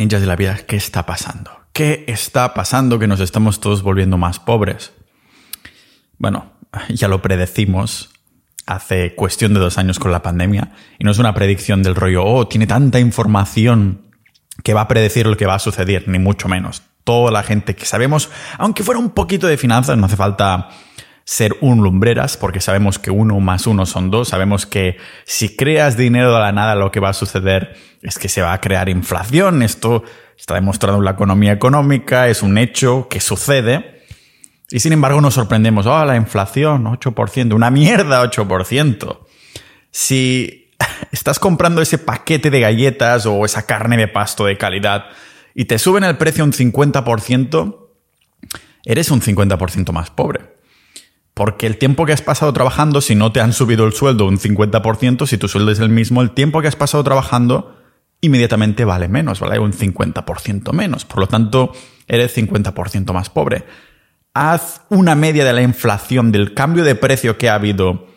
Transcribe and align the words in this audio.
ninjas 0.00 0.22
de 0.22 0.26
la 0.26 0.34
vida, 0.34 0.56
¿qué 0.66 0.76
está 0.76 1.04
pasando? 1.04 1.50
¿Qué 1.74 2.04
está 2.08 2.54
pasando 2.54 2.98
que 2.98 3.06
nos 3.06 3.20
estamos 3.20 3.60
todos 3.60 3.82
volviendo 3.82 4.16
más 4.16 4.40
pobres? 4.40 4.92
Bueno, 6.16 6.52
ya 6.88 7.06
lo 7.06 7.20
predecimos 7.20 8.10
hace 8.64 9.14
cuestión 9.14 9.52
de 9.52 9.60
dos 9.60 9.76
años 9.76 9.98
con 9.98 10.10
la 10.10 10.22
pandemia 10.22 10.72
y 10.98 11.04
no 11.04 11.10
es 11.10 11.18
una 11.18 11.34
predicción 11.34 11.82
del 11.82 11.96
rollo, 11.96 12.24
oh, 12.24 12.48
tiene 12.48 12.66
tanta 12.66 12.98
información 12.98 14.06
que 14.64 14.72
va 14.72 14.82
a 14.82 14.88
predecir 14.88 15.26
lo 15.26 15.36
que 15.36 15.46
va 15.46 15.56
a 15.56 15.58
suceder, 15.58 16.08
ni 16.08 16.18
mucho 16.18 16.48
menos. 16.48 16.82
Toda 17.04 17.30
la 17.30 17.42
gente 17.42 17.76
que 17.76 17.84
sabemos, 17.84 18.30
aunque 18.56 18.82
fuera 18.82 18.98
un 18.98 19.10
poquito 19.10 19.46
de 19.48 19.58
finanzas, 19.58 19.98
no 19.98 20.06
hace 20.06 20.16
falta 20.16 20.70
ser 21.30 21.56
un 21.60 21.80
lumbreras, 21.84 22.36
porque 22.36 22.60
sabemos 22.60 22.98
que 22.98 23.12
uno 23.12 23.38
más 23.38 23.68
uno 23.68 23.86
son 23.86 24.10
dos, 24.10 24.30
sabemos 24.30 24.66
que 24.66 24.96
si 25.24 25.54
creas 25.54 25.96
dinero 25.96 26.34
de 26.34 26.40
la 26.40 26.50
nada 26.50 26.74
lo 26.74 26.90
que 26.90 26.98
va 26.98 27.10
a 27.10 27.12
suceder 27.12 27.76
es 28.02 28.18
que 28.18 28.28
se 28.28 28.42
va 28.42 28.52
a 28.52 28.60
crear 28.60 28.88
inflación, 28.88 29.62
esto 29.62 30.02
está 30.36 30.54
demostrado 30.54 30.98
en 30.98 31.04
la 31.04 31.12
economía 31.12 31.52
económica, 31.52 32.26
es 32.26 32.42
un 32.42 32.58
hecho 32.58 33.06
que 33.08 33.20
sucede, 33.20 34.02
y 34.72 34.80
sin 34.80 34.92
embargo 34.92 35.20
nos 35.20 35.34
sorprendemos, 35.34 35.86
oh, 35.86 36.04
la 36.04 36.16
inflación, 36.16 36.86
8%, 36.86 37.54
una 37.54 37.70
mierda 37.70 38.24
8%. 38.24 39.18
Si 39.92 40.72
estás 41.12 41.38
comprando 41.38 41.80
ese 41.80 41.98
paquete 41.98 42.50
de 42.50 42.58
galletas 42.58 43.24
o 43.26 43.44
esa 43.44 43.66
carne 43.66 43.96
de 43.96 44.08
pasto 44.08 44.46
de 44.46 44.58
calidad 44.58 45.04
y 45.54 45.66
te 45.66 45.78
suben 45.78 46.02
el 46.02 46.16
precio 46.16 46.42
un 46.42 46.52
50%, 46.52 47.86
eres 48.84 49.12
un 49.12 49.20
50% 49.20 49.92
más 49.92 50.10
pobre. 50.10 50.59
Porque 51.40 51.66
el 51.66 51.78
tiempo 51.78 52.04
que 52.04 52.12
has 52.12 52.20
pasado 52.20 52.52
trabajando, 52.52 53.00
si 53.00 53.14
no 53.14 53.32
te 53.32 53.40
han 53.40 53.54
subido 53.54 53.86
el 53.86 53.94
sueldo 53.94 54.26
un 54.26 54.38
50%, 54.38 55.26
si 55.26 55.38
tu 55.38 55.48
sueldo 55.48 55.70
es 55.70 55.78
el 55.78 55.88
mismo, 55.88 56.20
el 56.20 56.32
tiempo 56.32 56.60
que 56.60 56.68
has 56.68 56.76
pasado 56.76 57.02
trabajando 57.02 57.78
inmediatamente 58.20 58.84
vale 58.84 59.08
menos, 59.08 59.40
vale 59.40 59.58
un 59.58 59.72
50% 59.72 60.74
menos. 60.74 61.06
Por 61.06 61.20
lo 61.20 61.28
tanto, 61.28 61.72
eres 62.06 62.36
50% 62.36 63.14
más 63.14 63.30
pobre. 63.30 63.64
Haz 64.34 64.82
una 64.90 65.14
media 65.14 65.46
de 65.46 65.54
la 65.54 65.62
inflación, 65.62 66.30
del 66.30 66.52
cambio 66.52 66.84
de 66.84 66.94
precio 66.94 67.38
que 67.38 67.48
ha 67.48 67.54
habido 67.54 68.08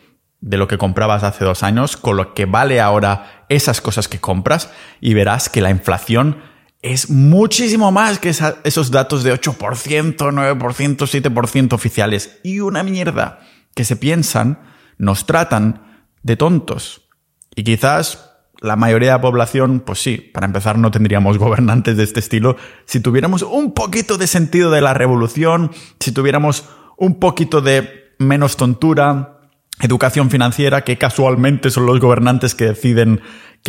de 0.42 0.58
lo 0.58 0.68
que 0.68 0.76
comprabas 0.76 1.24
hace 1.24 1.46
dos 1.46 1.62
años 1.62 1.96
con 1.96 2.18
lo 2.18 2.34
que 2.34 2.44
vale 2.44 2.78
ahora 2.78 3.46
esas 3.48 3.80
cosas 3.80 4.06
que 4.06 4.20
compras 4.20 4.70
y 5.00 5.14
verás 5.14 5.48
que 5.48 5.62
la 5.62 5.70
inflación 5.70 6.42
es 6.84 7.08
muchísimo 7.08 7.90
más 7.92 8.18
que 8.18 8.28
esos 8.28 8.90
datos 8.90 9.24
de 9.24 9.32
8%, 9.32 10.16
9%, 10.16 10.96
7% 10.98 11.72
oficiales. 11.72 12.40
Y 12.42 12.60
una 12.60 12.82
mierda 12.82 13.40
que 13.74 13.84
se 13.84 13.96
piensan, 13.96 14.58
nos 14.98 15.24
tratan 15.24 16.02
de 16.22 16.36
tontos. 16.36 17.08
Y 17.56 17.64
quizás 17.64 18.32
la 18.60 18.76
mayoría 18.76 19.12
de 19.12 19.14
la 19.14 19.22
población, 19.22 19.80
pues 19.80 20.00
sí, 20.00 20.18
para 20.18 20.44
empezar 20.44 20.76
no 20.76 20.90
tendríamos 20.90 21.38
gobernantes 21.46 21.96
de 21.96 22.04
este 22.04 22.20
estilo 22.20 22.58
si 22.84 23.00
tuviéramos 23.00 23.40
un 23.40 23.72
poquito 23.72 24.18
de 24.18 24.26
sentido 24.26 24.70
de 24.70 24.82
la 24.82 24.92
revolución, 24.92 25.70
si 26.00 26.12
tuviéramos 26.12 26.68
un 26.98 27.18
poquito 27.18 27.62
de 27.62 28.14
menos 28.18 28.58
tontura, 28.58 29.40
educación 29.80 30.28
financiera, 30.28 30.84
que 30.84 30.98
casualmente 30.98 31.70
son 31.70 31.86
los 31.86 31.98
gobernantes 31.98 32.54
que 32.54 32.66
deciden 32.66 33.22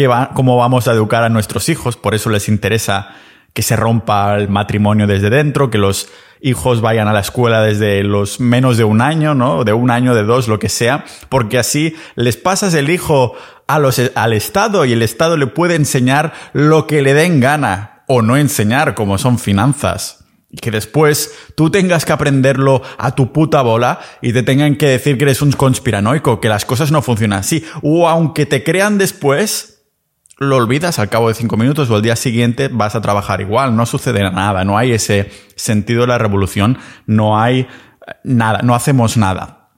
va, 0.03 0.31
cómo 0.33 0.57
vamos 0.57 0.87
a 0.87 0.91
educar 0.91 1.23
a 1.23 1.29
nuestros 1.29 1.69
hijos, 1.69 1.95
por 1.95 2.13
eso 2.15 2.29
les 2.29 2.49
interesa 2.49 3.15
que 3.53 3.61
se 3.61 3.77
rompa 3.77 4.35
el 4.35 4.49
matrimonio 4.49 5.07
desde 5.07 5.29
dentro, 5.29 5.71
que 5.71 5.77
los 5.77 6.09
hijos 6.41 6.81
vayan 6.81 7.07
a 7.07 7.13
la 7.13 7.21
escuela 7.21 7.61
desde 7.61 8.03
los 8.03 8.41
menos 8.41 8.77
de 8.77 8.83
un 8.83 9.01
año, 9.01 9.33
¿no? 9.33 9.63
De 9.63 9.71
un 9.71 9.89
año, 9.89 10.13
de 10.13 10.23
dos, 10.23 10.49
lo 10.49 10.59
que 10.59 10.67
sea, 10.67 11.05
porque 11.29 11.57
así 11.57 11.95
les 12.15 12.35
pasas 12.35 12.73
el 12.73 12.89
hijo 12.89 13.33
a 13.67 13.79
los, 13.79 14.01
al 14.13 14.33
Estado 14.33 14.83
y 14.83 14.91
el 14.91 15.01
Estado 15.01 15.37
le 15.37 15.47
puede 15.47 15.75
enseñar 15.75 16.33
lo 16.51 16.85
que 16.85 17.01
le 17.01 17.13
den 17.13 17.39
gana 17.39 18.03
o 18.07 18.21
no 18.21 18.35
enseñar, 18.37 18.93
como 18.93 19.17
son 19.17 19.39
finanzas. 19.39 20.25
Y 20.51 20.57
que 20.57 20.71
después 20.71 21.33
tú 21.55 21.69
tengas 21.69 22.05
que 22.05 22.13
aprenderlo 22.13 22.81
a 22.97 23.15
tu 23.15 23.33
puta 23.33 23.61
bola 23.61 23.99
y 24.21 24.31
te 24.31 24.43
tengan 24.43 24.75
que 24.75 24.87
decir 24.87 25.17
que 25.17 25.23
eres 25.23 25.41
un 25.41 25.51
conspiranoico, 25.51 26.39
que 26.39 26.49
las 26.49 26.65
cosas 26.65 26.91
no 26.91 27.01
funcionan 27.01 27.39
así. 27.39 27.65
O 27.81 28.07
aunque 28.07 28.45
te 28.45 28.63
crean 28.63 28.97
después, 28.97 29.74
lo 30.37 30.57
olvidas 30.57 30.99
al 30.99 31.09
cabo 31.09 31.29
de 31.29 31.33
cinco 31.33 31.57
minutos 31.57 31.89
o 31.89 31.95
al 31.95 32.01
día 32.01 32.15
siguiente 32.15 32.67
vas 32.67 32.95
a 32.95 33.01
trabajar 33.01 33.41
igual, 33.41 33.75
no 33.75 33.85
sucede 33.85 34.21
nada, 34.31 34.63
no 34.65 34.77
hay 34.77 34.91
ese 34.91 35.31
sentido 35.55 36.01
de 36.01 36.07
la 36.07 36.17
revolución, 36.17 36.77
no 37.05 37.39
hay 37.39 37.61
eh, 37.61 37.67
nada, 38.23 38.61
no 38.61 38.75
hacemos 38.75 39.17
nada. 39.17 39.69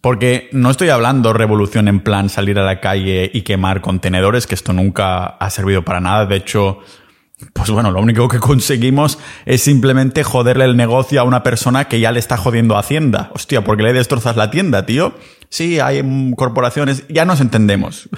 Porque 0.00 0.48
no 0.52 0.70
estoy 0.70 0.90
hablando 0.90 1.32
revolución 1.32 1.88
en 1.88 2.00
plan 2.00 2.28
salir 2.28 2.58
a 2.58 2.64
la 2.64 2.80
calle 2.80 3.30
y 3.32 3.42
quemar 3.42 3.80
contenedores, 3.80 4.46
que 4.46 4.54
esto 4.54 4.72
nunca 4.72 5.24
ha 5.24 5.50
servido 5.50 5.82
para 5.82 6.00
nada. 6.00 6.26
De 6.26 6.36
hecho, 6.36 6.80
pues 7.52 7.70
bueno, 7.70 7.90
lo 7.90 8.02
único 8.02 8.28
que 8.28 8.38
conseguimos 8.40 9.18
es 9.46 9.62
simplemente 9.62 10.22
joderle 10.22 10.64
el 10.64 10.76
negocio 10.76 11.20
a 11.20 11.24
una 11.24 11.42
persona 11.42 11.86
que 11.86 12.00
ya 12.00 12.12
le 12.12 12.18
está 12.18 12.36
jodiendo 12.36 12.76
a 12.76 12.80
Hacienda. 12.80 13.30
Hostia, 13.34 13.64
¿por 13.64 13.76
qué 13.76 13.84
le 13.84 13.92
destrozas 13.92 14.36
la 14.36 14.50
tienda, 14.50 14.84
tío? 14.84 15.14
Sí, 15.48 15.80
hay 15.80 16.02
corporaciones, 16.36 17.04
ya 17.08 17.24
nos 17.24 17.40
entendemos. 17.40 18.08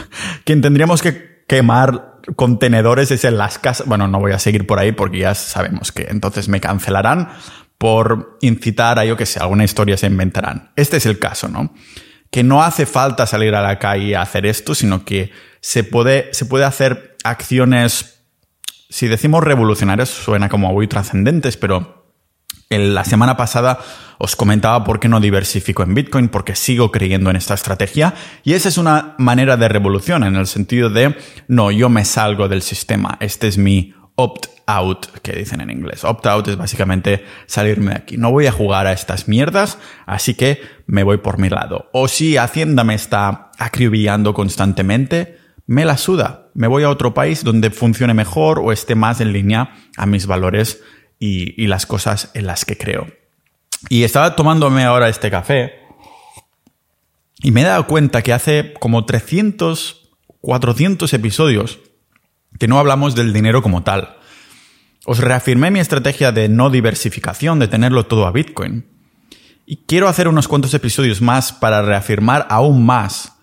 Quien 0.44 0.62
tendríamos 0.62 1.02
que 1.02 1.35
quemar 1.46 2.16
contenedores 2.34 3.10
es 3.10 3.24
en 3.24 3.38
las 3.38 3.58
casas. 3.58 3.86
Bueno, 3.86 4.08
no 4.08 4.18
voy 4.18 4.32
a 4.32 4.38
seguir 4.38 4.66
por 4.66 4.78
ahí 4.78 4.92
porque 4.92 5.18
ya 5.18 5.34
sabemos 5.34 5.92
que 5.92 6.06
entonces 6.10 6.48
me 6.48 6.60
cancelarán 6.60 7.28
por 7.78 8.38
incitar 8.40 8.98
a 8.98 9.04
yo 9.04 9.16
que 9.16 9.26
sé, 9.26 9.38
alguna 9.38 9.64
historia 9.64 9.96
se 9.96 10.06
inventarán. 10.06 10.70
Este 10.76 10.96
es 10.96 11.06
el 11.06 11.18
caso, 11.18 11.48
¿no? 11.48 11.74
Que 12.30 12.42
no 12.42 12.62
hace 12.62 12.86
falta 12.86 13.26
salir 13.26 13.54
a 13.54 13.62
la 13.62 13.78
calle 13.78 14.16
a 14.16 14.22
hacer 14.22 14.46
esto, 14.46 14.74
sino 14.74 15.04
que 15.04 15.30
se 15.60 15.84
puede, 15.84 16.32
se 16.32 16.46
puede 16.46 16.64
hacer 16.64 17.16
acciones, 17.22 18.24
si 18.88 19.08
decimos 19.08 19.44
revolucionarias, 19.44 20.08
suena 20.08 20.48
como 20.48 20.72
muy 20.72 20.88
trascendentes, 20.88 21.56
pero 21.56 21.95
la 22.70 23.04
semana 23.04 23.36
pasada 23.36 23.78
os 24.18 24.34
comentaba 24.34 24.82
por 24.82 24.98
qué 24.98 25.08
no 25.08 25.20
diversifico 25.20 25.82
en 25.82 25.94
Bitcoin, 25.94 26.28
porque 26.28 26.56
sigo 26.56 26.90
creyendo 26.90 27.30
en 27.30 27.36
esta 27.36 27.54
estrategia. 27.54 28.14
Y 28.44 28.54
esa 28.54 28.68
es 28.68 28.78
una 28.78 29.14
manera 29.18 29.56
de 29.56 29.68
revolución, 29.68 30.24
en 30.24 30.36
el 30.36 30.46
sentido 30.46 30.90
de, 30.90 31.16
no, 31.48 31.70
yo 31.70 31.88
me 31.88 32.04
salgo 32.04 32.48
del 32.48 32.62
sistema. 32.62 33.18
Este 33.20 33.46
es 33.46 33.58
mi 33.58 33.94
opt-out, 34.16 35.06
que 35.22 35.32
dicen 35.32 35.60
en 35.60 35.70
inglés. 35.70 36.02
Opt-out 36.04 36.48
es 36.48 36.56
básicamente 36.56 37.24
salirme 37.46 37.92
de 37.92 37.98
aquí. 37.98 38.16
No 38.16 38.30
voy 38.30 38.46
a 38.46 38.52
jugar 38.52 38.86
a 38.86 38.92
estas 38.92 39.28
mierdas, 39.28 39.78
así 40.06 40.34
que 40.34 40.60
me 40.86 41.02
voy 41.02 41.18
por 41.18 41.38
mi 41.38 41.50
lado. 41.50 41.88
O 41.92 42.08
si 42.08 42.36
Hacienda 42.36 42.82
me 42.82 42.94
está 42.94 43.50
acribillando 43.58 44.34
constantemente, 44.34 45.38
me 45.66 45.84
la 45.84 45.98
suda. 45.98 46.48
Me 46.54 46.68
voy 46.68 46.84
a 46.84 46.90
otro 46.90 47.12
país 47.12 47.44
donde 47.44 47.70
funcione 47.70 48.14
mejor 48.14 48.60
o 48.60 48.72
esté 48.72 48.94
más 48.94 49.20
en 49.20 49.32
línea 49.32 49.74
a 49.96 50.06
mis 50.06 50.26
valores 50.26 50.82
y, 51.18 51.66
las 51.66 51.86
cosas 51.86 52.30
en 52.34 52.46
las 52.46 52.64
que 52.64 52.76
creo. 52.76 53.06
Y 53.88 54.04
estaba 54.04 54.36
tomándome 54.36 54.84
ahora 54.84 55.08
este 55.08 55.30
café 55.30 55.80
y 57.38 57.50
me 57.50 57.62
he 57.62 57.64
dado 57.64 57.86
cuenta 57.86 58.22
que 58.22 58.32
hace 58.32 58.74
como 58.80 59.04
300, 59.04 60.10
400 60.40 61.12
episodios 61.12 61.80
que 62.58 62.68
no 62.68 62.78
hablamos 62.78 63.14
del 63.14 63.32
dinero 63.32 63.62
como 63.62 63.82
tal. 63.82 64.16
Os 65.04 65.18
reafirmé 65.18 65.70
mi 65.70 65.78
estrategia 65.78 66.32
de 66.32 66.48
no 66.48 66.70
diversificación, 66.70 67.58
de 67.58 67.68
tenerlo 67.68 68.06
todo 68.06 68.26
a 68.26 68.32
Bitcoin. 68.32 68.86
Y 69.66 69.84
quiero 69.86 70.08
hacer 70.08 70.28
unos 70.28 70.48
cuantos 70.48 70.74
episodios 70.74 71.20
más 71.20 71.52
para 71.52 71.82
reafirmar 71.82 72.46
aún 72.50 72.84
más 72.84 73.36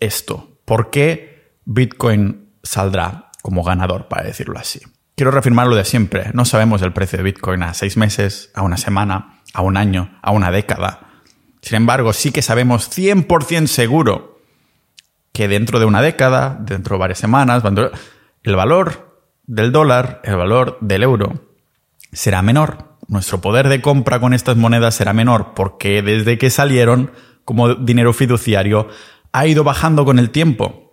esto. 0.00 0.60
¿Por 0.64 0.90
qué 0.90 1.56
Bitcoin 1.64 2.50
saldrá 2.62 3.30
como 3.42 3.62
ganador, 3.62 4.08
para 4.08 4.24
decirlo 4.24 4.58
así? 4.58 4.80
Quiero 5.16 5.30
reafirmar 5.30 5.66
lo 5.66 5.76
de 5.76 5.86
siempre. 5.86 6.30
No 6.34 6.44
sabemos 6.44 6.82
el 6.82 6.92
precio 6.92 7.16
de 7.16 7.22
Bitcoin 7.22 7.62
a 7.62 7.72
seis 7.72 7.96
meses, 7.96 8.50
a 8.52 8.60
una 8.60 8.76
semana, 8.76 9.40
a 9.54 9.62
un 9.62 9.78
año, 9.78 10.10
a 10.20 10.30
una 10.30 10.50
década. 10.50 11.08
Sin 11.62 11.76
embargo, 11.76 12.12
sí 12.12 12.32
que 12.32 12.42
sabemos 12.42 12.90
100% 12.90 13.66
seguro 13.66 14.42
que 15.32 15.48
dentro 15.48 15.78
de 15.78 15.86
una 15.86 16.02
década, 16.02 16.58
dentro 16.60 16.96
de 16.96 17.00
varias 17.00 17.18
semanas, 17.18 17.62
el 18.42 18.56
valor 18.56 19.22
del 19.46 19.72
dólar, 19.72 20.20
el 20.22 20.36
valor 20.36 20.76
del 20.82 21.02
euro, 21.02 21.46
será 22.12 22.42
menor. 22.42 22.98
Nuestro 23.08 23.40
poder 23.40 23.70
de 23.70 23.80
compra 23.80 24.20
con 24.20 24.34
estas 24.34 24.58
monedas 24.58 24.96
será 24.96 25.14
menor 25.14 25.54
porque 25.54 26.02
desde 26.02 26.36
que 26.36 26.50
salieron 26.50 27.10
como 27.46 27.74
dinero 27.74 28.12
fiduciario 28.12 28.88
ha 29.32 29.46
ido 29.46 29.64
bajando 29.64 30.04
con 30.04 30.18
el 30.18 30.28
tiempo. 30.28 30.85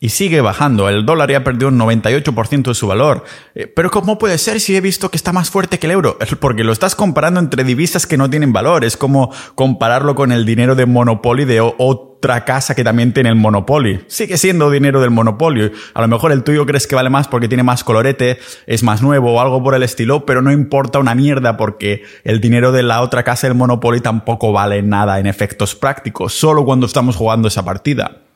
Y 0.00 0.10
sigue 0.10 0.40
bajando. 0.40 0.88
El 0.88 1.04
dólar 1.04 1.30
ya 1.30 1.42
perdió 1.42 1.68
un 1.68 1.78
98% 1.78 2.68
de 2.68 2.74
su 2.74 2.86
valor. 2.86 3.24
Eh, 3.56 3.66
pero 3.66 3.90
¿cómo 3.90 4.16
puede 4.16 4.38
ser 4.38 4.60
si 4.60 4.76
he 4.76 4.80
visto 4.80 5.10
que 5.10 5.16
está 5.16 5.32
más 5.32 5.50
fuerte 5.50 5.80
que 5.80 5.88
el 5.88 5.92
euro? 5.92 6.18
Porque 6.38 6.62
lo 6.62 6.70
estás 6.70 6.94
comparando 6.94 7.40
entre 7.40 7.64
divisas 7.64 8.06
que 8.06 8.16
no 8.16 8.30
tienen 8.30 8.52
valor. 8.52 8.84
Es 8.84 8.96
como 8.96 9.32
compararlo 9.56 10.14
con 10.14 10.30
el 10.30 10.44
dinero 10.44 10.76
de 10.76 10.86
Monopoly 10.86 11.44
de 11.44 11.60
otra 11.60 12.44
casa 12.44 12.76
que 12.76 12.84
también 12.84 13.12
tiene 13.12 13.30
el 13.30 13.34
Monopoly. 13.34 14.04
Sigue 14.06 14.38
siendo 14.38 14.70
dinero 14.70 15.00
del 15.00 15.10
Monopoly. 15.10 15.72
A 15.94 16.00
lo 16.00 16.06
mejor 16.06 16.30
el 16.30 16.44
tuyo 16.44 16.64
crees 16.64 16.86
que 16.86 16.94
vale 16.94 17.10
más 17.10 17.26
porque 17.26 17.48
tiene 17.48 17.64
más 17.64 17.82
colorete, 17.82 18.38
es 18.68 18.84
más 18.84 19.02
nuevo 19.02 19.34
o 19.34 19.40
algo 19.40 19.64
por 19.64 19.74
el 19.74 19.82
estilo, 19.82 20.24
pero 20.24 20.42
no 20.42 20.52
importa 20.52 21.00
una 21.00 21.16
mierda 21.16 21.56
porque 21.56 22.04
el 22.22 22.40
dinero 22.40 22.70
de 22.70 22.84
la 22.84 23.02
otra 23.02 23.24
casa 23.24 23.48
del 23.48 23.56
Monopoly 23.56 24.00
tampoco 24.00 24.52
vale 24.52 24.80
nada 24.82 25.18
en 25.18 25.26
efectos 25.26 25.74
prácticos, 25.74 26.34
solo 26.34 26.64
cuando 26.64 26.86
estamos 26.86 27.16
jugando 27.16 27.48
esa 27.48 27.64
partida 27.64 28.27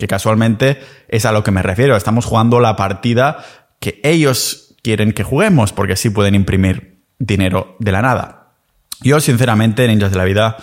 que 0.00 0.08
casualmente 0.08 0.80
es 1.08 1.24
a 1.26 1.30
lo 1.30 1.44
que 1.44 1.52
me 1.52 1.62
refiero. 1.62 1.96
Estamos 1.96 2.24
jugando 2.24 2.58
la 2.58 2.74
partida 2.74 3.44
que 3.78 4.00
ellos 4.02 4.74
quieren 4.82 5.12
que 5.12 5.22
juguemos 5.22 5.72
porque 5.72 5.92
así 5.92 6.10
pueden 6.10 6.34
imprimir 6.34 7.04
dinero 7.18 7.76
de 7.78 7.92
la 7.92 8.02
nada. 8.02 8.54
Yo, 9.02 9.20
sinceramente, 9.20 9.86
ninjas 9.86 10.10
de 10.10 10.18
la 10.18 10.24
vida, 10.24 10.56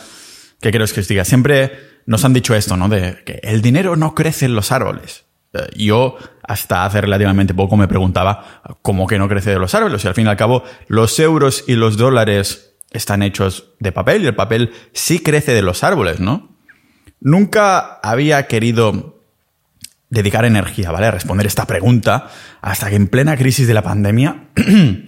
¿qué 0.60 0.72
quiero 0.72 0.86
que 0.88 1.00
os 1.00 1.07
diga? 1.07 1.24
Siempre 1.24 1.72
nos 2.06 2.25
han 2.25 2.34
dicho 2.34 2.56
esto, 2.56 2.75
¿no? 2.75 2.89
De 2.89 3.24
que 3.25 3.39
el 3.44 3.62
dinero 3.62 3.95
no 3.95 4.13
crece 4.13 4.45
en 4.45 4.56
los 4.56 4.72
árboles. 4.72 5.25
Eh, 5.54 5.68
yo, 5.75 6.18
hasta 6.44 6.86
hace 6.86 7.01
relativamente 7.01 7.54
poco, 7.54 7.78
me 7.78 7.88
preguntaba 7.88 8.62
cómo 8.81 9.07
que 9.07 9.19
no 9.19 9.30
crece 9.30 9.51
de 9.51 9.60
los 9.60 9.74
árboles. 9.75 10.04
Y 10.04 10.07
al 10.07 10.13
fin 10.13 10.25
y 10.25 10.30
al 10.30 10.38
cabo, 10.38 10.63
los 10.88 11.19
euros 11.19 11.63
y 11.68 11.75
los 11.75 11.98
dólares 11.98 12.75
están 12.92 13.22
hechos 13.22 13.74
de 13.80 13.92
papel 13.92 14.24
y 14.24 14.28
el 14.28 14.36
papel 14.36 14.72
sí 14.94 15.19
crece 15.19 15.54
de 15.54 15.62
los 15.62 15.84
árboles, 15.84 16.19
¿no? 16.19 16.56
Nunca 17.19 18.00
había 18.01 18.48
querido 18.48 19.17
dedicar 20.09 20.45
energía, 20.45 20.92
¿vale? 20.92 21.07
A 21.07 21.12
responder 21.12 21.45
esta 21.48 21.65
pregunta 21.65 22.30
hasta 22.62 22.89
que 22.89 22.95
en 22.95 23.07
plena 23.07 23.38
crisis 23.38 23.68
de 23.68 23.74
la 23.74 23.81
pandemia 23.81 24.48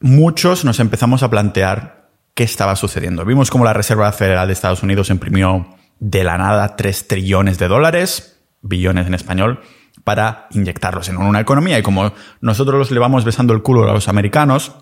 muchos 0.00 0.64
nos 0.64 0.80
empezamos 0.80 1.22
a 1.22 1.30
plantear 1.30 2.10
qué 2.34 2.44
estaba 2.44 2.76
sucediendo. 2.76 3.24
Vimos 3.24 3.50
cómo 3.50 3.64
la 3.64 3.72
Reserva 3.72 4.10
Federal 4.12 4.46
de 4.46 4.52
Estados 4.52 4.82
Unidos 4.82 5.10
imprimió 5.10 5.76
de 6.00 6.24
la 6.24 6.38
nada 6.38 6.76
3 6.76 7.08
trillones 7.08 7.58
de 7.58 7.68
dólares, 7.68 8.40
billones 8.60 9.06
en 9.06 9.14
español, 9.14 9.60
para 10.02 10.48
inyectarlos 10.50 11.08
en 11.08 11.16
una 11.16 11.40
economía. 11.40 11.78
Y 11.78 11.82
como 11.82 12.12
nosotros 12.40 12.78
los 12.78 12.90
le 12.90 13.00
vamos 13.00 13.24
besando 13.24 13.54
el 13.54 13.62
culo 13.62 13.88
a 13.88 13.94
los 13.94 14.08
americanos, 14.08 14.74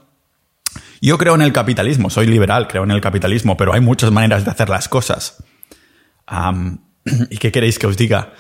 yo 1.01 1.19
creo 1.19 1.35
en 1.35 1.43
el 1.43 1.53
capitalismo, 1.53 2.11
soy 2.11 2.27
liberal, 2.27 2.69
creo 2.69 2.85
en 2.85 2.91
el 2.91 3.01
capitalismo, 3.01 3.57
pero 3.57 3.75
hay 3.75 3.81
muchas 3.81 4.11
maneras 4.11 4.45
de 4.45 4.51
hacer 4.51 4.69
las 4.69 4.89
cosas. 4.89 5.43
¿Y 7.31 7.37
qué 7.39 7.53
queréis 7.53 7.79
que 7.79 7.87
os 7.87 7.97
diga? 7.97 8.33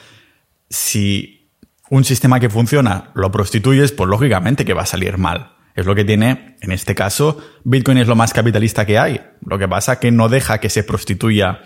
Si 0.72 1.50
un 1.90 2.04
sistema 2.04 2.40
que 2.40 2.48
funciona 2.48 3.10
lo 3.12 3.30
prostituyes, 3.30 3.92
pues 3.92 4.08
lógicamente 4.08 4.64
que 4.64 4.72
va 4.72 4.82
a 4.82 4.86
salir 4.86 5.18
mal. 5.18 5.52
Es 5.74 5.84
lo 5.84 5.94
que 5.94 6.06
tiene, 6.06 6.56
en 6.62 6.72
este 6.72 6.94
caso, 6.94 7.36
Bitcoin 7.64 7.98
es 7.98 8.08
lo 8.08 8.16
más 8.16 8.32
capitalista 8.32 8.86
que 8.86 8.98
hay. 8.98 9.20
Lo 9.44 9.58
que 9.58 9.68
pasa 9.68 9.92
es 9.92 9.98
que 9.98 10.10
no 10.10 10.30
deja 10.30 10.58
que 10.58 10.70
se 10.70 10.84
prostituya 10.84 11.60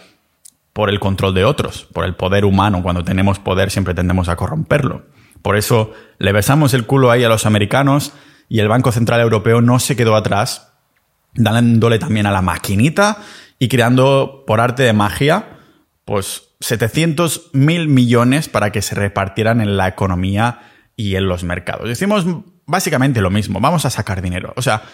por 0.72 0.90
el 0.90 0.98
control 0.98 1.34
de 1.34 1.44
otros, 1.44 1.88
por 1.92 2.04
el 2.04 2.16
poder 2.16 2.44
humano. 2.44 2.82
Cuando 2.82 3.04
tenemos 3.04 3.38
poder 3.38 3.70
siempre 3.70 3.94
tendemos 3.94 4.28
a 4.28 4.34
corromperlo. 4.34 5.06
Por 5.42 5.56
eso 5.56 5.92
le 6.18 6.32
besamos 6.32 6.74
el 6.74 6.86
culo 6.86 7.12
ahí 7.12 7.22
a 7.22 7.28
los 7.28 7.46
americanos 7.46 8.12
y 8.48 8.58
el 8.58 8.66
Banco 8.66 8.90
Central 8.90 9.20
Europeo 9.20 9.60
no 9.60 9.78
se 9.78 9.94
quedó 9.94 10.16
atrás, 10.16 10.72
dándole 11.34 12.00
también 12.00 12.26
a 12.26 12.32
la 12.32 12.42
maquinita 12.42 13.18
y 13.60 13.68
creando 13.68 14.42
por 14.44 14.60
arte 14.60 14.82
de 14.82 14.92
magia, 14.92 15.55
pues 16.06 16.54
700 16.60 17.50
mil 17.52 17.88
millones 17.88 18.48
para 18.48 18.70
que 18.70 18.80
se 18.80 18.94
repartieran 18.94 19.60
en 19.60 19.76
la 19.76 19.88
economía 19.88 20.60
y 20.94 21.16
en 21.16 21.28
los 21.28 21.44
mercados. 21.44 21.88
Decimos 21.88 22.24
básicamente 22.64 23.20
lo 23.20 23.28
mismo, 23.28 23.60
vamos 23.60 23.84
a 23.84 23.90
sacar 23.90 24.22
dinero. 24.22 24.54
O 24.56 24.62
sea, 24.62 24.84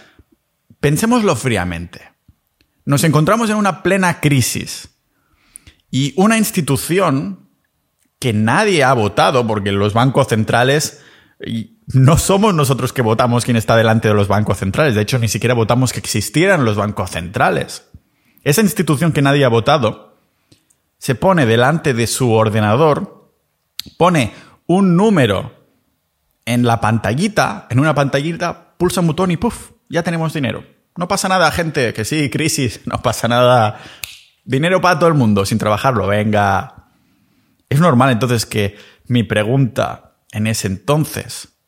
pensémoslo 0.80 1.36
fríamente. 1.36 2.00
Nos 2.86 3.04
encontramos 3.04 3.50
en 3.50 3.56
una 3.56 3.82
plena 3.82 4.20
crisis 4.20 4.88
y 5.90 6.14
una 6.16 6.38
institución 6.38 7.50
que 8.18 8.32
nadie 8.32 8.82
ha 8.82 8.94
votado, 8.94 9.46
porque 9.46 9.70
los 9.70 9.92
bancos 9.92 10.28
centrales 10.28 11.02
no 11.88 12.16
somos 12.16 12.54
nosotros 12.54 12.92
que 12.94 13.02
votamos 13.02 13.44
quién 13.44 13.56
está 13.56 13.76
delante 13.76 14.08
de 14.08 14.14
los 14.14 14.28
bancos 14.28 14.58
centrales. 14.58 14.94
De 14.94 15.02
hecho, 15.02 15.18
ni 15.18 15.28
siquiera 15.28 15.54
votamos 15.54 15.92
que 15.92 16.00
existieran 16.00 16.64
los 16.64 16.76
bancos 16.76 17.10
centrales. 17.10 17.90
Esa 18.44 18.62
institución 18.62 19.12
que 19.12 19.22
nadie 19.22 19.44
ha 19.44 19.48
votado 19.48 20.11
se 21.02 21.16
pone 21.16 21.46
delante 21.46 21.94
de 21.94 22.06
su 22.06 22.30
ordenador, 22.30 23.32
pone 23.96 24.32
un 24.68 24.96
número 24.96 25.52
en 26.44 26.64
la 26.64 26.80
pantallita, 26.80 27.66
en 27.70 27.80
una 27.80 27.92
pantallita, 27.92 28.76
pulsa 28.78 29.00
un 29.00 29.08
botón 29.08 29.32
y 29.32 29.36
¡puf! 29.36 29.72
Ya 29.88 30.04
tenemos 30.04 30.32
dinero. 30.32 30.64
No 30.96 31.08
pasa 31.08 31.28
nada, 31.28 31.50
gente, 31.50 31.92
que 31.92 32.04
sí, 32.04 32.30
crisis, 32.30 32.82
no 32.86 33.02
pasa 33.02 33.26
nada. 33.26 33.80
Dinero 34.44 34.80
para 34.80 35.00
todo 35.00 35.08
el 35.08 35.16
mundo 35.16 35.44
sin 35.44 35.58
trabajarlo, 35.58 36.06
venga. 36.06 36.92
Es 37.68 37.80
normal 37.80 38.12
entonces 38.12 38.46
que 38.46 38.76
mi 39.08 39.24
pregunta 39.24 40.18
en 40.30 40.46
ese 40.46 40.68
entonces, 40.68 41.58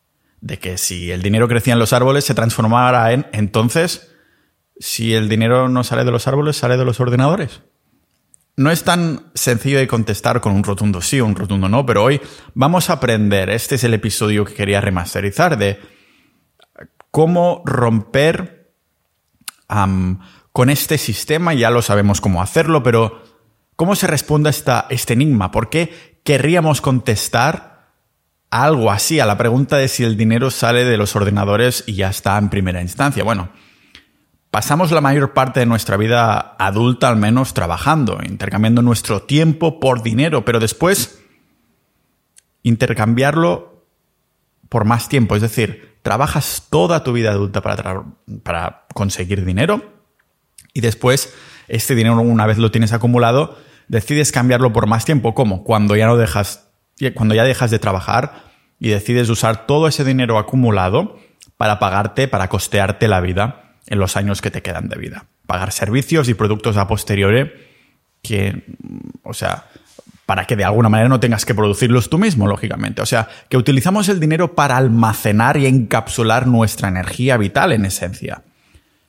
de 0.42 0.60
que 0.60 0.78
si 0.78 1.10
el 1.10 1.22
dinero 1.22 1.48
crecía 1.48 1.72
en 1.72 1.80
los 1.80 1.92
árboles, 1.92 2.24
se 2.24 2.34
transformara 2.34 3.12
en 3.12 3.26
entonces, 3.32 4.12
si 4.78 5.12
el 5.12 5.28
dinero 5.28 5.68
no 5.68 5.82
sale 5.82 6.04
de 6.04 6.12
los 6.12 6.28
árboles, 6.28 6.56
sale 6.56 6.76
de 6.76 6.84
los 6.84 7.00
ordenadores. 7.00 7.62
No 8.56 8.70
es 8.70 8.84
tan 8.84 9.32
sencillo 9.34 9.78
de 9.78 9.88
contestar 9.88 10.40
con 10.40 10.54
un 10.54 10.62
rotundo 10.62 11.00
sí 11.00 11.20
o 11.20 11.26
un 11.26 11.34
rotundo 11.34 11.68
no, 11.68 11.84
pero 11.84 12.04
hoy 12.04 12.20
vamos 12.54 12.88
a 12.88 12.94
aprender, 12.94 13.50
este 13.50 13.74
es 13.74 13.84
el 13.84 13.94
episodio 13.94 14.44
que 14.44 14.54
quería 14.54 14.80
remasterizar, 14.80 15.58
de 15.58 15.80
cómo 17.10 17.62
romper 17.64 18.72
con 20.52 20.70
este 20.70 20.98
sistema, 20.98 21.52
ya 21.52 21.70
lo 21.70 21.82
sabemos 21.82 22.20
cómo 22.20 22.40
hacerlo, 22.40 22.84
pero 22.84 23.22
¿cómo 23.74 23.96
se 23.96 24.06
responde 24.06 24.50
a 24.66 24.86
este 24.88 25.14
enigma? 25.14 25.50
¿Por 25.50 25.68
qué 25.68 26.20
querríamos 26.22 26.80
contestar 26.80 27.90
algo 28.50 28.92
así 28.92 29.18
a 29.18 29.26
la 29.26 29.36
pregunta 29.36 29.78
de 29.78 29.88
si 29.88 30.04
el 30.04 30.16
dinero 30.16 30.52
sale 30.52 30.84
de 30.84 30.96
los 30.96 31.16
ordenadores 31.16 31.82
y 31.88 31.94
ya 31.94 32.08
está 32.08 32.38
en 32.38 32.50
primera 32.50 32.80
instancia? 32.80 33.24
Bueno, 33.24 33.50
pasamos 34.54 34.92
la 34.92 35.00
mayor 35.00 35.32
parte 35.32 35.58
de 35.58 35.66
nuestra 35.66 35.96
vida 35.96 36.54
adulta 36.60 37.08
al 37.08 37.16
menos 37.16 37.54
trabajando, 37.54 38.20
intercambiando 38.22 38.82
nuestro 38.82 39.20
tiempo 39.20 39.80
por 39.80 40.04
dinero, 40.04 40.44
pero 40.44 40.60
después 40.60 41.20
intercambiarlo 42.62 43.84
por 44.68 44.84
más 44.84 45.08
tiempo, 45.08 45.34
es 45.34 45.42
decir, 45.42 45.98
trabajas 46.02 46.68
toda 46.70 47.02
tu 47.02 47.12
vida 47.12 47.32
adulta 47.32 47.62
para, 47.62 48.86
conseguir 48.94 49.44
dinero 49.44 49.92
y 50.72 50.82
después 50.82 51.34
este 51.66 51.96
dinero 51.96 52.20
una 52.20 52.46
vez 52.46 52.58
lo 52.58 52.70
tienes 52.70 52.92
acumulado, 52.92 53.58
decides 53.88 54.30
cambiarlo 54.30 54.72
por 54.72 54.86
más 54.86 55.04
tiempo. 55.04 55.34
¿Cómo? 55.34 55.64
Cuando 55.64 55.96
ya 55.96 56.06
no 56.06 56.16
dejas, 56.16 56.68
cuando 57.16 57.34
ya 57.34 57.42
dejas 57.42 57.72
de 57.72 57.80
trabajar 57.80 58.44
y 58.78 58.90
decides 58.90 59.28
usar 59.30 59.66
todo 59.66 59.88
ese 59.88 60.04
dinero 60.04 60.38
acumulado 60.38 61.18
para 61.56 61.80
pagarte, 61.80 62.28
para 62.28 62.48
costearte 62.48 63.08
la 63.08 63.20
vida 63.20 63.63
en 63.86 63.98
los 63.98 64.16
años 64.16 64.40
que 64.40 64.50
te 64.50 64.62
quedan 64.62 64.88
de 64.88 64.96
vida. 64.96 65.26
Pagar 65.46 65.72
servicios 65.72 66.28
y 66.28 66.34
productos 66.34 66.76
a 66.76 66.88
posteriori 66.88 67.52
que, 68.22 68.64
o 69.22 69.34
sea, 69.34 69.66
para 70.26 70.46
que 70.46 70.56
de 70.56 70.64
alguna 70.64 70.88
manera 70.88 71.08
no 71.08 71.20
tengas 71.20 71.44
que 71.44 71.54
producirlos 71.54 72.08
tú 72.08 72.18
mismo, 72.18 72.46
lógicamente. 72.46 73.02
O 73.02 73.06
sea, 73.06 73.28
que 73.48 73.56
utilizamos 73.56 74.08
el 74.08 74.20
dinero 74.20 74.54
para 74.54 74.76
almacenar 74.76 75.56
y 75.56 75.66
encapsular 75.66 76.46
nuestra 76.46 76.88
energía 76.88 77.36
vital 77.36 77.72
en 77.72 77.84
esencia. 77.84 78.42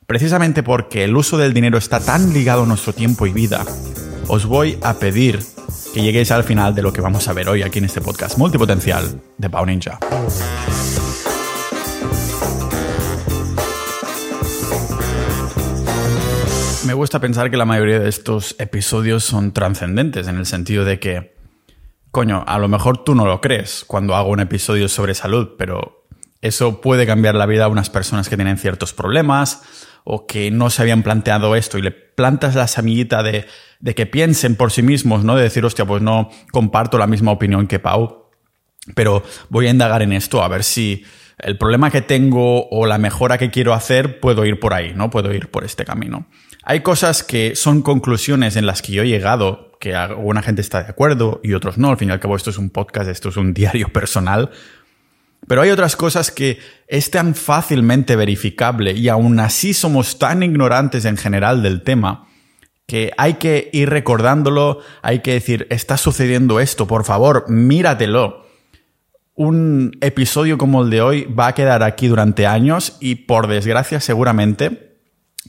Precisamente 0.08 0.62
porque 0.62 1.04
el 1.04 1.16
uso 1.16 1.38
del 1.38 1.54
dinero 1.54 1.78
está 1.78 2.00
tan 2.00 2.34
ligado 2.34 2.64
a 2.64 2.66
nuestro 2.68 2.94
tiempo 2.94 3.26
y 3.26 3.32
vida, 3.32 3.66
os 4.28 4.46
voy 4.46 4.78
a 4.84 4.96
pedir 4.96 5.40
que 5.94 6.02
lleguéis 6.02 6.32
al 6.32 6.44
final 6.44 6.76
de 6.76 6.82
lo 6.82 6.94
que 6.94 7.02
vamos 7.02 7.28
a 7.28 7.34
ver 7.34 7.50
hoy 7.50 7.64
aquí 7.64 7.80
en 7.80 7.86
este 7.86 8.02
podcast 8.02 8.38
multipotencial 8.38 9.22
de 9.38 9.50
Pau 9.50 9.66
Ninja. 9.66 9.98
Me 16.86 16.94
gusta 16.94 17.20
pensar 17.20 17.50
que 17.50 17.58
la 17.58 17.66
mayoría 17.66 18.00
de 18.00 18.08
estos 18.08 18.56
episodios 18.60 19.24
son 19.24 19.54
trascendentes 19.54 20.28
en 20.28 20.38
el 20.38 20.46
sentido 20.46 20.86
de 20.86 21.00
que, 21.00 21.36
coño, 22.12 22.44
a 22.46 22.60
lo 22.60 22.68
mejor 22.68 23.04
tú 23.04 23.16
no 23.16 23.26
lo 23.26 23.42
crees 23.42 23.84
cuando 23.88 24.16
hago 24.16 24.30
un 24.30 24.40
episodio 24.40 24.88
sobre 24.88 25.16
salud, 25.16 25.56
pero 25.58 26.06
eso 26.42 26.82
puede 26.82 27.08
cambiar 27.08 27.34
la 27.34 27.48
vida 27.48 27.66
a 27.66 27.70
unas 27.70 27.90
personas 27.90 28.30
que 28.30 28.36
tienen 28.36 28.60
ciertos 28.60 28.94
problemas 28.94 29.64
o 30.04 30.28
que 30.28 30.52
no 30.52 30.70
se 30.70 30.84
habían 30.84 31.02
planteado 31.02 31.56
esto 31.56 31.80
y 31.80 31.82
le 31.82 31.90
plantas 31.90 32.54
la 32.54 32.68
semillita 32.68 33.24
de, 33.24 33.48
que 33.96 34.06
piensen 34.06 34.56
por 34.56 34.72
sí 34.72 34.84
mismos, 34.84 35.24
¿no? 35.24 35.36
De 35.36 35.42
decir, 35.42 35.66
hostia, 35.66 35.86
pues 35.86 36.04
no 36.04 36.30
comparto 36.52 37.00
la 37.00 37.08
misma 37.08 37.32
opinión 37.32 37.66
que 37.66 37.80
Pau, 37.80 38.30
pero 38.94 39.24
voy 39.50 39.66
a 39.66 39.72
indagar 39.72 40.04
en 40.04 40.14
esto 40.14 40.44
a 40.44 40.48
ver 40.48 40.64
si 40.64 41.04
el 41.38 41.58
problema 41.58 41.92
que 41.92 42.02
tengo 42.02 42.68
o 42.70 42.86
la 42.86 42.98
mejora 42.98 43.38
que 43.38 43.52
quiero 43.52 43.74
hacer 43.74 44.20
puedo 44.20 44.46
ir 44.46 44.60
por 44.60 44.74
ahí, 44.74 44.94
¿no? 44.96 45.10
Puedo 45.10 45.34
ir 45.34 45.50
por 45.50 45.64
este 45.64 45.86
camino. 45.86 46.28
Hay 46.64 46.82
cosas 46.82 47.24
que 47.24 47.56
son 47.56 47.82
conclusiones 47.82 48.56
en 48.56 48.66
las 48.66 48.82
que 48.82 48.94
yo 48.94 49.04
he 49.04 49.08
llegado, 49.08 49.78
que 49.80 49.96
alguna 49.96 50.42
gente 50.42 50.62
está 50.62 50.84
de 50.84 50.90
acuerdo 50.90 51.42
y 51.44 51.54
otros 51.54 51.78
no. 51.78 51.90
Al 51.90 51.98
fin 51.98 52.10
y 52.10 52.12
al 52.12 52.20
cabo, 52.20 52.36
esto 52.36 52.50
es 52.50 52.58
un 52.58 52.70
podcast, 52.70 53.10
esto 53.10 53.30
es 53.30 53.38
un 53.38 53.54
diario 53.54 53.90
personal. 53.90 54.50
Pero 55.48 55.62
hay 55.62 55.70
otras 55.70 55.96
cosas 55.96 56.32
que 56.32 56.60
es 56.88 57.12
tan 57.12 57.36
fácilmente 57.36 58.16
verificable 58.16 58.94
y 58.94 59.10
aún 59.10 59.40
así 59.40 59.74
somos 59.74 60.18
tan 60.18 60.42
ignorantes 60.42 61.06
en 61.06 61.18
general 61.18 61.62
del 61.62 61.84
tema 61.84 62.28
que 62.88 63.12
hay 63.18 63.36
que 63.36 63.70
ir 63.74 63.90
recordándolo, 63.90 64.80
hay 65.02 65.20
que 65.20 65.34
decir, 65.34 65.68
está 65.70 65.98
sucediendo 65.98 66.60
esto, 66.60 66.88
por 66.88 67.04
favor, 67.04 67.46
míratelo. 67.50 68.45
Un 69.36 69.98
episodio 70.00 70.58
como 70.58 70.84
el 70.84 70.90
de 70.90 71.02
hoy 71.02 71.26
va 71.26 71.48
a 71.48 71.54
quedar 71.54 71.84
aquí 71.84 72.08
durante 72.08 72.48
años 72.48 72.96
y 73.02 73.16
por 73.16 73.48
desgracia 73.48 74.00
seguramente 74.00 74.98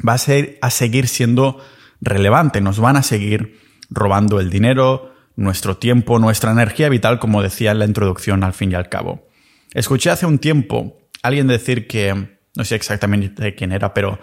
va 0.06 0.14
a, 0.14 0.66
a 0.66 0.70
seguir 0.70 1.06
siendo 1.06 1.60
relevante, 2.00 2.60
nos 2.60 2.80
van 2.80 2.96
a 2.96 3.04
seguir 3.04 3.60
robando 3.88 4.40
el 4.40 4.50
dinero, 4.50 5.14
nuestro 5.36 5.76
tiempo, 5.76 6.18
nuestra 6.18 6.50
energía 6.50 6.88
vital, 6.88 7.20
como 7.20 7.42
decía 7.42 7.70
en 7.70 7.78
la 7.78 7.84
introducción 7.84 8.42
al 8.42 8.54
fin 8.54 8.72
y 8.72 8.74
al 8.74 8.88
cabo. 8.88 9.28
Escuché 9.72 10.10
hace 10.10 10.26
un 10.26 10.40
tiempo 10.40 10.98
alguien 11.22 11.46
decir 11.46 11.86
que, 11.86 12.38
no 12.56 12.64
sé 12.64 12.74
exactamente 12.74 13.54
quién 13.54 13.70
era, 13.70 13.94
pero 13.94 14.18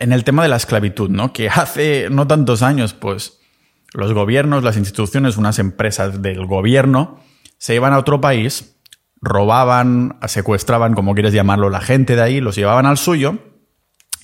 en 0.00 0.12
el 0.12 0.24
tema 0.24 0.42
de 0.42 0.48
la 0.48 0.56
esclavitud, 0.56 1.10
¿no? 1.10 1.34
Que 1.34 1.48
hace 1.48 2.08
no 2.10 2.26
tantos 2.26 2.62
años, 2.62 2.94
pues 2.94 3.38
los 3.92 4.14
gobiernos, 4.14 4.62
las 4.62 4.78
instituciones, 4.78 5.36
unas 5.36 5.58
empresas 5.58 6.22
del 6.22 6.46
gobierno 6.46 7.20
se 7.58 7.74
iban 7.74 7.92
a 7.92 7.98
otro 7.98 8.20
país, 8.20 8.76
robaban, 9.20 10.18
secuestraban, 10.26 10.94
como 10.94 11.14
quieres 11.14 11.32
llamarlo, 11.32 11.70
la 11.70 11.80
gente 11.80 12.16
de 12.16 12.22
ahí, 12.22 12.40
los 12.40 12.56
llevaban 12.56 12.86
al 12.86 12.98
suyo 12.98 13.38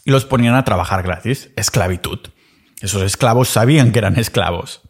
y 0.04 0.10
los 0.10 0.24
ponían 0.24 0.54
a 0.54 0.64
trabajar 0.64 1.02
gratis. 1.02 1.50
Esclavitud. 1.56 2.18
Esos 2.80 3.02
esclavos 3.02 3.48
sabían 3.48 3.92
que 3.92 3.98
eran 3.98 4.18
esclavos. 4.18 4.82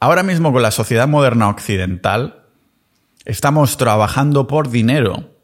Ahora 0.00 0.22
mismo 0.22 0.52
con 0.52 0.62
la 0.62 0.70
sociedad 0.70 1.06
moderna 1.06 1.48
occidental 1.48 2.46
estamos 3.24 3.76
trabajando 3.76 4.46
por 4.46 4.70
dinero. 4.70 5.36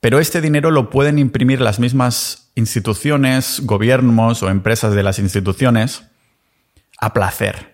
Pero 0.00 0.20
este 0.20 0.40
dinero 0.40 0.70
lo 0.70 0.90
pueden 0.90 1.18
imprimir 1.18 1.60
las 1.60 1.80
mismas 1.80 2.52
instituciones, 2.54 3.60
gobiernos 3.64 4.42
o 4.42 4.50
empresas 4.50 4.94
de 4.94 5.02
las 5.02 5.18
instituciones 5.18 6.04
a 7.00 7.12
placer. 7.12 7.73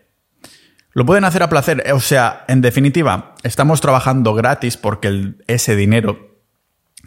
Lo 0.93 1.07
pueden 1.07 1.25
hacer 1.25 1.43
a 1.43 1.49
placer, 1.49 1.85
o 1.93 2.01
sea, 2.01 2.45
en 2.49 2.61
definitiva, 2.61 3.35
estamos 3.43 3.81
trabajando 3.81 4.35
gratis 4.35 4.77
porque 4.77 5.35
ese 5.47 5.77
dinero 5.77 6.31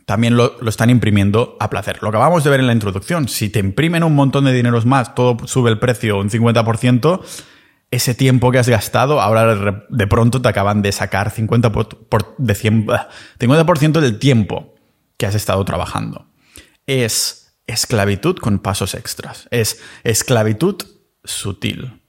también 0.06 0.38
lo, 0.38 0.68
están 0.68 0.90
imprimiendo 0.90 1.58
a 1.60 1.70
placer. 1.70 2.00
Lo 2.02 2.10
acabamos 2.10 2.44
de 2.44 2.50
ver 2.50 2.60
en 2.60 2.68
la 2.68 2.74
introducción. 2.74 3.28
Si 3.28 3.50
te 3.50 3.60
imprimen 3.60 4.04
un 4.04 4.16
montón 4.16 4.46
de 4.46 4.54
dineros 4.54 4.86
más, 4.86 5.16
todo 5.16 5.38
sube 5.48 5.70
el 5.70 5.80
precio 5.80 6.18
un 6.20 6.30
50%, 6.30 7.22
ese 7.92 8.16
tiempo 8.16 8.52
que 8.52 8.58
has 8.58 8.70
gastado, 8.70 9.22
ahora 9.22 9.86
de 9.90 10.08
pronto 10.08 10.42
te 10.42 10.50
acaban 10.50 10.82
de 10.82 10.92
sacar 10.92 11.32
50%, 11.32 11.72
por, 12.10 12.36
de 12.38 12.56
100, 12.56 12.88
50 13.40 14.02
del 14.02 14.20
tiempo 14.20 14.75
que 15.18 15.25
has 15.25 15.36
estado 15.36 15.63
trabajando. 15.63 16.28
Es 16.88 17.58
esclavitud 17.68 18.38
con 18.38 18.60
pasos 18.60 18.94
extras. 18.94 19.48
Es 19.52 19.82
esclavitud 20.04 20.84
sutil. 21.24 22.02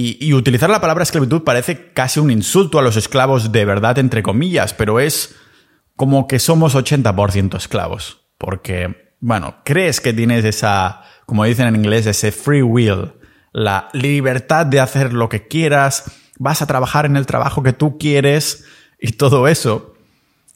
Y, 0.00 0.32
utilizar 0.32 0.70
la 0.70 0.80
palabra 0.80 1.02
esclavitud 1.02 1.42
parece 1.42 1.92
casi 1.92 2.20
un 2.20 2.30
insulto 2.30 2.78
a 2.78 2.82
los 2.82 2.96
esclavos 2.96 3.50
de 3.50 3.64
verdad, 3.64 3.98
entre 3.98 4.22
comillas, 4.22 4.72
pero 4.72 5.00
es 5.00 5.34
como 5.96 6.28
que 6.28 6.38
somos 6.38 6.76
80% 6.76 7.56
esclavos. 7.56 8.28
Porque, 8.38 9.12
bueno, 9.18 9.56
crees 9.64 10.00
que 10.00 10.12
tienes 10.12 10.44
esa, 10.44 11.02
como 11.26 11.42
dicen 11.42 11.66
en 11.66 11.74
inglés, 11.74 12.06
ese 12.06 12.30
free 12.30 12.62
will, 12.62 13.14
la 13.52 13.88
libertad 13.92 14.66
de 14.66 14.78
hacer 14.78 15.12
lo 15.12 15.28
que 15.28 15.48
quieras, 15.48 16.04
vas 16.38 16.62
a 16.62 16.68
trabajar 16.68 17.04
en 17.04 17.16
el 17.16 17.26
trabajo 17.26 17.64
que 17.64 17.72
tú 17.72 17.98
quieres 17.98 18.66
y 19.00 19.14
todo 19.14 19.48
eso, 19.48 19.96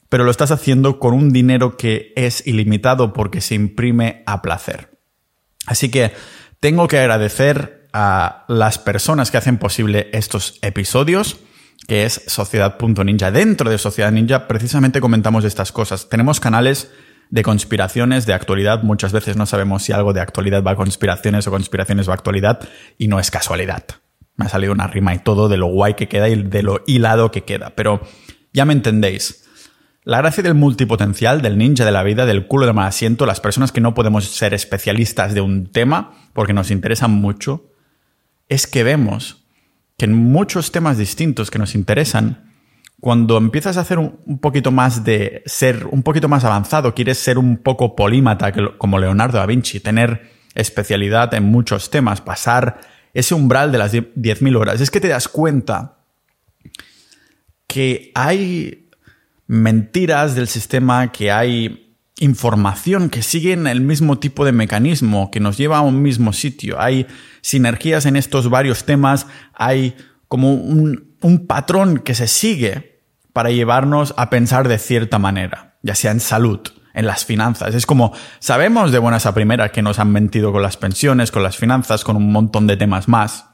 pero 0.07 0.23
lo 0.23 0.31
estás 0.31 0.51
haciendo 0.51 0.99
con 0.99 1.13
un 1.13 1.33
dinero 1.33 1.75
que 1.75 2.13
es 2.15 2.47
ilimitado 2.47 3.11
porque 3.11 3.41
se 3.41 3.55
imprime 3.55 4.23
a 4.25 4.41
placer. 4.41 4.97
Así 5.65 5.91
que 5.91 6.13
tengo 6.61 6.87
que 6.87 6.99
agradecer 6.99 7.82
a 7.93 8.45
las 8.47 8.79
personas 8.79 9.31
que 9.31 9.37
hacen 9.37 9.57
posible 9.57 10.09
estos 10.11 10.59
episodios 10.61 11.37
que 11.87 12.05
es 12.05 12.23
Sociedad.ninja. 12.27 13.31
Dentro 13.31 13.69
de 13.69 13.77
Sociedad 13.77 14.11
Ninja 14.11 14.47
precisamente 14.47 15.01
comentamos 15.01 15.43
estas 15.43 15.71
cosas. 15.71 16.09
Tenemos 16.09 16.39
canales 16.39 16.91
de 17.29 17.43
conspiraciones, 17.43 18.25
de 18.25 18.33
actualidad. 18.33 18.83
Muchas 18.83 19.11
veces 19.11 19.37
no 19.37 19.45
sabemos 19.45 19.83
si 19.83 19.91
algo 19.91 20.13
de 20.13 20.21
actualidad 20.21 20.63
va 20.63 20.71
a 20.71 20.75
conspiraciones 20.75 21.47
o 21.47 21.51
conspiraciones 21.51 22.07
va 22.07 22.13
a 22.13 22.15
actualidad 22.15 22.67
y 22.97 23.07
no 23.07 23.19
es 23.19 23.31
casualidad. 23.31 23.85
Me 24.35 24.45
ha 24.45 24.49
salido 24.49 24.73
una 24.73 24.87
rima 24.87 25.13
y 25.13 25.19
todo 25.19 25.49
de 25.49 25.57
lo 25.57 25.67
guay 25.67 25.95
que 25.95 26.07
queda 26.07 26.29
y 26.29 26.41
de 26.41 26.63
lo 26.63 26.81
hilado 26.87 27.31
que 27.31 27.43
queda. 27.43 27.73
Pero 27.75 28.01
ya 28.53 28.65
me 28.65 28.73
entendéis. 28.73 29.43
La 30.05 30.17
gracia 30.17 30.43
del 30.43 30.53
multipotencial, 30.53 31.41
del 31.41 31.57
ninja 31.57 31.85
de 31.85 31.91
la 31.91 32.03
vida, 32.03 32.25
del 32.25 32.47
culo 32.47 32.65
de 32.65 32.73
mal 32.73 32.87
asiento, 32.87 33.25
las 33.25 33.39
personas 33.39 33.71
que 33.71 33.79
no 33.79 33.93
podemos 33.93 34.25
ser 34.25 34.53
especialistas 34.53 35.33
de 35.33 35.41
un 35.41 35.71
tema 35.71 36.11
porque 36.33 36.53
nos 36.53 36.71
interesan 36.71 37.11
mucho, 37.11 37.72
es 38.49 38.67
que 38.67 38.83
vemos 38.83 39.45
que 39.97 40.05
en 40.05 40.13
muchos 40.13 40.71
temas 40.71 40.97
distintos 40.97 41.51
que 41.51 41.59
nos 41.59 41.75
interesan, 41.75 42.51
cuando 42.99 43.37
empiezas 43.37 43.77
a 43.77 43.81
hacer 43.81 43.99
un, 43.99 44.39
poquito 44.39 44.71
más 44.71 45.03
de 45.03 45.43
ser 45.45 45.87
un 45.87 46.03
poquito 46.03 46.29
más 46.29 46.45
avanzado, 46.45 46.95
quieres 46.95 47.17
ser 47.17 47.37
un 47.37 47.57
poco 47.57 47.95
polímata 47.95 48.51
como 48.77 48.99
Leonardo 48.99 49.37
da 49.37 49.45
Vinci, 49.45 49.79
tener 49.79 50.31
especialidad 50.55 51.33
en 51.33 51.43
muchos 51.43 51.89
temas, 51.89 52.21
pasar 52.21 52.79
ese 53.13 53.35
umbral 53.35 53.71
de 53.71 53.77
las 53.77 53.93
10.000 53.93 54.57
horas, 54.57 54.81
es 54.81 54.89
que 54.89 54.99
te 54.99 55.07
das 55.07 55.27
cuenta 55.27 55.97
que 57.67 58.11
hay 58.15 58.89
mentiras 59.47 60.35
del 60.35 60.47
sistema, 60.47 61.11
que 61.11 61.31
hay 61.31 61.92
información 62.19 63.09
que 63.09 63.21
siguen 63.21 63.67
el 63.67 63.81
mismo 63.81 64.19
tipo 64.19 64.45
de 64.45 64.51
mecanismo, 64.51 65.31
que 65.31 65.39
nos 65.39 65.57
lleva 65.57 65.77
a 65.77 65.81
un 65.81 66.01
mismo 66.01 66.33
sitio. 66.33 66.79
Hay 66.79 67.07
sinergias 67.41 68.05
en 68.05 68.15
estos 68.15 68.49
varios 68.49 68.85
temas, 68.85 69.27
hay 69.53 69.95
como 70.27 70.53
un, 70.53 71.15
un 71.21 71.47
patrón 71.47 71.99
que 71.99 72.15
se 72.15 72.27
sigue 72.27 73.01
para 73.33 73.49
llevarnos 73.49 74.13
a 74.17 74.29
pensar 74.29 74.67
de 74.67 74.77
cierta 74.77 75.17
manera, 75.17 75.77
ya 75.81 75.95
sea 75.95 76.11
en 76.11 76.19
salud, 76.19 76.59
en 76.93 77.07
las 77.07 77.25
finanzas. 77.25 77.73
Es 77.73 77.85
como, 77.85 78.13
sabemos 78.39 78.91
de 78.91 78.99
buenas 78.99 79.25
a 79.25 79.33
primeras 79.33 79.71
que 79.71 79.81
nos 79.81 79.99
han 79.99 80.11
mentido 80.11 80.51
con 80.51 80.61
las 80.61 80.77
pensiones, 80.77 81.31
con 81.31 81.43
las 81.43 81.57
finanzas, 81.57 82.03
con 82.03 82.15
un 82.15 82.31
montón 82.31 82.67
de 82.67 82.77
temas 82.77 83.07
más. 83.07 83.47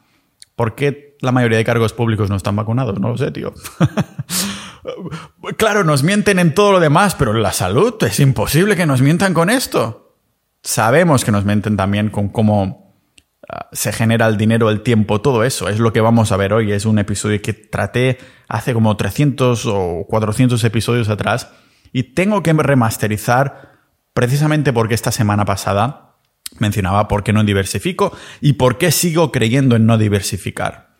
¿Por 0.55 0.75
qué 0.75 1.15
la 1.21 1.31
mayoría 1.31 1.57
de 1.57 1.63
cargos 1.63 1.93
públicos 1.93 2.29
no 2.29 2.35
están 2.35 2.57
vacunados? 2.57 2.99
No 2.99 3.09
lo 3.09 3.17
sé, 3.17 3.31
tío. 3.31 3.53
claro, 5.57 5.83
nos 5.83 6.03
mienten 6.03 6.39
en 6.39 6.53
todo 6.53 6.71
lo 6.73 6.79
demás, 6.79 7.15
pero 7.15 7.35
en 7.35 7.41
la 7.41 7.53
salud 7.53 7.95
es 8.01 8.19
imposible 8.19 8.75
que 8.75 8.85
nos 8.85 9.01
mientan 9.01 9.33
con 9.33 9.49
esto. 9.49 10.17
Sabemos 10.61 11.23
que 11.23 11.31
nos 11.31 11.45
mienten 11.45 11.77
también 11.77 12.09
con 12.09 12.29
cómo 12.29 12.89
se 13.71 13.91
genera 13.91 14.27
el 14.27 14.37
dinero, 14.37 14.69
el 14.69 14.81
tiempo, 14.81 15.21
todo 15.21 15.43
eso. 15.43 15.69
Es 15.69 15.79
lo 15.79 15.91
que 15.91 16.01
vamos 16.01 16.31
a 16.31 16.37
ver 16.37 16.53
hoy. 16.53 16.71
Es 16.71 16.85
un 16.85 16.99
episodio 16.99 17.41
que 17.41 17.53
traté 17.53 18.17
hace 18.47 18.73
como 18.73 18.95
300 18.95 19.65
o 19.65 20.05
400 20.07 20.63
episodios 20.63 21.09
atrás 21.09 21.49
y 21.91 22.03
tengo 22.13 22.43
que 22.43 22.53
remasterizar 22.53 23.79
precisamente 24.13 24.73
porque 24.73 24.95
esta 24.95 25.11
semana 25.11 25.45
pasada 25.45 26.15
mencionaba 26.59 27.07
por 27.07 27.23
qué 27.23 27.33
no 27.33 27.43
diversifico 27.43 28.15
y 28.41 28.53
por 28.53 28.77
qué 28.77 28.91
sigo 28.91 29.31
creyendo 29.31 29.75
en 29.75 29.85
no 29.85 29.97
diversificar. 29.97 30.95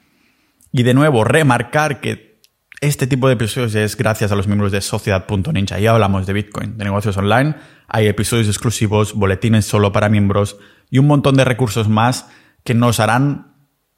Y 0.72 0.84
de 0.84 0.94
nuevo, 0.94 1.24
remarcar 1.24 2.00
que 2.00 2.29
este 2.82 3.08
tipo 3.08 3.28
de 3.28 3.34
episodios 3.34 3.76
es 3.76 3.98
gracias 3.98 4.32
a 4.32 4.36
los 4.36 4.48
miembros 4.48 4.72
de 4.72 4.82
Sociedad.ninja. 4.82 5.80
Ya 5.80 5.92
hablamos 5.92 6.26
de 6.26 6.34
Bitcoin, 6.34 6.78
de 6.78 6.86
negocios 6.86 7.18
online, 7.18 7.56
hay 7.88 8.08
episodios 8.08 8.48
exclusivos, 8.48 9.14
boletines 9.14 9.66
solo 9.66 9.92
para 9.92 10.10
miembros 10.10 10.58
y 10.90 11.00
un 11.00 11.08
montón 11.08 11.36
de 11.36 11.46
recursos 11.46 11.90
más 11.90 12.30
que 12.64 12.74
nos 12.74 13.00
harán 13.00 13.56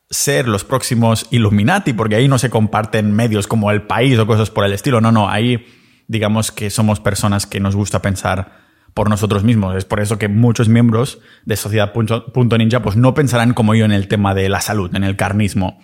ser 0.09 0.47
los 0.47 0.63
próximos 0.63 1.27
Illuminati, 1.31 1.93
porque 1.93 2.15
ahí 2.15 2.27
no 2.27 2.37
se 2.37 2.49
comparten 2.49 3.11
medios 3.13 3.47
como 3.47 3.71
el 3.71 3.83
país 3.83 4.17
o 4.19 4.27
cosas 4.27 4.49
por 4.49 4.65
el 4.65 4.73
estilo. 4.73 4.99
No, 4.99 5.11
no, 5.11 5.29
ahí 5.29 5.65
digamos 6.07 6.51
que 6.51 6.69
somos 6.69 6.99
personas 6.99 7.45
que 7.45 7.59
nos 7.59 7.75
gusta 7.75 8.01
pensar 8.01 8.59
por 8.93 9.09
nosotros 9.09 9.43
mismos. 9.43 9.75
Es 9.75 9.85
por 9.85 10.01
eso 10.01 10.17
que 10.17 10.27
muchos 10.27 10.67
miembros 10.67 11.19
de 11.45 11.55
Sociedad.ninja 11.55 12.81
pues 12.81 12.95
no 12.97 13.13
pensarán 13.13 13.53
como 13.53 13.75
yo 13.75 13.85
en 13.85 13.91
el 13.91 14.07
tema 14.07 14.33
de 14.33 14.49
la 14.49 14.59
salud, 14.59 14.93
en 14.95 15.03
el 15.03 15.15
carnismo, 15.15 15.79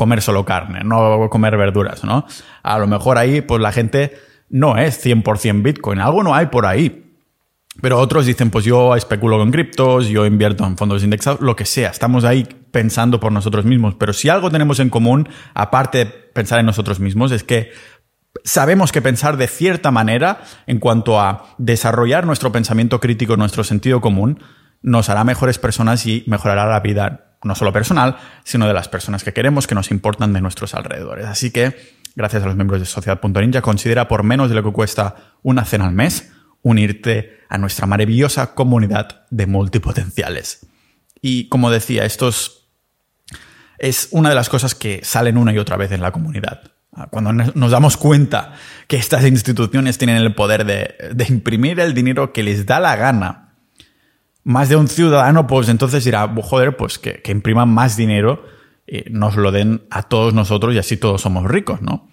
comer 0.00 0.22
solo 0.22 0.46
carne, 0.46 0.80
no 0.82 1.28
comer 1.28 1.58
verduras, 1.58 2.04
¿no? 2.04 2.24
A 2.62 2.78
lo 2.78 2.86
mejor 2.86 3.18
ahí 3.18 3.42
pues 3.42 3.60
la 3.60 3.70
gente 3.70 4.16
no 4.48 4.78
es 4.78 5.04
100% 5.04 5.62
Bitcoin, 5.62 6.00
algo 6.00 6.22
no 6.22 6.34
hay 6.34 6.46
por 6.46 6.64
ahí. 6.64 7.06
Pero 7.82 7.98
otros 7.98 8.24
dicen, 8.24 8.50
pues 8.50 8.64
yo 8.64 8.96
especulo 8.96 9.36
con 9.36 9.50
criptos, 9.50 10.08
yo 10.08 10.24
invierto 10.24 10.64
en 10.64 10.78
fondos 10.78 11.04
indexados, 11.04 11.42
lo 11.42 11.54
que 11.54 11.66
sea. 11.66 11.90
Estamos 11.90 12.24
ahí 12.24 12.48
pensando 12.70 13.20
por 13.20 13.30
nosotros 13.30 13.66
mismos. 13.66 13.94
Pero 13.94 14.14
si 14.14 14.30
algo 14.30 14.50
tenemos 14.50 14.80
en 14.80 14.88
común, 14.88 15.28
aparte 15.52 15.98
de 15.98 16.06
pensar 16.06 16.60
en 16.60 16.66
nosotros 16.66 16.98
mismos, 16.98 17.30
es 17.30 17.44
que 17.44 17.70
sabemos 18.42 18.90
que 18.90 19.02
pensar 19.02 19.36
de 19.36 19.48
cierta 19.48 19.90
manera 19.90 20.40
en 20.66 20.78
cuanto 20.78 21.20
a 21.20 21.44
desarrollar 21.58 22.24
nuestro 22.24 22.52
pensamiento 22.52 23.00
crítico, 23.00 23.36
nuestro 23.36 23.64
sentido 23.64 24.00
común, 24.00 24.42
nos 24.80 25.10
hará 25.10 25.24
mejores 25.24 25.58
personas 25.58 26.06
y 26.06 26.24
mejorará 26.26 26.66
la 26.66 26.80
vida, 26.80 27.29
no 27.42 27.54
solo 27.54 27.72
personal, 27.72 28.16
sino 28.44 28.66
de 28.66 28.74
las 28.74 28.88
personas 28.88 29.24
que 29.24 29.32
queremos, 29.32 29.66
que 29.66 29.74
nos 29.74 29.90
importan 29.90 30.32
de 30.32 30.40
nuestros 30.40 30.74
alrededores. 30.74 31.26
Así 31.26 31.50
que, 31.50 31.96
gracias 32.14 32.42
a 32.42 32.46
los 32.46 32.56
miembros 32.56 32.80
de 32.80 32.86
Sociedad.ninja, 32.86 33.62
considera 33.62 34.08
por 34.08 34.22
menos 34.22 34.48
de 34.48 34.56
lo 34.56 34.62
que 34.62 34.72
cuesta 34.72 35.16
una 35.42 35.64
cena 35.64 35.86
al 35.86 35.94
mes, 35.94 36.32
unirte 36.62 37.40
a 37.48 37.58
nuestra 37.58 37.86
maravillosa 37.86 38.54
comunidad 38.54 39.26
de 39.30 39.46
multipotenciales. 39.46 40.66
Y 41.20 41.48
como 41.48 41.70
decía, 41.70 42.04
esto 42.04 42.28
es, 42.28 44.08
una 44.10 44.28
de 44.28 44.34
las 44.34 44.48
cosas 44.48 44.74
que 44.74 45.00
salen 45.02 45.36
una 45.36 45.52
y 45.52 45.58
otra 45.58 45.76
vez 45.76 45.92
en 45.92 46.00
la 46.00 46.12
comunidad. 46.12 46.62
Ah, 46.92 47.08
cuando 47.10 47.32
nos 47.32 47.70
damos 47.70 47.96
cuenta 47.96 48.54
que 48.88 48.96
estas 48.96 49.24
instituciones 49.24 49.96
tienen 49.96 50.16
el 50.16 50.34
poder 50.34 50.64
de, 50.64 51.24
imprimir 51.28 51.78
el 51.80 51.94
dinero 51.94 52.32
que 52.32 52.42
les 52.42 52.66
da 52.66 52.80
la 52.80 52.96
gana, 52.96 53.49
más 54.42 54.68
de 54.68 54.76
un 54.76 54.88
ciudadano, 54.88 55.46
pues 55.46 55.68
entonces 55.68 56.04
dirá, 56.04 56.32
joder, 56.42 56.76
pues 56.76 56.98
que, 56.98 57.22
impriman 57.28 57.68
más 57.68 57.96
dinero, 57.96 58.44
y 58.86 59.04
nos 59.10 59.36
lo 59.36 59.52
den 59.52 59.86
a 59.90 60.02
todos 60.02 60.34
nosotros 60.34 60.74
y 60.74 60.78
así 60.78 60.96
todos 60.96 61.20
somos 61.20 61.44
ricos, 61.44 61.82
¿no? 61.82 62.08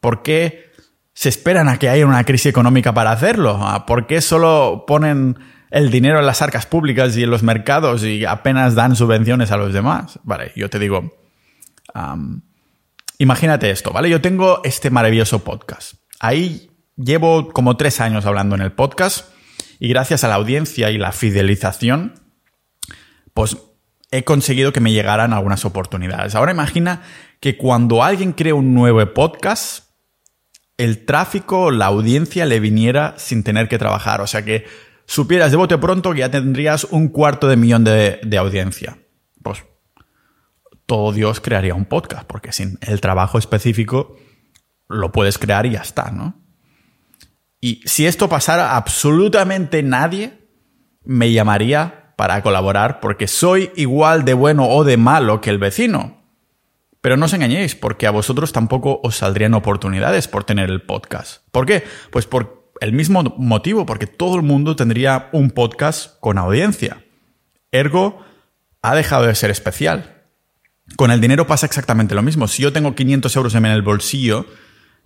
¿Por 0.00 0.22
qué 0.22 0.72
se 1.14 1.28
esperan 1.28 1.68
a 1.68 1.78
que 1.78 1.88
haya 1.88 2.06
una 2.06 2.24
crisis 2.24 2.46
económica 2.46 2.94
para 2.94 3.12
hacerlo? 3.12 3.60
¿Por 3.86 4.06
qué 4.06 4.20
solo 4.20 4.84
ponen 4.86 5.38
el 5.70 5.90
dinero 5.90 6.20
en 6.20 6.26
las 6.26 6.42
arcas 6.42 6.66
públicas 6.66 7.16
y 7.16 7.24
en 7.24 7.30
los 7.30 7.42
mercados 7.42 8.04
y 8.04 8.24
apenas 8.24 8.74
dan 8.74 8.94
subvenciones 8.94 9.50
a 9.50 9.56
los 9.56 9.72
demás? 9.72 10.20
Vale, 10.22 10.52
yo 10.54 10.68
te 10.70 10.78
digo, 10.78 11.18
imagínate 13.18 13.70
esto, 13.70 13.92
¿vale? 13.92 14.10
Yo 14.10 14.20
tengo 14.20 14.60
este 14.64 14.90
maravilloso 14.90 15.42
podcast. 15.42 15.94
Ahí 16.20 16.70
llevo 16.96 17.48
como 17.48 17.76
tres 17.76 18.00
años 18.00 18.26
hablando 18.26 18.54
en 18.54 18.62
el 18.62 18.72
podcast 18.72 19.30
y 19.78 19.88
gracias 19.88 20.24
a 20.24 20.28
la 20.28 20.34
audiencia 20.34 20.90
y 20.90 20.98
la 20.98 21.12
fidelización, 21.12 22.20
pues 23.34 23.56
he 24.10 24.24
conseguido 24.24 24.72
que 24.72 24.80
me 24.80 24.92
llegaran 24.92 25.32
algunas 25.32 25.64
oportunidades. 25.64 26.34
Ahora 26.34 26.52
imagina 26.52 27.02
que 27.40 27.56
cuando 27.56 28.02
alguien 28.02 28.32
crea 28.32 28.54
un 28.54 28.74
nuevo 28.74 29.04
podcast, 29.14 29.90
el 30.76 31.04
tráfico, 31.04 31.70
la 31.70 31.86
audiencia 31.86 32.46
le 32.46 32.60
viniera 32.60 33.14
sin 33.18 33.42
tener 33.44 33.68
que 33.68 33.78
trabajar. 33.78 34.20
O 34.20 34.26
sea 34.26 34.44
que 34.44 34.66
supieras 35.06 35.50
de 35.50 35.56
bote 35.56 35.78
pronto 35.78 36.12
que 36.12 36.20
ya 36.20 36.30
tendrías 36.30 36.84
un 36.84 37.08
cuarto 37.08 37.48
de 37.48 37.56
millón 37.56 37.84
de, 37.84 38.20
de 38.22 38.38
audiencia. 38.38 38.98
Pues 39.42 39.64
todo 40.86 41.12
Dios 41.12 41.40
crearía 41.40 41.74
un 41.74 41.84
podcast, 41.84 42.26
porque 42.26 42.52
sin 42.52 42.78
el 42.80 43.00
trabajo 43.00 43.38
específico 43.38 44.16
lo 44.88 45.12
puedes 45.12 45.36
crear 45.38 45.66
y 45.66 45.72
ya 45.72 45.82
está, 45.82 46.10
¿no? 46.10 46.47
Y 47.60 47.82
si 47.84 48.06
esto 48.06 48.28
pasara, 48.28 48.76
absolutamente 48.76 49.82
nadie 49.82 50.38
me 51.04 51.32
llamaría 51.32 52.14
para 52.16 52.42
colaborar 52.42 53.00
porque 53.00 53.26
soy 53.26 53.70
igual 53.76 54.24
de 54.24 54.34
bueno 54.34 54.68
o 54.68 54.84
de 54.84 54.96
malo 54.96 55.40
que 55.40 55.50
el 55.50 55.58
vecino. 55.58 56.18
Pero 57.00 57.16
no 57.16 57.26
os 57.26 57.32
engañéis, 57.32 57.74
porque 57.74 58.06
a 58.06 58.10
vosotros 58.10 58.52
tampoco 58.52 59.00
os 59.02 59.16
saldrían 59.16 59.54
oportunidades 59.54 60.26
por 60.26 60.44
tener 60.44 60.68
el 60.68 60.82
podcast. 60.82 61.42
¿Por 61.52 61.64
qué? 61.64 61.84
Pues 62.10 62.26
por 62.26 62.72
el 62.80 62.92
mismo 62.92 63.22
motivo, 63.38 63.86
porque 63.86 64.06
todo 64.06 64.36
el 64.36 64.42
mundo 64.42 64.76
tendría 64.76 65.28
un 65.32 65.50
podcast 65.50 66.18
con 66.20 66.38
audiencia. 66.38 67.04
Ergo, 67.70 68.24
ha 68.82 68.94
dejado 68.94 69.26
de 69.26 69.34
ser 69.34 69.50
especial. 69.50 70.24
Con 70.96 71.10
el 71.10 71.20
dinero 71.20 71.46
pasa 71.46 71.66
exactamente 71.66 72.14
lo 72.14 72.22
mismo. 72.22 72.48
Si 72.48 72.62
yo 72.62 72.72
tengo 72.72 72.94
500 72.94 73.36
euros 73.36 73.54
en 73.54 73.66
el 73.66 73.82
bolsillo, 73.82 74.46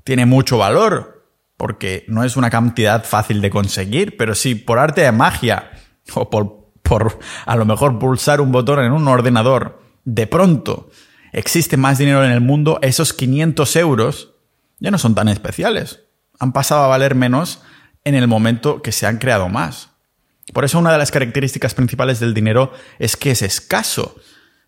tiene 0.05 0.27
mucho 0.27 0.59
valor, 0.59 1.22
porque 1.63 2.05
no 2.09 2.25
es 2.25 2.37
una 2.37 2.51
cantidad 2.51 3.05
fácil 3.05 3.41
de 3.41 3.49
conseguir, 3.49 4.17
pero 4.17 4.35
si 4.35 4.57
por 4.57 4.81
arte 4.81 5.03
de 5.03 5.13
magia 5.13 5.71
o 6.13 6.29
por, 6.29 7.21
a 7.47 7.55
lo 7.55 7.65
mejor 7.65 8.01
pulsar 8.01 8.41
un 8.41 8.51
botón 8.51 8.81
en 8.85 8.91
un 8.91 9.07
ordenador, 9.07 9.81
de 10.05 10.27
pronto 10.27 10.91
existe 11.33 11.77
más 11.77 11.99
dinero 11.99 12.25
en 12.25 12.33
el 12.33 12.41
mundo, 12.41 12.81
esos 12.83 13.13
500 13.13 13.77
euros 13.77 14.35
ya 14.81 14.91
no 14.91 14.99
son 14.99 15.15
tan 15.15 15.29
especiales. 15.29 16.01
Han 16.41 16.53
pasado 16.53 16.83
a 16.83 16.89
valer 16.89 17.15
menos 17.15 17.63
en 18.03 18.17
el 18.17 18.27
momento 18.27 18.83
que 18.83 18.91
se 18.91 19.07
han 19.07 19.19
creado 19.19 19.49
más. 19.49 19.91
Por 20.53 20.65
eso 20.65 20.81
una 20.81 20.91
de 20.91 20.99
las 20.99 21.13
características 21.13 21.75
principales 21.75 22.19
del 22.19 22.35
dinero 22.35 22.73
es 22.99 23.17
que 23.17 23.31
es 23.31 23.41
escaso. 23.41 24.17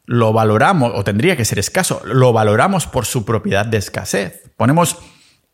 Lo 0.05 0.33
valoramos, 0.33 0.93
o 0.95 1.03
tendría 1.03 1.37
que 1.37 1.45
ser 1.45 1.59
escaso, 1.59 2.03
lo 2.05 2.33
valoramos 2.33 2.87
por 2.87 3.05
su 3.05 3.25
propiedad 3.25 3.67
de 3.67 3.79
escasez. 3.79 4.43
Ponemos 4.57 4.99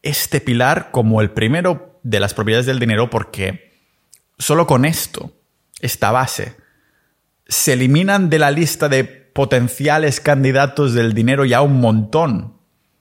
este 0.03 0.41
pilar 0.41 0.91
como 0.91 1.21
el 1.21 1.31
primero 1.31 2.01
de 2.03 2.21
las 2.21 2.35
propiedades 2.35 2.67
del 2.67 2.79
dinero 2.79 3.11
porque 3.11 3.73
solo 4.39 4.67
con 4.67 4.85
esto, 4.85 5.33
esta 5.81 6.11
base, 6.11 6.57
se 7.47 7.75
eliminan 7.75 8.31
de 8.31 8.39
la 8.39 8.51
lista 8.51 8.89
de 8.89 9.05
potenciales 9.05 10.21
candidatos 10.21 10.95
del 10.95 11.15
dinero 11.15 11.45
ya 11.45 11.63
un 11.63 11.81
montón. 11.81 12.55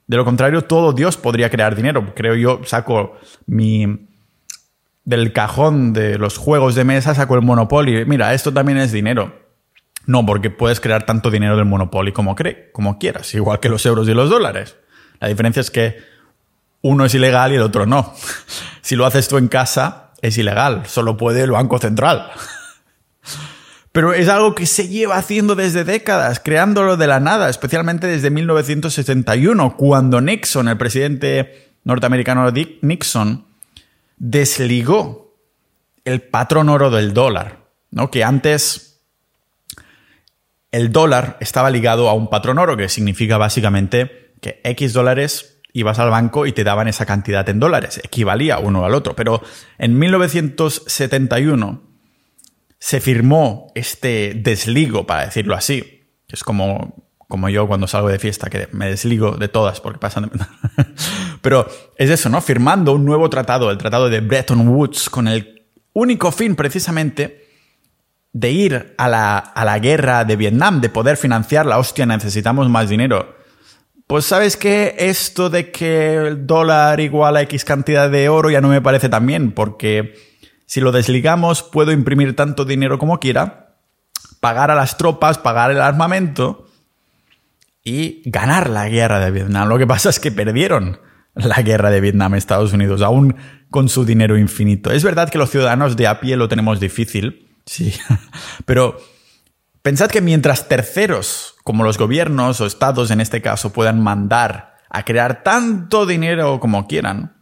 De 0.06 0.16
lo 0.16 0.24
contrario, 0.24 0.62
todo 0.62 0.92
Dios 0.92 1.16
podría 1.16 1.50
crear 1.50 1.76
dinero. 1.76 2.14
Creo 2.14 2.34
yo, 2.34 2.60
saco 2.64 3.16
mi... 3.46 4.08
Del 5.02 5.32
cajón 5.32 5.92
de 5.92 6.18
los 6.18 6.36
juegos 6.36 6.74
de 6.74 6.84
mesa 6.84 7.14
saco 7.14 7.34
el 7.34 7.42
Monopoly. 7.42 8.04
Mira, 8.04 8.34
esto 8.34 8.52
también 8.52 8.78
es 8.78 8.92
dinero. 8.92 9.40
No, 10.06 10.24
porque 10.26 10.50
puedes 10.50 10.78
crear 10.78 11.04
tanto 11.04 11.30
dinero 11.30 11.56
del 11.56 11.64
Monopoly 11.64 12.12
como, 12.12 12.36
como 12.72 12.98
quieras, 12.98 13.34
igual 13.34 13.60
que 13.60 13.68
los 13.68 13.84
euros 13.86 14.08
y 14.08 14.14
los 14.14 14.30
dólares. 14.30 14.76
La 15.18 15.28
diferencia 15.28 15.60
es 15.60 15.70
que 15.70 15.96
uno 16.82 17.04
es 17.04 17.14
ilegal 17.14 17.52
y 17.52 17.56
el 17.56 17.62
otro 17.62 17.86
no. 17.86 18.14
Si 18.82 18.96
lo 18.96 19.06
haces 19.06 19.28
tú 19.28 19.36
en 19.36 19.48
casa, 19.48 20.10
es 20.22 20.36
ilegal. 20.38 20.86
Solo 20.86 21.16
puede 21.16 21.42
el 21.42 21.52
Banco 21.52 21.78
Central. 21.78 22.30
Pero 23.92 24.14
es 24.14 24.28
algo 24.28 24.54
que 24.54 24.66
se 24.66 24.88
lleva 24.88 25.16
haciendo 25.16 25.54
desde 25.54 25.84
décadas, 25.84 26.40
creándolo 26.40 26.96
de 26.96 27.06
la 27.06 27.20
nada, 27.20 27.48
especialmente 27.48 28.06
desde 28.06 28.30
1971, 28.30 29.76
cuando 29.76 30.20
Nixon, 30.20 30.68
el 30.68 30.76
presidente 30.76 31.72
norteamericano 31.84 32.50
Nixon, 32.82 33.44
desligó 34.16 35.34
el 36.04 36.22
patrón 36.22 36.68
oro 36.68 36.90
del 36.90 37.12
dólar, 37.14 37.58
¿no? 37.90 38.10
Que 38.10 38.22
antes 38.22 39.00
el 40.70 40.92
dólar 40.92 41.36
estaba 41.40 41.70
ligado 41.70 42.08
a 42.08 42.14
un 42.14 42.30
patrón 42.30 42.58
oro, 42.58 42.76
que 42.76 42.88
significa 42.88 43.38
básicamente 43.38 44.34
que 44.40 44.60
X 44.62 44.92
dólares 44.92 45.49
ibas 45.72 45.98
al 45.98 46.10
banco 46.10 46.46
y 46.46 46.52
te 46.52 46.64
daban 46.64 46.88
esa 46.88 47.06
cantidad 47.06 47.48
en 47.48 47.60
dólares, 47.60 48.00
equivalía 48.02 48.58
uno 48.58 48.84
al 48.84 48.94
otro. 48.94 49.14
Pero 49.14 49.42
en 49.78 49.98
1971 49.98 51.82
se 52.78 53.00
firmó 53.00 53.70
este 53.74 54.34
desligo, 54.34 55.06
para 55.06 55.26
decirlo 55.26 55.54
así. 55.54 56.08
Es 56.28 56.42
como, 56.42 57.04
como 57.28 57.48
yo 57.48 57.66
cuando 57.68 57.86
salgo 57.86 58.08
de 58.08 58.18
fiesta, 58.18 58.48
que 58.48 58.68
me 58.72 58.86
desligo 58.86 59.32
de 59.36 59.48
todas 59.48 59.80
porque 59.80 59.98
pasan 59.98 60.30
Pero 61.42 61.66
es 61.96 62.10
eso, 62.10 62.28
¿no? 62.28 62.40
Firmando 62.40 62.92
un 62.92 63.04
nuevo 63.04 63.28
tratado, 63.28 63.70
el 63.70 63.78
tratado 63.78 64.08
de 64.08 64.20
Bretton 64.20 64.66
Woods, 64.68 65.10
con 65.10 65.28
el 65.28 65.66
único 65.92 66.32
fin 66.32 66.56
precisamente 66.56 67.48
de 68.32 68.50
ir 68.50 68.94
a 68.96 69.08
la, 69.08 69.38
a 69.38 69.64
la 69.64 69.78
guerra 69.78 70.24
de 70.24 70.36
Vietnam, 70.36 70.80
de 70.80 70.88
poder 70.88 71.16
financiar 71.16 71.66
la 71.66 71.78
hostia, 71.78 72.06
necesitamos 72.06 72.68
más 72.68 72.88
dinero. 72.88 73.39
Pues 74.10 74.24
sabes 74.24 74.56
que 74.56 74.96
esto 74.98 75.50
de 75.50 75.70
que 75.70 76.16
el 76.16 76.44
dólar 76.44 76.98
igual 76.98 77.36
a 77.36 77.42
X 77.42 77.64
cantidad 77.64 78.10
de 78.10 78.28
oro 78.28 78.50
ya 78.50 78.60
no 78.60 78.66
me 78.66 78.82
parece 78.82 79.08
tan 79.08 79.24
bien, 79.24 79.52
porque 79.52 80.16
si 80.66 80.80
lo 80.80 80.90
desligamos, 80.90 81.62
puedo 81.62 81.92
imprimir 81.92 82.34
tanto 82.34 82.64
dinero 82.64 82.98
como 82.98 83.20
quiera, 83.20 83.76
pagar 84.40 84.72
a 84.72 84.74
las 84.74 84.98
tropas, 84.98 85.38
pagar 85.38 85.70
el 85.70 85.80
armamento 85.80 86.66
y 87.84 88.28
ganar 88.28 88.68
la 88.68 88.88
guerra 88.88 89.20
de 89.20 89.30
Vietnam. 89.30 89.68
Lo 89.68 89.78
que 89.78 89.86
pasa 89.86 90.10
es 90.10 90.18
que 90.18 90.32
perdieron 90.32 90.98
la 91.34 91.62
guerra 91.62 91.90
de 91.90 92.00
Vietnam 92.00 92.34
Estados 92.34 92.72
Unidos, 92.72 93.02
aún 93.02 93.36
con 93.70 93.88
su 93.88 94.04
dinero 94.04 94.36
infinito. 94.36 94.90
Es 94.90 95.04
verdad 95.04 95.30
que 95.30 95.38
los 95.38 95.52
ciudadanos 95.52 95.96
de 95.96 96.08
a 96.08 96.18
pie 96.18 96.34
lo 96.34 96.48
tenemos 96.48 96.80
difícil, 96.80 97.48
sí, 97.64 97.94
pero 98.64 98.98
pensad 99.82 100.10
que 100.10 100.20
mientras 100.20 100.68
terceros, 100.68 101.56
como 101.64 101.84
los 101.84 101.98
gobiernos 101.98 102.60
o 102.60 102.66
estados 102.66 103.10
en 103.10 103.20
este 103.20 103.42
caso, 103.42 103.72
puedan 103.72 104.02
mandar 104.02 104.76
a 104.88 105.04
crear 105.04 105.42
tanto 105.42 106.06
dinero 106.06 106.60
como 106.60 106.86
quieran, 106.86 107.36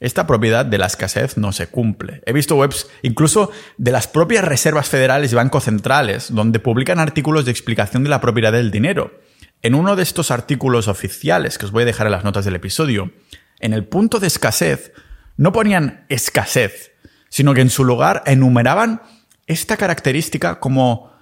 esta 0.00 0.26
propiedad 0.26 0.64
de 0.64 0.78
la 0.78 0.86
escasez 0.86 1.36
no 1.36 1.52
se 1.52 1.66
cumple. 1.66 2.22
He 2.24 2.32
visto 2.32 2.54
webs 2.56 2.86
incluso 3.02 3.50
de 3.78 3.90
las 3.90 4.06
propias 4.06 4.44
reservas 4.44 4.88
federales 4.88 5.32
y 5.32 5.34
bancos 5.34 5.64
centrales 5.64 6.32
donde 6.32 6.60
publican 6.60 7.00
artículos 7.00 7.44
de 7.44 7.50
explicación 7.50 8.04
de 8.04 8.10
la 8.10 8.20
propiedad 8.20 8.52
del 8.52 8.70
dinero. 8.70 9.20
En 9.60 9.74
uno 9.74 9.96
de 9.96 10.04
estos 10.04 10.30
artículos 10.30 10.86
oficiales 10.86 11.58
que 11.58 11.66
os 11.66 11.72
voy 11.72 11.82
a 11.82 11.86
dejar 11.86 12.06
en 12.06 12.12
las 12.12 12.22
notas 12.22 12.44
del 12.44 12.54
episodio, 12.54 13.10
en 13.58 13.72
el 13.72 13.86
punto 13.86 14.20
de 14.20 14.28
escasez 14.28 14.92
no 15.36 15.50
ponían 15.50 16.06
escasez, 16.08 16.92
sino 17.28 17.52
que 17.54 17.60
en 17.60 17.70
su 17.70 17.84
lugar 17.84 18.22
enumeraban 18.24 19.02
esta 19.48 19.76
característica 19.76 20.60
como 20.60 21.12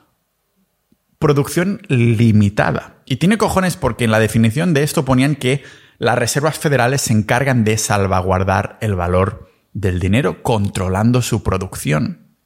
producción 1.19 1.81
limitada. 1.89 3.03
Y 3.07 3.17
tiene 3.17 3.39
cojones 3.39 3.77
porque 3.77 4.05
en 4.05 4.11
la 4.11 4.21
definición 4.21 4.75
de 4.75 4.83
esto 4.83 5.05
ponían 5.05 5.37
que 5.37 5.63
las 5.99 6.19
reservas 6.19 6.59
federales 6.59 7.03
se 7.03 7.13
encargan 7.13 7.65
de 7.65 7.79
salvaguardar 7.79 8.79
el 8.81 8.95
valor 8.95 9.51
del 9.73 10.01
dinero 10.01 10.43
controlando 10.43 11.23
su 11.23 11.43
producción. 11.43 12.37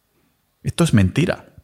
Esto 0.62 0.85
es 0.85 0.94
mentira. 0.94 1.54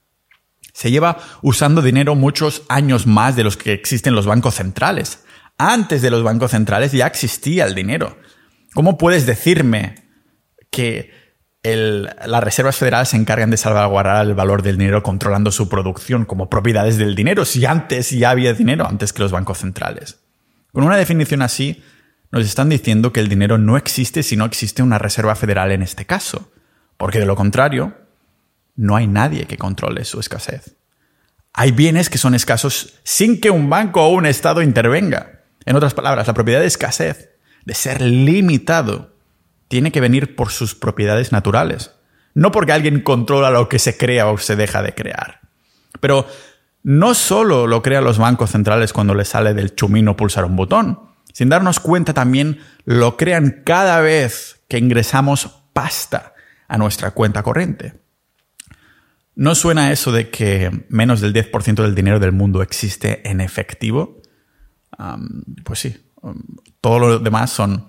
Se 0.73 0.91
lleva 0.91 1.19
usando 1.43 1.83
dinero 1.83 2.15
muchos 2.15 2.63
años 2.69 3.07
más 3.07 3.37
de 3.37 3.45
los 3.45 3.57
que 3.57 3.73
existen 3.73 4.15
los 4.15 4.27
bancos 4.27 4.57
centrales. 4.57 5.25
Antes 5.59 6.03
de 6.03 6.11
los 6.11 6.23
bancos 6.23 6.51
centrales 6.51 6.93
ya 6.93 7.07
existía 7.07 7.65
el 7.65 7.75
dinero. 7.75 8.19
¿Cómo 8.75 8.99
puedes 8.99 9.25
decirme 9.27 9.95
que 10.71 11.11
las 11.75 12.45
reservas 12.45 12.77
federales 12.77 13.09
se 13.09 13.17
encargan 13.17 13.51
de 13.51 13.57
salvaguardar 13.57 14.27
el 14.27 14.35
valor 14.35 14.63
del 14.63 14.79
dinero 14.79 15.03
controlando 15.03 15.51
su 15.51 15.69
producción 15.69 16.25
como 16.25 16.49
propiedades 16.49 16.97
del 16.97 17.15
dinero 17.15 17.45
si 17.45 17.65
antes 17.65 18.11
ya 18.11 18.31
había 18.31 18.53
dinero, 18.53 18.87
antes 18.87 19.13
que 19.13 19.23
los 19.23 19.33
bancos 19.33 19.59
centrales? 19.59 20.21
Con 20.73 20.85
una 20.85 20.97
definición 20.97 21.43
así, 21.43 21.83
nos 22.31 22.45
están 22.45 22.69
diciendo 22.69 23.13
que 23.13 23.21
el 23.21 23.29
dinero 23.29 23.59
no 23.59 23.77
existe 23.77 24.23
si 24.23 24.37
no 24.37 24.45
existe 24.45 24.83
una 24.83 24.99
reserva 24.99 25.35
federal 25.35 25.73
en 25.73 25.83
este 25.83 26.05
caso, 26.05 26.53
porque 26.97 27.19
de 27.19 27.27
lo 27.27 27.37
contrario, 27.37 27.95
no 28.75 28.95
hay 28.97 29.07
nadie 29.07 29.47
que 29.47 29.57
controle 29.57 30.05
su 30.05 30.21
escasez. 30.21 30.77
Hay 31.53 31.73
bienes 31.73 32.11
que 32.11 32.19
son 32.19 32.35
escasos 32.35 32.99
sin 33.03 33.41
que 33.41 33.51
un 33.51 33.71
banco 33.71 34.03
o 34.03 34.13
un 34.13 34.27
Estado 34.27 34.61
intervenga. 34.61 35.41
En 35.65 35.75
otras 35.75 35.95
palabras, 35.95 36.27
la 36.27 36.35
propiedad 36.35 36.61
de 36.61 36.67
escasez, 36.67 37.31
de 37.65 37.75
ser 37.75 38.03
limitado, 38.03 39.16
tiene 39.69 39.93
que 39.93 40.01
venir 40.01 40.37
por 40.37 40.51
sus 40.51 40.75
propiedades 40.75 41.33
naturales, 41.33 41.93
no 42.35 42.53
porque 42.53 42.73
alguien 42.73 43.01
controla 43.01 43.51
lo 43.51 43.69
que 43.69 43.79
se 43.79 43.97
crea 43.97 44.29
o 44.29 44.39
se 44.39 44.57
deja 44.57 44.83
de 44.83 44.95
crear. 44.95 45.41
Pero 46.01 46.27
no 46.83 47.15
solo 47.15 47.67
lo 47.67 47.83
crean 47.83 48.05
los 48.05 48.19
bancos 48.19 48.51
centrales 48.51 48.93
cuando 48.93 49.15
les 49.15 49.29
sale 49.29 49.55
del 49.55 49.75
chumino 49.75 50.17
pulsar 50.17 50.45
un 50.45 50.57
botón, 50.57 51.01
sin 51.33 51.49
darnos 51.49 51.81
cuenta 51.81 52.15
también 52.15 52.61
lo 52.85 53.17
crean 53.17 53.63
cada 53.65 54.01
vez 54.01 54.63
que 54.69 54.79
ingresamos 54.79 55.63
pasta 55.73 56.35
a 56.69 56.79
nuestra 56.79 57.11
cuenta 57.11 57.43
corriente. 57.43 58.01
¿No 59.35 59.55
suena 59.55 59.93
eso 59.93 60.13
de 60.13 60.31
que 60.31 60.87
menos 60.89 61.21
del 61.21 61.35
10% 61.35 61.83
del 61.83 61.95
dinero 61.95 62.19
del 62.19 62.33
mundo 62.33 62.63
existe 62.63 63.29
en 63.29 63.41
efectivo? 63.41 64.23
pues 65.65 65.81
sí, 65.81 65.95
todo 66.81 66.99
lo 66.99 67.19
demás 67.19 67.51
son 67.51 67.89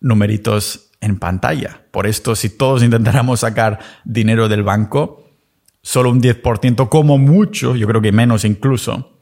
numeritos 0.00 0.87
en 1.00 1.18
pantalla. 1.18 1.82
Por 1.90 2.06
esto, 2.06 2.34
si 2.34 2.50
todos 2.50 2.82
intentáramos 2.82 3.40
sacar 3.40 3.78
dinero 4.04 4.48
del 4.48 4.62
banco, 4.62 5.24
solo 5.82 6.10
un 6.10 6.20
10%, 6.20 6.88
como 6.88 7.18
mucho, 7.18 7.76
yo 7.76 7.86
creo 7.86 8.00
que 8.00 8.12
menos 8.12 8.44
incluso, 8.44 9.18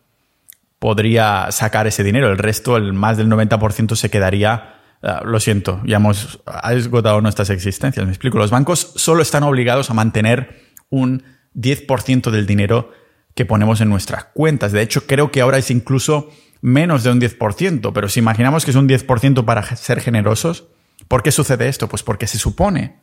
podría 0.79 1.51
sacar 1.51 1.87
ese 1.87 2.03
dinero. 2.03 2.31
El 2.31 2.39
resto, 2.39 2.77
el 2.77 2.93
más 2.93 3.17
del 3.17 3.29
90% 3.29 3.97
se 3.97 4.11
quedaría... 4.11 4.73
Ah, 5.03 5.23
lo 5.25 5.39
siento, 5.41 5.83
ya 5.85 5.97
hemos 5.97 6.41
esgotado 6.71 7.21
nuestras 7.21 7.51
existencias. 7.51 8.05
Me 8.07 8.13
explico. 8.13 8.39
Los 8.39 8.51
bancos 8.51 8.93
solo 8.97 9.23
están 9.23 9.43
obligados 9.43 9.91
a 9.91 9.95
mantener 9.95 10.63
un 10.89 11.23
10% 11.55 12.31
del 12.31 12.47
dinero 12.47 12.91
que 13.35 13.45
ponemos 13.45 13.81
en 13.83 13.91
nuestras 13.91 14.25
cuentas. 14.25 14.73
De 14.73 14.81
hecho, 14.81 15.07
creo 15.07 15.31
que 15.31 15.43
ahora 15.43 15.59
es 15.59 15.71
incluso 15.71 16.31
menos 16.63 17.05
de 17.05 17.11
un 17.11 17.21
10%, 17.21 17.93
pero 17.93 18.09
si 18.09 18.21
imaginamos 18.21 18.65
que 18.65 18.71
es 18.71 18.77
un 18.77 18.89
10% 18.89 19.45
para 19.45 19.77
ser 19.77 20.01
generosos, 20.01 20.69
¿por 21.09 21.23
qué 21.23 21.33
sucede 21.33 21.69
esto? 21.69 21.89
Pues 21.89 22.03
porque 22.03 22.27
se 22.27 22.39
supone 22.39 23.01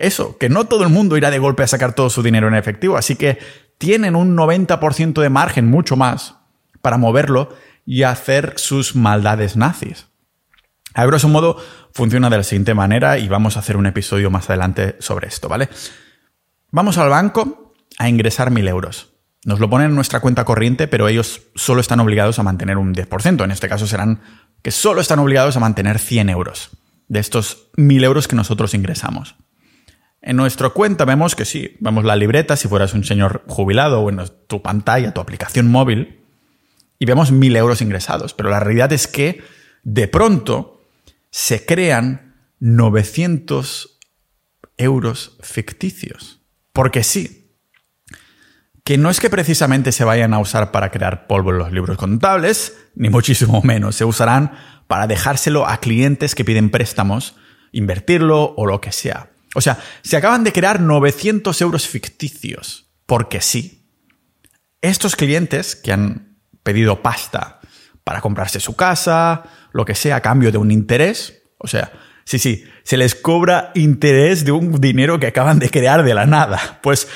eso, 0.00 0.38
que 0.38 0.48
no 0.48 0.64
todo 0.64 0.84
el 0.84 0.88
mundo 0.88 1.16
irá 1.16 1.30
de 1.30 1.38
golpe 1.38 1.62
a 1.62 1.66
sacar 1.66 1.94
todo 1.94 2.10
su 2.10 2.22
dinero 2.22 2.48
en 2.48 2.54
efectivo, 2.54 2.96
así 2.96 3.16
que 3.16 3.38
tienen 3.76 4.16
un 4.16 4.36
90% 4.36 5.20
de 5.20 5.28
margen, 5.28 5.68
mucho 5.68 5.96
más, 5.96 6.36
para 6.80 6.96
moverlo 6.96 7.54
y 7.84 8.04
hacer 8.04 8.54
sus 8.56 8.96
maldades 8.96 9.56
nazis. 9.56 10.06
A 10.94 11.06
grosso 11.06 11.28
modo, 11.28 11.56
funciona 11.92 12.30
de 12.30 12.38
la 12.38 12.42
siguiente 12.42 12.74
manera 12.74 13.18
y 13.18 13.28
vamos 13.28 13.56
a 13.56 13.60
hacer 13.60 13.76
un 13.76 13.86
episodio 13.86 14.30
más 14.30 14.48
adelante 14.48 14.96
sobre 15.00 15.28
esto, 15.28 15.48
¿vale? 15.48 15.68
Vamos 16.70 16.98
al 16.98 17.10
banco 17.10 17.74
a 17.98 18.08
ingresar 18.08 18.50
mil 18.50 18.66
euros. 18.68 19.12
Nos 19.44 19.60
lo 19.60 19.70
ponen 19.70 19.90
en 19.90 19.94
nuestra 19.94 20.20
cuenta 20.20 20.44
corriente, 20.44 20.88
pero 20.88 21.08
ellos 21.08 21.42
solo 21.54 21.80
están 21.80 22.00
obligados 22.00 22.38
a 22.38 22.42
mantener 22.42 22.76
un 22.76 22.94
10%. 22.94 23.44
En 23.44 23.50
este 23.50 23.68
caso 23.68 23.86
serán 23.86 24.20
que 24.62 24.70
solo 24.70 25.00
están 25.00 25.18
obligados 25.18 25.56
a 25.56 25.60
mantener 25.60 25.98
100 25.98 26.28
euros 26.28 26.70
de 27.10 27.18
estos 27.18 27.70
mil 27.76 28.04
euros 28.04 28.28
que 28.28 28.36
nosotros 28.36 28.72
ingresamos. 28.72 29.34
En 30.22 30.36
nuestra 30.36 30.70
cuenta 30.70 31.04
vemos 31.04 31.34
que 31.34 31.44
sí, 31.44 31.76
vemos 31.80 32.04
la 32.04 32.14
libreta, 32.14 32.56
si 32.56 32.68
fueras 32.68 32.94
un 32.94 33.04
señor 33.04 33.42
jubilado 33.48 34.00
o 34.00 34.10
en 34.10 34.22
tu 34.46 34.62
pantalla, 34.62 35.12
tu 35.12 35.20
aplicación 35.20 35.68
móvil, 35.68 36.20
y 37.00 37.06
vemos 37.06 37.32
mil 37.32 37.56
euros 37.56 37.82
ingresados. 37.82 38.32
Pero 38.32 38.48
la 38.48 38.60
realidad 38.60 38.92
es 38.92 39.08
que 39.08 39.42
de 39.82 40.06
pronto 40.06 40.82
se 41.30 41.66
crean 41.66 42.36
900 42.60 43.98
euros 44.76 45.36
ficticios. 45.40 46.40
Porque 46.72 47.02
sí. 47.02 47.39
Que 48.84 48.98
no 48.98 49.10
es 49.10 49.20
que 49.20 49.30
precisamente 49.30 49.92
se 49.92 50.04
vayan 50.04 50.34
a 50.34 50.38
usar 50.38 50.72
para 50.72 50.90
crear 50.90 51.26
polvo 51.26 51.50
en 51.50 51.58
los 51.58 51.72
libros 51.72 51.96
contables, 51.96 52.76
ni 52.94 53.10
muchísimo 53.10 53.60
menos. 53.64 53.96
Se 53.96 54.04
usarán 54.04 54.52
para 54.86 55.06
dejárselo 55.06 55.66
a 55.66 55.78
clientes 55.78 56.34
que 56.34 56.44
piden 56.44 56.70
préstamos, 56.70 57.36
invertirlo 57.72 58.54
o 58.56 58.66
lo 58.66 58.80
que 58.80 58.92
sea. 58.92 59.30
O 59.54 59.60
sea, 59.60 59.78
se 60.02 60.16
acaban 60.16 60.44
de 60.44 60.52
crear 60.52 60.80
900 60.80 61.60
euros 61.60 61.88
ficticios, 61.88 62.90
porque 63.06 63.40
sí. 63.40 63.88
Estos 64.80 65.16
clientes 65.16 65.76
que 65.76 65.92
han 65.92 66.38
pedido 66.62 67.02
pasta 67.02 67.60
para 68.04 68.20
comprarse 68.20 68.60
su 68.60 68.76
casa, 68.76 69.44
lo 69.72 69.84
que 69.84 69.94
sea, 69.94 70.16
a 70.16 70.20
cambio 70.20 70.50
de 70.50 70.58
un 70.58 70.70
interés, 70.70 71.42
o 71.58 71.68
sea, 71.68 71.92
sí, 72.24 72.38
sí, 72.38 72.64
se 72.82 72.96
les 72.96 73.14
cobra 73.14 73.72
interés 73.74 74.44
de 74.44 74.52
un 74.52 74.80
dinero 74.80 75.20
que 75.20 75.26
acaban 75.26 75.58
de 75.58 75.70
crear 75.70 76.02
de 76.02 76.14
la 76.14 76.26
nada. 76.26 76.80
Pues 76.82 77.08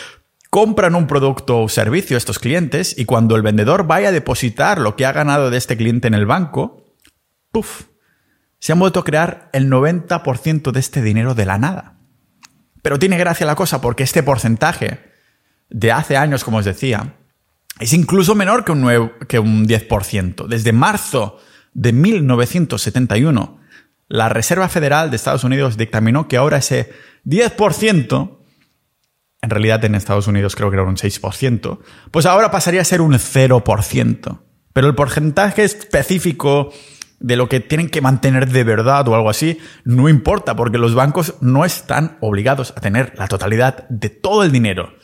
compran 0.54 0.94
un 0.94 1.08
producto 1.08 1.62
o 1.62 1.68
servicio 1.68 2.16
estos 2.16 2.38
clientes 2.38 2.96
y 2.96 3.06
cuando 3.06 3.34
el 3.34 3.42
vendedor 3.42 3.88
vaya 3.88 4.10
a 4.10 4.12
depositar 4.12 4.78
lo 4.78 4.94
que 4.94 5.04
ha 5.04 5.10
ganado 5.10 5.50
de 5.50 5.56
este 5.56 5.76
cliente 5.76 6.06
en 6.06 6.14
el 6.14 6.26
banco, 6.26 6.94
¡puf! 7.50 7.86
Se 8.60 8.70
han 8.70 8.78
vuelto 8.78 9.00
a 9.00 9.04
crear 9.04 9.50
el 9.52 9.68
90% 9.68 10.70
de 10.70 10.78
este 10.78 11.02
dinero 11.02 11.34
de 11.34 11.44
la 11.44 11.58
nada. 11.58 11.96
Pero 12.82 13.00
tiene 13.00 13.18
gracia 13.18 13.46
la 13.46 13.56
cosa 13.56 13.80
porque 13.80 14.04
este 14.04 14.22
porcentaje 14.22 15.00
de 15.70 15.90
hace 15.90 16.16
años, 16.16 16.44
como 16.44 16.58
os 16.58 16.64
decía, 16.64 17.16
es 17.80 17.92
incluso 17.92 18.36
menor 18.36 18.64
que 18.64 18.70
un, 18.70 19.10
que 19.26 19.40
un 19.40 19.66
10%. 19.66 20.46
Desde 20.46 20.72
marzo 20.72 21.36
de 21.72 21.92
1971, 21.92 23.58
la 24.06 24.28
Reserva 24.28 24.68
Federal 24.68 25.10
de 25.10 25.16
Estados 25.16 25.42
Unidos 25.42 25.76
dictaminó 25.76 26.28
que 26.28 26.36
ahora 26.36 26.58
ese 26.58 26.92
10%, 27.24 28.38
en 29.44 29.50
realidad 29.50 29.84
en 29.84 29.94
Estados 29.94 30.26
Unidos 30.26 30.56
creo 30.56 30.70
que 30.70 30.76
era 30.76 30.84
un 30.84 30.96
6%, 30.96 31.78
pues 32.10 32.24
ahora 32.24 32.50
pasaría 32.50 32.80
a 32.80 32.84
ser 32.84 33.02
un 33.02 33.12
0%. 33.12 34.40
Pero 34.72 34.86
el 34.86 34.94
porcentaje 34.94 35.64
específico 35.64 36.72
de 37.20 37.36
lo 37.36 37.48
que 37.48 37.60
tienen 37.60 37.90
que 37.90 38.00
mantener 38.00 38.48
de 38.48 38.64
verdad 38.64 39.06
o 39.06 39.14
algo 39.14 39.28
así, 39.28 39.58
no 39.84 40.08
importa, 40.08 40.56
porque 40.56 40.78
los 40.78 40.94
bancos 40.94 41.34
no 41.42 41.66
están 41.66 42.16
obligados 42.20 42.72
a 42.74 42.80
tener 42.80 43.12
la 43.18 43.28
totalidad 43.28 43.86
de 43.90 44.08
todo 44.08 44.44
el 44.44 44.50
dinero. 44.50 44.94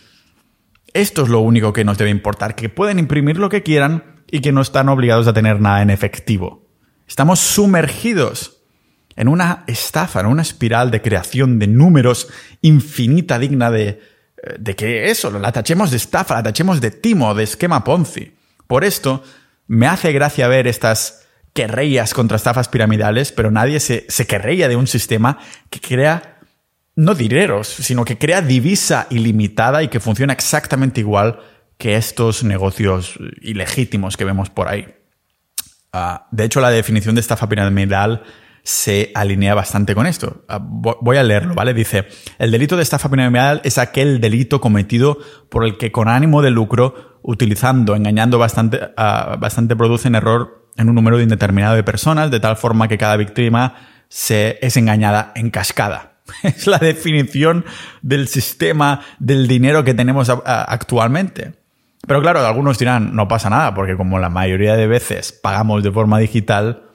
Esto 0.95 1.23
es 1.23 1.29
lo 1.29 1.41
único 1.41 1.75
que 1.75 1.85
nos 1.85 1.99
debe 1.99 2.11
importar, 2.11 2.55
que 2.55 2.71
pueden 2.71 2.99
imprimir 2.99 3.37
lo 3.37 3.51
que 3.51 3.63
quieran 3.63 4.23
y 4.31 4.41
que 4.41 4.53
no 4.53 4.63
están 4.63 4.89
obligados 4.89 5.29
a 5.29 5.35
tener 5.35 5.61
nada 5.61 5.83
en 5.83 5.91
efectivo. 5.91 6.67
Estamos 7.07 7.41
sumergidos 7.41 8.63
en 9.17 9.29
una 9.29 9.65
estafa, 9.67 10.21
en 10.21 10.27
una 10.27 10.43
espiral 10.43 10.91
de 10.91 11.03
creación 11.03 11.59
de 11.59 11.67
números 11.67 12.29
infinita 12.63 13.39
digna 13.39 13.71
de, 13.71 14.01
de 14.59 14.77
que 14.77 15.11
eso, 15.11 15.31
la 15.31 15.53
tachemos 15.53 15.91
de 15.91 15.97
estafa, 15.97 16.35
la 16.35 16.43
tachemos 16.43 16.81
de 16.81 16.91
timo, 16.91 17.35
de 17.35 17.45
esquema 17.45 17.85
Ponzi. 17.85 18.35
Por 18.67 18.85
esto, 18.85 19.23
me 19.67 19.87
hace 19.87 20.13
gracia 20.13 20.49
ver 20.49 20.67
estas 20.67 21.27
querreías 21.53 22.15
contra 22.15 22.37
estafas 22.37 22.69
piramidales, 22.69 23.33
pero 23.33 23.51
nadie 23.51 23.81
se, 23.81 24.07
se 24.09 24.27
querreía 24.27 24.69
de 24.69 24.77
un 24.77 24.87
sistema 24.87 25.39
que 25.69 25.81
crea 25.81 26.39
no 26.97 27.15
dineros, 27.15 27.69
sino 27.69 28.05
que 28.05 28.19
crea 28.19 28.43
divisa 28.43 29.07
ilimitada 29.11 29.83
y 29.83 29.89
que 29.89 30.01
funciona 30.01 30.33
exactamente 30.33 31.01
igual 31.01 31.41
que 31.79 31.97
estos 31.97 32.45
negocios 32.45 33.19
ilegítimos 33.41 34.17
que 34.17 34.25
vemos 34.25 34.51
por 34.51 34.69
ahí. 34.69 34.87
Ah, 35.93 36.29
de 36.31 36.45
hecho, 36.45 36.61
la 36.61 36.71
definición 36.71 37.15
de 37.15 37.21
estafa 37.21 37.49
piramidal 37.49 38.23
se 38.63 39.11
alinea 39.15 39.55
bastante 39.55 39.95
con 39.95 40.07
esto. 40.07 40.45
Ah, 40.49 40.59
voy 40.61 41.17
a 41.17 41.23
leerlo, 41.23 41.55
¿vale? 41.55 41.75
Dice, 41.75 42.07
el 42.39 42.51
delito 42.51 42.77
de 42.77 42.83
estafa 42.83 43.09
piramidal 43.09 43.61
es 43.65 43.79
aquel 43.79 44.21
delito 44.21 44.61
cometido 44.61 45.19
por 45.49 45.65
el 45.65 45.77
que 45.79 45.93
con 45.93 46.09
ánimo 46.09 46.43
de 46.43 46.51
lucro, 46.51 47.19
utilizando, 47.23 47.97
engañando 47.97 48.39
bastante, 48.39 48.79
uh, 48.97 49.39
bastante 49.39 49.77
producen 49.77 50.15
error 50.15 50.69
en 50.77 50.89
un 50.89 50.95
número 50.95 51.21
indeterminado 51.21 51.75
de 51.75 51.83
personas, 51.83 52.31
de 52.31 52.41
tal 52.41 52.57
forma 52.57 52.89
que 52.89 52.99
cada 52.99 53.17
víctima 53.17 53.75
se, 54.09 54.59
es 54.63 54.77
engañada 54.77 55.33
en 55.35 55.51
cascada. 55.51 56.11
Es 56.45 56.69
la 56.69 56.79
definición 56.79 57.65
del 58.03 58.29
sistema 58.29 59.01
del 59.19 59.49
dinero 59.49 59.83
que 59.83 59.95
tenemos 59.95 60.31
actualmente. 60.31 61.55
Pero 62.07 62.23
claro, 62.23 62.47
algunos 62.47 62.79
dirán, 62.79 63.15
no 63.15 63.29
pasa 63.29 63.51
nada, 63.51 63.75
porque 63.75 63.97
como 63.97 64.19
la 64.19 64.31
mayoría 64.31 64.77
de 64.77 64.87
veces 64.87 65.33
pagamos 65.33 65.83
de 65.83 65.91
forma 65.91 66.19
digital, 66.19 66.90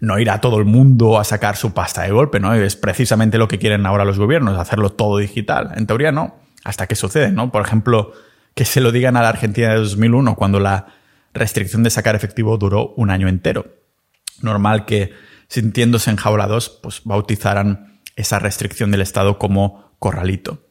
no 0.00 0.18
irá 0.18 0.40
todo 0.40 0.58
el 0.58 0.64
mundo 0.64 1.18
a 1.18 1.24
sacar 1.24 1.56
su 1.56 1.72
pasta 1.72 2.02
de 2.02 2.10
golpe, 2.10 2.40
¿no? 2.40 2.54
Es 2.54 2.76
precisamente 2.76 3.38
lo 3.38 3.48
que 3.48 3.58
quieren 3.58 3.86
ahora 3.86 4.04
los 4.04 4.18
gobiernos, 4.18 4.58
hacerlo 4.58 4.90
todo 4.90 5.18
digital. 5.18 5.72
En 5.76 5.86
teoría 5.86 6.12
no, 6.12 6.36
hasta 6.64 6.86
que 6.86 6.96
sucede, 6.96 7.32
¿no? 7.32 7.50
Por 7.50 7.62
ejemplo, 7.64 8.12
que 8.54 8.64
se 8.64 8.80
lo 8.80 8.92
digan 8.92 9.16
a 9.16 9.22
la 9.22 9.28
Argentina 9.28 9.70
de 9.70 9.78
2001, 9.78 10.34
cuando 10.36 10.60
la 10.60 10.86
restricción 11.32 11.82
de 11.82 11.90
sacar 11.90 12.14
efectivo 12.14 12.56
duró 12.58 12.94
un 12.96 13.10
año 13.10 13.28
entero. 13.28 13.66
Normal 14.42 14.84
que, 14.84 15.12
sintiéndose 15.48 16.10
enjaulados, 16.10 16.68
pues 16.82 17.02
bautizaran 17.04 18.00
esa 18.16 18.38
restricción 18.38 18.90
del 18.90 19.02
Estado 19.02 19.38
como 19.38 19.92
corralito. 19.98 20.66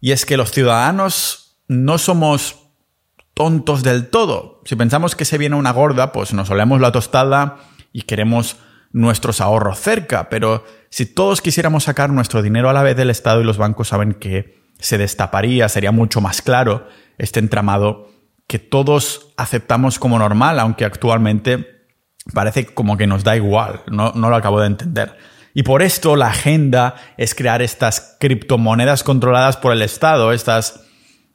Y 0.00 0.12
es 0.12 0.26
que 0.26 0.36
los 0.36 0.50
ciudadanos 0.50 1.56
no 1.66 1.98
somos 1.98 2.64
tontos 3.32 3.82
del 3.82 4.08
todo. 4.08 4.60
Si 4.64 4.76
pensamos 4.76 5.16
que 5.16 5.24
se 5.24 5.38
viene 5.38 5.56
una 5.56 5.72
gorda, 5.72 6.12
pues 6.12 6.32
nos 6.32 6.50
olemos 6.50 6.80
la 6.80 6.92
tostada 6.92 7.56
y 7.94 8.02
queremos 8.02 8.58
nuestros 8.92 9.40
ahorros 9.40 9.80
cerca, 9.80 10.28
pero 10.28 10.64
si 10.90 11.06
todos 11.06 11.40
quisiéramos 11.40 11.84
sacar 11.84 12.10
nuestro 12.10 12.42
dinero 12.42 12.68
a 12.68 12.74
la 12.74 12.82
vez 12.82 12.96
del 12.96 13.08
Estado 13.08 13.40
y 13.40 13.44
los 13.44 13.56
bancos 13.56 13.88
saben 13.88 14.12
que 14.12 14.62
se 14.78 14.98
destaparía, 14.98 15.68
sería 15.70 15.92
mucho 15.92 16.20
más 16.20 16.42
claro 16.42 16.86
este 17.16 17.40
entramado 17.40 18.10
que 18.46 18.58
todos 18.58 19.32
aceptamos 19.36 19.98
como 19.98 20.18
normal, 20.18 20.58
aunque 20.60 20.84
actualmente 20.84 21.86
parece 22.32 22.66
como 22.66 22.96
que 22.96 23.06
nos 23.06 23.24
da 23.24 23.36
igual, 23.36 23.82
no, 23.90 24.12
lo 24.14 24.36
acabo 24.36 24.60
de 24.60 24.66
entender. 24.66 25.16
Y 25.54 25.62
por 25.62 25.82
esto 25.82 26.16
la 26.16 26.28
agenda 26.28 26.96
es 27.16 27.34
crear 27.34 27.62
estas 27.62 28.16
criptomonedas 28.18 29.04
controladas 29.04 29.56
por 29.56 29.72
el 29.72 29.82
Estado, 29.82 30.32
estas, 30.32 30.80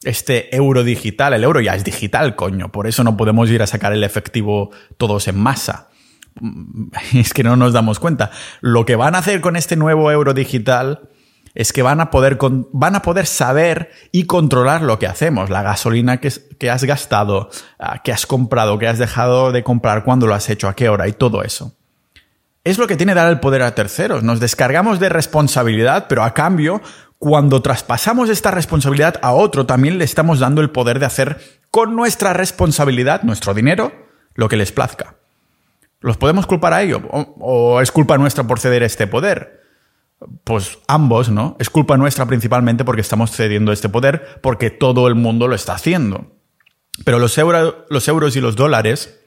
este 0.04 0.54
euro 0.54 0.84
digital. 0.84 1.34
El 1.34 1.46
euro 1.46 1.62
ya 1.62 1.74
es 1.74 1.86
digital, 1.86 2.36
coño. 2.36 2.70
Por 2.70 2.86
eso 2.86 3.06
no 3.06 3.16
podemos 3.16 3.50
ir 3.50 3.62
a 3.62 3.68
sacar 3.68 3.94
el 3.94 4.04
efectivo 4.04 4.72
todos 4.98 5.30
en 5.30 5.40
masa. 5.40 5.89
Es 7.14 7.34
que 7.34 7.44
no 7.44 7.56
nos 7.56 7.74
damos 7.74 8.00
cuenta. 8.00 8.32
Lo 8.62 8.86
que 8.86 8.96
van 8.96 9.16
a 9.16 9.20
hacer 9.20 9.42
con 9.42 9.56
este 9.56 9.76
nuevo 9.76 10.12
euro 10.12 10.34
digital 10.34 11.10
es 11.56 11.74
que 11.74 11.82
van 11.82 12.00
a 12.00 12.12
poder, 12.12 12.38
van 12.72 12.96
a 12.96 13.02
poder 13.02 13.26
saber 13.26 13.92
y 14.12 14.26
controlar 14.26 14.82
lo 14.82 15.00
que 15.00 15.08
hacemos, 15.08 15.50
la 15.50 15.64
gasolina 15.64 16.20
que, 16.20 16.32
que 16.58 16.70
has 16.70 16.84
gastado, 16.84 17.50
ah, 17.80 18.02
que 18.04 18.12
has 18.12 18.26
comprado, 18.26 18.78
que 18.78 18.88
has 18.88 19.00
dejado 19.00 19.52
de 19.52 19.64
comprar, 19.64 20.04
cuándo 20.04 20.28
lo 20.28 20.36
has 20.36 20.50
hecho, 20.50 20.68
a 20.68 20.76
qué 20.76 20.90
hora 20.90 21.08
y 21.08 21.14
todo 21.14 21.44
eso. 21.44 21.76
Es 22.64 22.78
lo 22.78 22.88
que 22.88 22.98
tiene 22.98 23.14
dar 23.14 23.30
el 23.30 23.40
poder 23.40 23.62
a 23.62 23.74
terceros. 23.74 24.24
Nos 24.24 24.40
descargamos 24.40 25.00
de 25.00 25.10
responsabilidad, 25.10 26.06
pero 26.08 26.24
a 26.24 26.34
cambio, 26.34 26.82
cuando 27.18 27.62
traspasamos 27.62 28.30
esta 28.30 28.52
responsabilidad 28.52 29.16
a 29.22 29.34
otro, 29.34 29.66
también 29.66 29.98
le 29.98 30.06
estamos 30.06 30.40
dando 30.40 30.62
el 30.62 30.70
poder 30.70 31.00
de 31.00 31.06
hacer 31.06 31.42
con 31.72 31.96
nuestra 31.96 32.34
responsabilidad, 32.34 33.24
nuestro 33.24 33.54
dinero, 33.54 33.92
lo 34.36 34.50
que 34.50 34.58
les 34.58 34.72
plazca. 34.72 35.19
¿Los 36.02 36.18
podemos 36.18 36.46
culpar 36.46 36.74
a 36.74 36.82
ello? 36.82 37.02
¿O, 37.12 37.82
es 37.82 37.92
culpa 37.92 38.18
nuestra 38.18 38.46
por 38.46 38.60
ceder 38.60 38.84
este 38.84 39.08
poder? 39.08 39.62
Pues 40.44 40.80
ambos, 40.88 41.30
¿no? 41.30 41.58
Es 41.60 41.70
culpa 41.70 41.98
nuestra 41.98 42.26
principalmente 42.26 42.86
porque 42.86 43.02
estamos 43.02 43.32
cediendo 43.32 43.72
este 43.72 43.90
poder, 43.90 44.40
porque 44.42 44.70
todo 44.70 45.08
el 45.08 45.16
mundo 45.16 45.48
lo 45.48 45.56
está 45.56 45.74
haciendo. 45.74 46.36
Pero 47.04 47.20
los, 47.20 47.38
euros 47.38 48.36
y 48.36 48.42
los 48.42 48.56
dólares 48.56 49.20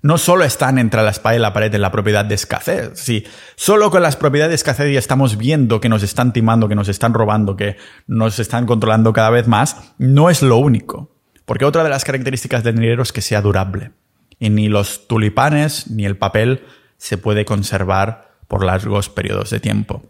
no 0.00 0.18
solo 0.18 0.44
están 0.44 0.78
entre 0.78 1.02
la 1.02 1.10
espada 1.10 1.36
y 1.36 1.38
la 1.40 1.52
pared 1.52 1.74
en 1.74 1.82
la 1.82 1.90
propiedad 1.90 2.24
de 2.24 2.36
escasez. 2.36 2.92
Sí, 2.94 3.24
solo 3.56 3.90
con 3.90 4.02
las 4.02 4.16
propiedades 4.16 4.50
de 4.50 4.56
escasez 4.56 4.92
ya 4.92 4.98
estamos 4.98 5.36
viendo 5.36 5.80
que 5.80 5.88
nos 5.88 6.04
están 6.04 6.32
timando, 6.32 6.68
que 6.68 6.76
nos 6.76 6.88
están 6.88 7.14
robando, 7.14 7.56
que 7.56 7.76
nos 8.06 8.38
están 8.38 8.66
controlando 8.66 9.12
cada 9.12 9.30
vez 9.30 9.48
más, 9.48 9.94
no 9.98 10.30
es 10.30 10.42
lo 10.42 10.56
único. 10.56 11.16
Porque 11.44 11.64
otra 11.64 11.82
de 11.82 11.90
las 11.90 12.04
características 12.04 12.62
del 12.62 12.76
dinero 12.76 13.02
es 13.02 13.12
que 13.12 13.22
sea 13.22 13.40
durable. 13.42 13.92
Y 14.38 14.50
ni 14.50 14.68
los 14.68 15.08
tulipanes 15.08 15.90
ni 15.90 16.04
el 16.04 16.16
papel 16.16 16.64
se 16.96 17.18
puede 17.18 17.44
conservar 17.44 18.32
por 18.46 18.64
largos 18.64 19.08
periodos 19.08 19.50
de 19.50 19.60
tiempo. 19.60 20.02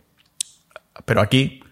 Pero 1.05 1.21
aquí 1.21 1.63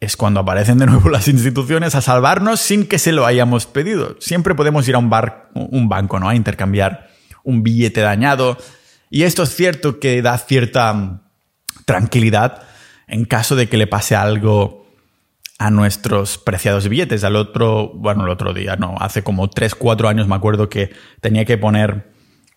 es 0.00 0.16
cuando 0.16 0.40
aparecen 0.40 0.78
de 0.78 0.86
nuevo 0.86 1.08
las 1.10 1.28
instituciones 1.28 1.94
a 1.94 2.00
salvarnos 2.00 2.60
sin 2.60 2.86
que 2.86 2.98
se 2.98 3.12
lo 3.12 3.26
hayamos 3.26 3.66
pedido. 3.66 4.16
Siempre 4.20 4.54
podemos 4.54 4.86
ir 4.88 4.94
a 4.94 4.98
un, 4.98 5.10
bar, 5.10 5.50
un 5.54 5.88
banco, 5.88 6.20
¿no? 6.20 6.28
A 6.28 6.34
intercambiar 6.34 7.08
un 7.42 7.62
billete 7.62 8.00
dañado. 8.00 8.58
Y 9.10 9.22
esto 9.22 9.42
es 9.42 9.54
cierto 9.54 10.00
que 10.00 10.20
da 10.22 10.36
cierta 10.38 10.92
mm, 10.92 11.20
tranquilidad 11.84 12.62
en 13.06 13.24
caso 13.24 13.56
de 13.56 13.68
que 13.68 13.76
le 13.76 13.86
pase 13.86 14.16
algo 14.16 14.85
a 15.58 15.70
nuestros 15.70 16.38
preciados 16.38 16.88
billetes. 16.88 17.24
Al 17.24 17.36
otro, 17.36 17.92
bueno, 17.94 18.24
el 18.24 18.30
otro 18.30 18.52
día, 18.52 18.76
no, 18.76 18.94
hace 18.98 19.22
como 19.22 19.48
3, 19.48 19.74
4 19.74 20.08
años 20.08 20.28
me 20.28 20.34
acuerdo 20.34 20.68
que 20.68 20.90
tenía 21.20 21.44
que 21.44 21.58
poner 21.58 22.16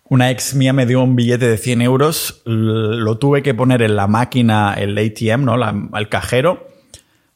una 0.10 0.32
ex 0.32 0.56
mía 0.56 0.74
me 0.74 0.88
dio 0.88 1.04
un 1.04 1.16
billete 1.16 1.48
de 1.48 1.58
100 1.58 1.84
euros, 1.84 2.42
lo 2.46 3.20
tuve 3.20 3.44
que 3.44 3.54
poner 3.54 3.84
en 3.84 3.96
la 3.96 4.08
máquina, 4.08 4.74
el 4.74 4.98
ATM, 4.98 5.46
¿no? 5.46 5.56
el 5.98 6.10
cajero. 6.10 6.68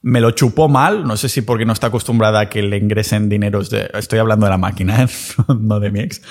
Me 0.02 0.20
lo 0.20 0.32
chupó 0.32 0.68
mal, 0.68 1.06
no 1.06 1.16
sé 1.16 1.30
si 1.30 1.44
porque 1.44 1.66
no 1.66 1.72
está 1.72 1.88
acostumbrada 1.88 2.42
a 2.42 2.50
que 2.50 2.62
le 2.64 2.78
ingresen 2.78 3.30
dineros 3.30 3.70
de... 3.70 3.90
Estoy 3.94 4.20
hablando 4.20 4.48
de 4.48 4.50
la 4.50 4.58
máquina, 4.58 5.04
¿eh? 5.04 5.08
no 5.60 5.80
de 5.80 5.92
mi 5.92 6.00
ex. 6.02 6.22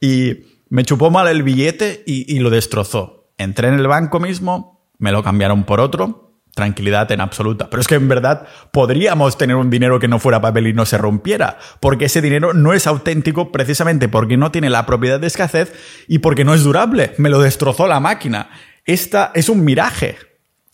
Y 0.00 0.38
me 0.70 0.84
chupó 0.84 1.10
mal 1.10 1.28
el 1.28 1.42
billete 1.42 2.02
y 2.06 2.38
lo 2.40 2.48
destrozó. 2.48 3.30
Entré 3.36 3.68
en 3.68 3.74
el 3.74 3.86
banco 3.86 4.20
mismo, 4.20 4.90
me 4.98 5.12
lo 5.12 5.22
cambiaron 5.22 5.64
por 5.64 5.80
otro, 5.80 6.29
tranquilidad 6.54 7.10
en 7.12 7.20
absoluta. 7.20 7.70
Pero 7.70 7.80
es 7.80 7.88
que 7.88 7.94
en 7.94 8.08
verdad 8.08 8.46
podríamos 8.72 9.38
tener 9.38 9.56
un 9.56 9.70
dinero 9.70 9.98
que 9.98 10.08
no 10.08 10.18
fuera 10.18 10.40
papel 10.40 10.66
y 10.68 10.72
no 10.72 10.86
se 10.86 10.98
rompiera, 10.98 11.58
porque 11.80 12.06
ese 12.06 12.20
dinero 12.20 12.52
no 12.54 12.72
es 12.72 12.86
auténtico 12.86 13.52
precisamente 13.52 14.08
porque 14.08 14.36
no 14.36 14.50
tiene 14.50 14.70
la 14.70 14.86
propiedad 14.86 15.20
de 15.20 15.26
escasez 15.26 15.72
y 16.08 16.18
porque 16.18 16.44
no 16.44 16.54
es 16.54 16.62
durable. 16.62 17.12
Me 17.18 17.30
lo 17.30 17.40
destrozó 17.40 17.86
la 17.86 18.00
máquina. 18.00 18.50
Esta 18.84 19.30
es 19.34 19.48
un 19.48 19.64
miraje. 19.64 20.16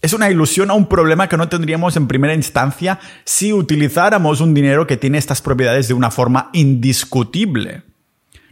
Es 0.03 0.12
una 0.12 0.31
ilusión 0.31 0.71
a 0.71 0.75
un 0.75 0.89
problema 0.89 1.29
que 1.29 1.37
no 1.37 1.49
tendríamos 1.49 1.97
en 1.97 2.07
primera 2.07 2.35
instancia 2.35 3.01
si 3.25 3.53
utilizáramos 3.53 4.41
un 4.41 4.55
dinero 4.55 4.87
que 4.87 4.97
tiene 4.97 5.19
estas 5.19 5.43
propiedades 5.43 5.89
de 5.89 5.95
una 5.95 6.11
forma 6.11 6.51
indiscutible. 6.53 7.83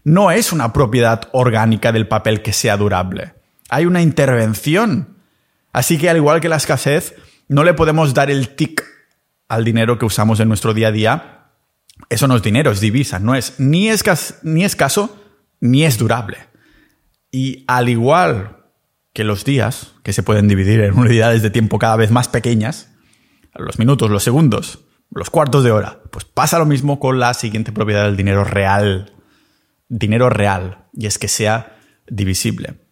No 0.05 0.31
es 0.31 0.53
una 0.53 0.73
propiedad 0.73 1.29
orgánica 1.33 1.93
del 1.93 2.09
papel 2.09 2.43
que 2.43 2.53
sea 2.53 2.77
durable. 2.77 3.35
Hay 3.69 3.87
una 3.87 4.03
intervención 4.03 5.13
Así 5.75 5.99
que 5.99 6.09
al 6.09 6.17
igual 6.17 6.41
que 6.41 6.49
la 6.49 6.57
escasez, 6.57 7.17
no 7.49 7.65
le 7.65 7.75
podemos 7.75 8.15
dar 8.15 8.31
el 8.31 8.51
tic 8.51 8.85
al 9.49 9.65
dinero 9.65 9.99
que 9.99 10.07
usamos 10.07 10.39
en 10.39 10.47
nuestro 10.47 10.73
día 10.73 10.89
a 10.89 10.93
día. 10.93 11.51
Eso 12.09 12.29
no 12.29 12.37
es 12.37 12.43
dinero, 12.43 12.71
es 12.71 12.81
divisa, 12.81 13.19
no 13.19 13.35
es 13.35 13.59
ni, 13.59 13.91
ni 14.45 14.65
escaso 14.65 15.21
ni 15.61 15.85
es 15.85 15.99
durable. 15.99 16.39
Y 17.33 17.65
al 17.67 17.89
igual 17.89 18.65
que 19.13 19.25
los 19.25 19.45
días, 19.45 19.95
que 20.05 20.13
se 20.13 20.23
pueden 20.23 20.47
dividir 20.47 20.81
en 20.81 20.97
unidades 20.97 21.43
de 21.43 21.51
tiempo 21.51 21.81
cada 21.81 21.97
vez 21.97 22.13
más 22.13 22.29
pequeñas, 22.29 22.95
los 23.57 23.81
minutos, 23.81 24.11
los 24.11 24.23
segundos, 24.23 24.85
los 25.11 25.29
cuartos 25.29 25.65
de 25.65 25.73
hora, 25.73 26.03
pues 26.13 26.25
pasa 26.25 26.61
lo 26.61 26.67
mismo 26.67 27.01
con 27.01 27.19
la 27.19 27.35
siguiente 27.35 27.73
propiedad 27.73 28.05
del 28.05 28.17
dinero 28.17 28.45
real. 28.45 29.13
Dinero 29.89 30.31
real, 30.31 30.87
y 30.93 31.07
es 31.07 31.19
que 31.19 31.29
sea 31.29 31.77
divisible. 32.07 32.84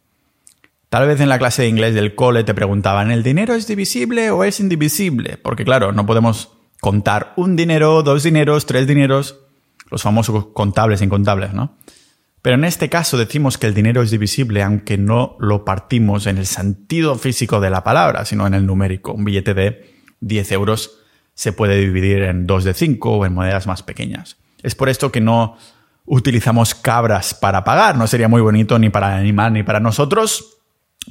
Tal 0.92 1.06
vez 1.06 1.22
en 1.22 1.30
la 1.30 1.38
clase 1.38 1.62
de 1.62 1.68
inglés 1.68 1.94
del 1.94 2.14
cole 2.14 2.44
te 2.44 2.52
preguntaban, 2.52 3.10
¿el 3.10 3.22
dinero 3.22 3.54
es 3.54 3.66
divisible 3.66 4.30
o 4.30 4.44
es 4.44 4.60
indivisible? 4.60 5.38
Porque 5.38 5.64
claro, 5.64 5.92
no 5.92 6.04
podemos 6.04 6.52
contar 6.82 7.32
un 7.36 7.56
dinero, 7.56 8.02
dos 8.02 8.24
dineros, 8.24 8.66
tres 8.66 8.86
dineros, 8.86 9.38
los 9.90 10.02
famosos 10.02 10.48
contables 10.52 11.00
e 11.00 11.06
incontables, 11.06 11.54
¿no? 11.54 11.78
Pero 12.42 12.56
en 12.56 12.64
este 12.64 12.90
caso 12.90 13.16
decimos 13.16 13.56
que 13.56 13.68
el 13.68 13.72
dinero 13.72 14.02
es 14.02 14.10
divisible 14.10 14.62
aunque 14.62 14.98
no 14.98 15.34
lo 15.40 15.64
partimos 15.64 16.26
en 16.26 16.36
el 16.36 16.44
sentido 16.44 17.14
físico 17.14 17.58
de 17.58 17.70
la 17.70 17.82
palabra, 17.82 18.26
sino 18.26 18.46
en 18.46 18.52
el 18.52 18.66
numérico. 18.66 19.14
Un 19.14 19.24
billete 19.24 19.54
de 19.54 19.94
10 20.20 20.52
euros 20.52 20.98
se 21.32 21.54
puede 21.54 21.80
dividir 21.80 22.20
en 22.20 22.46
dos 22.46 22.64
de 22.64 22.74
5 22.74 23.10
o 23.10 23.24
en 23.24 23.32
monedas 23.32 23.66
más 23.66 23.82
pequeñas. 23.82 24.36
Es 24.62 24.74
por 24.74 24.90
esto 24.90 25.10
que 25.10 25.22
no 25.22 25.56
utilizamos 26.04 26.74
cabras 26.74 27.32
para 27.32 27.64
pagar. 27.64 27.96
No 27.96 28.06
sería 28.06 28.28
muy 28.28 28.42
bonito 28.42 28.78
ni 28.78 28.90
para 28.90 29.14
el 29.14 29.20
animal 29.20 29.54
ni 29.54 29.62
para 29.62 29.80
nosotros 29.80 30.58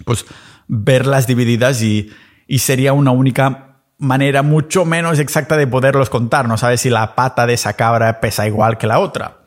pues 0.06 0.26
verlas 0.68 1.28
divididas 1.28 1.82
y, 1.82 2.12
sería 2.58 2.94
una 2.94 3.12
única 3.12 3.80
manera 3.98 4.42
mucho 4.42 4.84
menos 4.84 5.20
exacta 5.20 5.56
de 5.58 5.68
poderlos 5.68 6.10
contar. 6.10 6.48
No 6.48 6.58
sabes 6.58 6.82
si 6.82 6.90
la 6.90 7.16
pata 7.16 7.46
de 7.46 7.54
esa 7.54 7.74
cabra 7.74 8.20
pesa 8.20 8.48
igual 8.48 8.78
que 8.78 8.88
la 8.88 9.00
otra. 9.00 9.38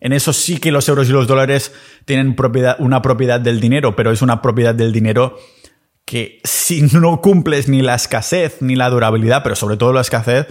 En 0.00 0.12
eso 0.12 0.32
sí 0.32 0.58
que 0.58 0.70
los 0.70 0.88
euros 0.88 1.08
y 1.08 1.12
los 1.12 1.26
dólares 1.26 1.72
tienen 2.04 2.36
una 2.78 3.02
propiedad 3.02 3.40
del 3.40 3.60
dinero, 3.60 3.96
pero 3.96 4.12
es 4.12 4.22
una 4.22 4.42
propiedad 4.42 4.74
del 4.74 4.92
dinero 4.92 5.38
que 6.04 6.40
si 6.44 6.82
no 6.82 7.20
cumples 7.20 7.68
ni 7.68 7.82
la 7.82 7.96
escasez 7.96 8.58
ni 8.60 8.76
la 8.76 8.90
durabilidad, 8.90 9.42
pero 9.42 9.56
sobre 9.56 9.76
todo 9.76 9.92
la 9.92 10.02
escasez, 10.02 10.46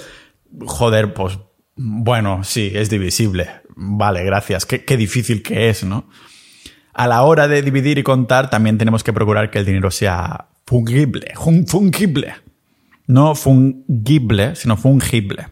joder, 0.65 1.13
pues 1.13 1.39
bueno, 1.75 2.43
sí, 2.43 2.71
es 2.73 2.89
divisible. 2.89 3.49
Vale, 3.75 4.23
gracias. 4.23 4.65
Qué, 4.65 4.83
qué 4.83 4.97
difícil 4.97 5.43
que 5.43 5.69
es, 5.69 5.83
¿no? 5.83 6.09
A 6.95 7.07
la 7.07 7.23
hora 7.23 7.47
de 7.49 7.61
dividir 7.61 7.97
y 7.97 8.03
contar 8.03 8.49
también 8.49 8.77
tenemos 8.77 9.03
que 9.03 9.11
procurar 9.11 9.51
que 9.51 9.59
el 9.59 9.65
dinero 9.65 9.91
sea 9.91 10.47
fungible, 10.65 11.33
fungible. 11.67 12.35
No 13.05 13.35
fungible, 13.35 14.55
sino 14.55 14.77
fungible. 14.77 15.47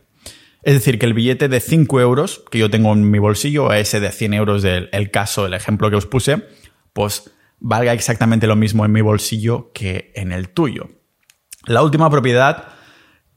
Es 0.63 0.75
decir, 0.75 0.97
que 0.97 1.05
el 1.05 1.13
billete 1.13 1.49
de 1.49 1.59
5 1.59 1.99
euros 1.99 2.45
que 2.49 2.57
yo 2.57 2.69
tengo 2.69 2.93
en 2.93 3.11
mi 3.11 3.19
bolsillo, 3.19 3.65
o 3.65 3.73
ese 3.73 3.99
de 3.99 4.11
100 4.11 4.33
euros 4.33 4.61
del 4.63 5.11
caso, 5.11 5.45
el 5.45 5.53
ejemplo 5.53 5.89
que 5.89 5.97
os 5.97 6.05
puse, 6.05 6.47
pues 6.93 7.29
valga 7.59 7.91
exactamente 7.91 8.47
lo 8.47 8.55
mismo 8.55 8.85
en 8.85 8.93
mi 8.93 9.01
bolsillo 9.01 9.71
que 9.73 10.13
en 10.15 10.31
el 10.31 10.49
tuyo. 10.49 10.89
La 11.65 11.83
última 11.83 12.09
propiedad, 12.09 12.69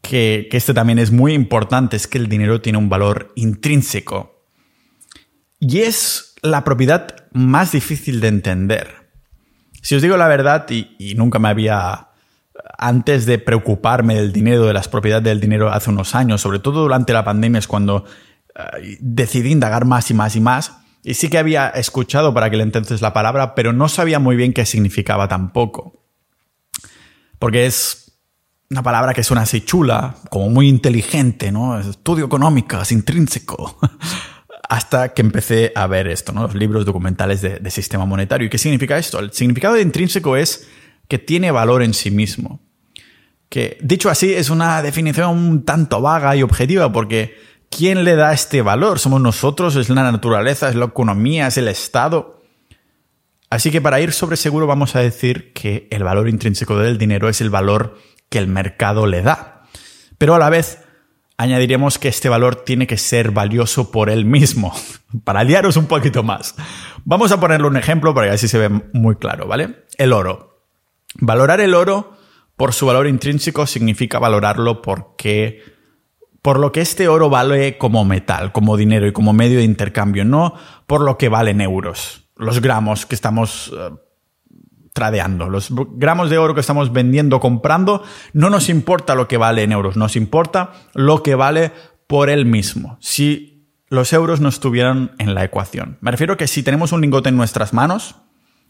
que, 0.01 0.47
que 0.49 0.57
este 0.57 0.75
también 0.75 1.01
es 1.01 1.11
muy 1.11 1.35
importante, 1.35 1.97
es 1.97 2.07
que 2.07 2.19
el 2.19 2.29
dinero 2.29 2.61
tiene 2.61 2.79
un 2.79 2.89
valor 2.89 3.33
intrínseco. 3.35 4.45
Y 5.59 5.81
es 5.81 6.35
la 6.43 6.63
propiedad 6.65 7.26
más 7.37 7.73
difícil 7.73 8.21
de 8.21 8.29
entender. 8.29 9.11
Si 9.83 9.95
os 9.95 10.03
digo 10.03 10.17
la 10.17 10.27
verdad, 10.27 10.67
y, 10.71 11.15
nunca 11.17 11.39
me 11.39 11.49
había, 11.49 12.09
antes 12.79 13.27
de 13.27 13.39
preocuparme 13.39 14.15
del 14.15 14.33
dinero, 14.33 14.65
de 14.65 14.73
las 14.73 14.89
propiedades 14.89 15.25
del 15.25 15.41
dinero 15.41 15.71
hace 15.71 15.91
unos 15.91 16.15
años, 16.15 16.41
sobre 16.41 16.59
todo 16.59 16.83
durante 16.83 17.13
la 17.13 17.25
pandemia, 17.25 17.59
es 17.59 17.69
cuando 17.69 18.05
eh, 18.55 18.97
decidí 19.01 19.53
indagar 19.53 19.85
más 19.85 20.11
y 20.11 20.15
más 20.15 20.35
y 20.35 20.41
más. 20.41 20.79
Y 21.05 21.15
sí 21.15 21.29
que 21.29 21.39
había 21.39 21.69
escuchado 21.69 22.35
para 22.35 22.47
aquel 22.47 22.63
entonces 22.63 23.03
la 23.03 23.13
palabra, 23.13 23.55
pero 23.55 23.73
no 23.73 23.89
sabía 23.89 24.19
muy 24.19 24.35
bien 24.35 24.53
qué 24.53 24.65
significaba 24.65 25.29
tampoco. 25.29 26.03
Porque 27.39 27.67
es 27.67 28.19
una 28.71 28.83
palabra 28.83 29.13
que 29.13 29.23
suena 29.23 29.43
así 29.43 29.61
chula, 29.61 30.17
como 30.31 30.49
muy 30.49 30.69
inteligente, 30.69 31.53
¿no? 31.53 31.79
Estudio 31.79 32.25
económico, 32.25 32.81
es 32.81 32.91
intrínseco. 32.93 33.79
hasta 34.69 35.15
que 35.15 35.23
empecé 35.23 35.73
a 35.75 35.87
ver 35.87 36.09
esto, 36.09 36.33
¿no? 36.33 36.43
los 36.43 36.55
libros 36.55 36.85
documentales 36.85 37.41
de, 37.41 37.71
sistema 37.71 38.05
monetario. 38.05 38.47
¿Y 38.47 38.51
qué 38.51 38.59
significa 38.59 38.99
esto? 38.99 39.19
El 39.19 39.33
significado 39.33 39.75
de 39.75 39.83
intrínseco 39.83 40.37
es 40.37 40.69
que 41.09 41.19
tiene 41.19 41.51
valor 41.51 41.83
en 41.83 41.95
sí 41.95 42.11
mismo. 42.11 42.61
Que, 43.49 43.79
dicho 43.81 44.11
así, 44.11 44.35
es 44.35 44.51
una 44.51 44.83
definición 44.83 45.31
un 45.31 45.65
tanto 45.65 46.01
vaga 46.01 46.35
y 46.35 46.43
objetiva, 46.43 46.93
porque 46.93 47.37
¿quién 47.71 48.05
le 48.05 48.17
da 48.17 48.33
este 48.33 48.63
valor? 48.63 48.99
¿Somos 48.99 49.21
nosotros? 49.21 49.77
¿Es 49.77 49.89
la 49.89 50.11
naturaleza? 50.11 50.69
¿Es 50.69 50.75
la 50.75 50.87
economía? 50.87 51.47
¿Es 51.47 51.59
el 51.59 51.69
Estado? 51.69 52.43
Así 53.49 53.71
que 53.71 53.81
para 53.81 54.01
ir 54.01 54.13
sobre 54.13 54.37
seguro 54.37 54.67
vamos 54.67 54.97
a 54.97 55.01
decir 55.01 55.53
que 55.53 55.87
el 55.91 56.03
valor 56.03 56.29
intrínseco 56.29 56.77
del 56.79 56.99
dinero 56.99 57.29
es 57.29 57.41
el 57.41 57.51
valor 57.51 57.99
que 58.29 58.39
el 58.39 58.49
mercado 58.49 59.07
le 59.07 59.23
da. 59.23 59.63
Pero 60.19 60.35
a 60.35 60.39
la 60.41 60.51
vez 60.51 60.81
añadiremos 61.37 61.99
que 61.99 62.09
este 62.09 62.29
valor 62.29 62.57
tiene 62.57 62.87
que 62.87 62.97
ser 62.97 63.31
valioso 63.31 63.91
por 63.91 64.11
él 64.11 64.25
mismo, 64.25 64.75
para 65.25 65.45
liaros 65.45 65.77
un 65.77 65.87
poquito 65.87 66.23
más. 66.23 66.55
Vamos 67.05 67.33
a 67.33 67.41
ponerle 67.41 67.67
un 67.67 67.77
ejemplo 67.77 68.15
para 68.15 68.29
que 68.29 68.35
así 68.35 68.49
se 68.49 68.59
ve 68.59 68.69
muy 68.93 69.17
claro, 69.17 69.47
¿vale? 69.47 69.85
El 69.99 70.13
oro. 70.13 70.65
Valorar 71.19 71.61
el 71.61 71.75
oro 71.75 72.17
por 72.57 72.73
su 72.73 72.87
valor 72.87 73.07
intrínseco 73.07 73.67
significa 73.67 74.19
valorarlo 74.19 74.83
porque 74.83 75.63
por 76.43 76.59
lo 76.59 76.73
que 76.73 76.81
este 76.81 77.09
oro 77.09 77.29
vale 77.29 77.77
como 77.77 78.05
metal, 78.05 78.53
como 78.53 78.77
dinero 78.77 79.07
y 79.07 79.13
como 79.13 79.33
medio 79.33 79.59
de 79.59 79.65
intercambio, 79.65 80.25
no 80.25 80.55
por 80.87 81.01
lo 81.01 81.19
que 81.19 81.29
vale 81.29 81.51
en 81.51 81.61
euros, 81.61 82.29
los 82.37 82.61
gramos 82.61 83.07
que 83.07 83.15
estamos 83.15 83.73
eh, 83.77 83.91
tradeando. 84.97 85.51
Los 85.51 85.69
gramos 85.93 86.31
de 86.31 86.39
oro 86.39 86.55
que 86.55 86.63
estamos 86.63 86.91
vendiendo, 86.91 87.39
comprando, 87.39 88.03
no 88.33 88.49
nos 88.49 88.71
importa 88.71 89.15
lo 89.15 89.29
que 89.29 89.37
vale 89.37 89.63
en 89.63 89.73
euros, 89.73 89.99
nos 89.99 90.17
importa 90.17 90.73
lo 90.95 91.23
que 91.23 91.35
vale 91.35 91.71
por 92.07 92.31
él 92.31 92.47
mismo. 92.47 92.97
Si 93.03 93.69
los 93.91 94.15
euros 94.15 94.41
no 94.41 94.49
estuvieran 94.49 95.13
en 95.19 95.35
la 95.35 95.45
ecuación. 95.45 95.99
Me 96.01 96.11
refiero 96.11 96.39
que 96.39 96.47
si 96.47 96.63
tenemos 96.63 96.93
un 96.93 97.03
lingote 97.03 97.29
en 97.29 97.37
nuestras 97.37 97.75
manos, 97.75 98.17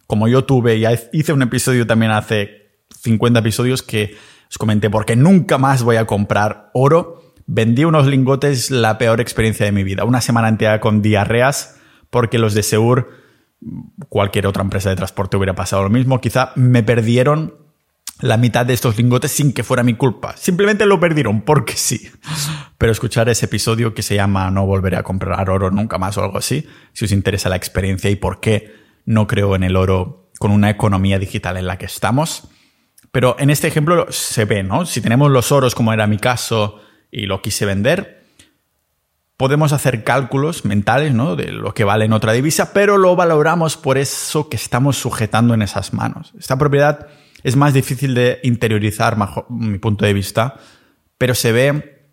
como 0.08 0.26
yo 0.26 0.42
tuve, 0.42 0.80
ya 0.80 0.98
hice 1.12 1.32
un 1.32 1.42
episodio 1.42 1.86
también 1.86 2.10
hace 2.10 2.72
50 3.02 3.38
episodios 3.38 3.84
que 3.84 4.16
os 4.50 4.58
comenté 4.58 4.90
porque 4.90 5.14
nunca 5.14 5.58
más 5.58 5.84
voy 5.84 5.94
a 5.94 6.06
comprar 6.06 6.70
oro. 6.74 7.34
Vendí 7.46 7.84
unos 7.84 8.08
lingotes, 8.08 8.72
la 8.72 8.98
peor 8.98 9.20
experiencia 9.20 9.64
de 9.64 9.70
mi 9.70 9.84
vida. 9.84 10.04
Una 10.04 10.20
semana 10.20 10.48
entera 10.48 10.80
con 10.80 11.02
diarreas 11.02 11.80
porque 12.10 12.40
los 12.40 12.52
de 12.52 12.64
Seur 12.64 13.25
cualquier 14.08 14.46
otra 14.46 14.62
empresa 14.62 14.90
de 14.90 14.96
transporte 14.96 15.36
hubiera 15.36 15.54
pasado 15.54 15.82
lo 15.82 15.90
mismo. 15.90 16.20
Quizá 16.20 16.52
me 16.56 16.82
perdieron 16.82 17.54
la 18.20 18.36
mitad 18.36 18.64
de 18.64 18.74
estos 18.74 18.96
lingotes 18.96 19.32
sin 19.32 19.52
que 19.52 19.62
fuera 19.62 19.82
mi 19.82 19.94
culpa. 19.94 20.36
Simplemente 20.36 20.86
lo 20.86 20.98
perdieron 20.98 21.42
porque 21.42 21.74
sí. 21.76 22.10
Pero 22.78 22.92
escuchar 22.92 23.28
ese 23.28 23.46
episodio 23.46 23.94
que 23.94 24.02
se 24.02 24.14
llama 24.14 24.50
No 24.50 24.66
volveré 24.66 24.96
a 24.96 25.02
comprar 25.02 25.50
oro 25.50 25.70
nunca 25.70 25.98
más 25.98 26.16
o 26.16 26.24
algo 26.24 26.38
así, 26.38 26.66
si 26.92 27.04
os 27.04 27.12
interesa 27.12 27.48
la 27.48 27.56
experiencia 27.56 28.10
y 28.10 28.16
por 28.16 28.40
qué 28.40 28.74
no 29.04 29.26
creo 29.26 29.54
en 29.54 29.64
el 29.64 29.76
oro 29.76 30.30
con 30.38 30.50
una 30.50 30.70
economía 30.70 31.18
digital 31.18 31.56
en 31.56 31.66
la 31.66 31.78
que 31.78 31.86
estamos. 31.86 32.48
Pero 33.12 33.36
en 33.38 33.50
este 33.50 33.68
ejemplo 33.68 34.06
se 34.10 34.44
ve, 34.44 34.62
¿no? 34.62 34.84
Si 34.86 35.00
tenemos 35.00 35.30
los 35.30 35.52
oros 35.52 35.74
como 35.74 35.92
era 35.92 36.06
mi 36.06 36.18
caso 36.18 36.80
y 37.10 37.26
lo 37.26 37.40
quise 37.40 37.64
vender, 37.64 38.25
podemos 39.36 39.72
hacer 39.72 40.04
cálculos 40.04 40.64
mentales 40.64 41.12
¿no? 41.14 41.36
de 41.36 41.52
lo 41.52 41.74
que 41.74 41.84
vale 41.84 42.06
en 42.06 42.12
otra 42.12 42.32
divisa, 42.32 42.72
pero 42.72 42.96
lo 42.96 43.16
valoramos 43.16 43.76
por 43.76 43.98
eso 43.98 44.48
que 44.48 44.56
estamos 44.56 44.96
sujetando 44.96 45.54
en 45.54 45.62
esas 45.62 45.92
manos. 45.92 46.32
Esta 46.38 46.56
propiedad 46.56 47.08
es 47.42 47.56
más 47.56 47.74
difícil 47.74 48.14
de 48.14 48.40
interiorizar, 48.42 49.16
bajo 49.16 49.46
mi 49.50 49.78
punto 49.78 50.06
de 50.06 50.14
vista, 50.14 50.54
pero 51.18 51.34
se 51.34 51.52
ve 51.52 52.08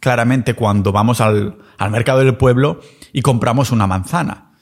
claramente 0.00 0.54
cuando 0.54 0.92
vamos 0.92 1.20
al, 1.20 1.58
al 1.78 1.90
mercado 1.90 2.20
del 2.20 2.36
pueblo 2.36 2.80
y 3.12 3.22
compramos 3.22 3.70
una 3.72 3.86
manzana. 3.86 4.52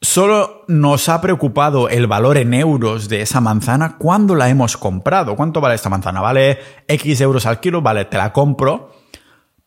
Solo 0.00 0.64
nos 0.68 1.08
ha 1.08 1.20
preocupado 1.20 1.88
el 1.88 2.06
valor 2.06 2.36
en 2.36 2.54
euros 2.54 3.08
de 3.08 3.20
esa 3.20 3.40
manzana 3.40 3.96
cuando 3.98 4.36
la 4.36 4.48
hemos 4.48 4.76
comprado. 4.76 5.34
¿Cuánto 5.34 5.60
vale 5.60 5.74
esta 5.74 5.88
manzana? 5.88 6.20
¿Vale 6.20 6.58
X 6.86 7.20
euros 7.20 7.46
al 7.46 7.58
kilo? 7.58 7.82
Vale, 7.82 8.04
te 8.04 8.16
la 8.16 8.32
compro 8.32 8.92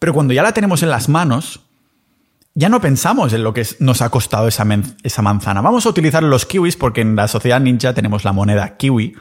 pero 0.02 0.16
cuando 0.16 0.34
ya 0.34 0.42
la 0.42 0.52
tenemos 0.52 0.82
en 0.82 0.90
las 0.90 1.10
manos, 1.10 1.60
ya 2.56 2.70
no 2.70 2.82
pensamos 2.82 3.34
en 3.34 3.44
lo 3.44 3.54
que 3.54 3.64
nos 3.78 4.02
ha 4.02 4.10
costado 4.10 4.48
esa, 4.48 4.66
manzana. 4.66 5.62
Vamos 5.62 5.86
a 5.86 5.90
utilizar 5.90 6.24
los 6.24 6.48
kiwis 6.48 6.76
porque 6.76 7.02
en 7.02 7.16
la 7.16 7.28
sociedad 7.28 7.60
ninja 7.60 7.94
tenemos 7.94 8.24
la 8.24 8.34
moneda 8.34 8.78
kiwi. 8.78 9.14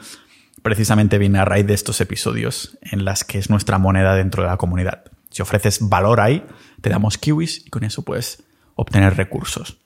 Precisamente 0.63 1.19
viene 1.19 1.37
a 1.37 1.45
raíz 1.45 1.67
de 1.67 1.75
estos 1.75 2.01
episodios 2.01 2.79
en 2.81 3.05
las 3.05 3.23
que 3.23 3.37
es 3.37 3.51
nuestra 3.51 3.77
moneda 3.77 4.15
dentro 4.15 4.41
de 4.41 4.49
la 4.49 4.57
comunidad. 4.57 5.03
Si 5.29 5.43
ofreces 5.43 5.87
valor 5.87 6.19
ahí, 6.19 6.43
te 6.81 6.89
damos 6.89 7.19
kiwis 7.19 7.63
y 7.63 7.69
con 7.69 7.83
eso 7.83 8.01
puedes 8.01 8.41
obtener 8.73 9.15
recursos. 9.15 9.77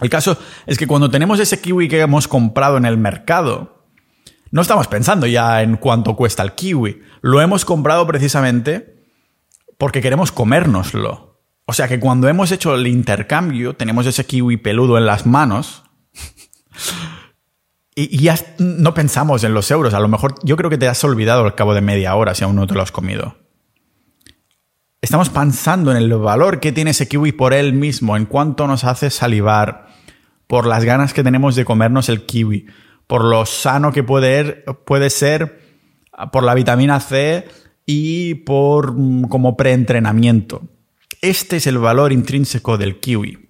El 0.00 0.08
caso 0.08 0.38
es 0.66 0.78
que 0.78 0.86
cuando 0.86 1.10
tenemos 1.10 1.40
ese 1.40 1.60
kiwi 1.60 1.88
que 1.88 2.00
hemos 2.00 2.28
comprado 2.28 2.76
en 2.76 2.84
el 2.84 2.96
mercado, 2.96 3.82
no 4.52 4.62
estamos 4.62 4.86
pensando 4.86 5.26
ya 5.26 5.62
en 5.62 5.78
cuánto 5.78 6.14
cuesta 6.14 6.44
el 6.44 6.52
kiwi. 6.52 7.02
Lo 7.22 7.40
hemos 7.40 7.64
comprado 7.64 8.06
precisamente 8.06 8.95
porque 9.78 10.00
queremos 10.00 10.32
comérnoslo. 10.32 11.40
O 11.64 11.72
sea 11.72 11.88
que 11.88 11.98
cuando 11.98 12.28
hemos 12.28 12.52
hecho 12.52 12.74
el 12.74 12.86
intercambio, 12.86 13.74
tenemos 13.74 14.06
ese 14.06 14.24
kiwi 14.24 14.56
peludo 14.56 14.98
en 14.98 15.06
las 15.06 15.26
manos 15.26 15.82
y, 17.94 18.18
ya 18.18 18.36
no 18.58 18.94
pensamos 18.94 19.42
en 19.42 19.54
los 19.54 19.70
euros. 19.70 19.94
A 19.94 20.00
lo 20.00 20.08
mejor 20.08 20.36
yo 20.44 20.56
creo 20.56 20.70
que 20.70 20.78
te 20.78 20.86
has 20.86 21.02
olvidado 21.02 21.44
al 21.44 21.54
cabo 21.54 21.74
de 21.74 21.80
media 21.80 22.14
hora 22.14 22.34
si 22.34 22.44
aún 22.44 22.56
no 22.56 22.66
te 22.66 22.74
lo 22.74 22.82
has 22.82 22.92
comido. 22.92 23.36
Estamos 25.00 25.28
pensando 25.28 25.90
en 25.90 25.96
el 25.96 26.12
valor 26.14 26.60
que 26.60 26.72
tiene 26.72 26.90
ese 26.90 27.08
kiwi 27.08 27.32
por 27.32 27.52
él 27.52 27.72
mismo, 27.72 28.16
en 28.16 28.26
cuánto 28.26 28.66
nos 28.66 28.84
hace 28.84 29.10
salivar, 29.10 29.86
por 30.46 30.66
las 30.66 30.84
ganas 30.84 31.12
que 31.12 31.24
tenemos 31.24 31.56
de 31.56 31.64
comernos 31.64 32.08
el 32.08 32.26
kiwi, 32.26 32.66
por 33.06 33.24
lo 33.24 33.46
sano 33.46 33.92
que 33.92 34.02
puede, 34.02 34.38
er, 34.38 34.64
puede 34.84 35.10
ser, 35.10 35.60
por 36.32 36.44
la 36.44 36.54
vitamina 36.54 37.00
C 37.00 37.46
y 37.86 38.34
por 38.34 38.92
mm, 38.92 39.28
como 39.28 39.56
preentrenamiento. 39.56 40.62
Este 41.22 41.56
es 41.56 41.66
el 41.66 41.78
valor 41.78 42.12
intrínseco 42.12 42.76
del 42.76 43.00
kiwi. 43.00 43.48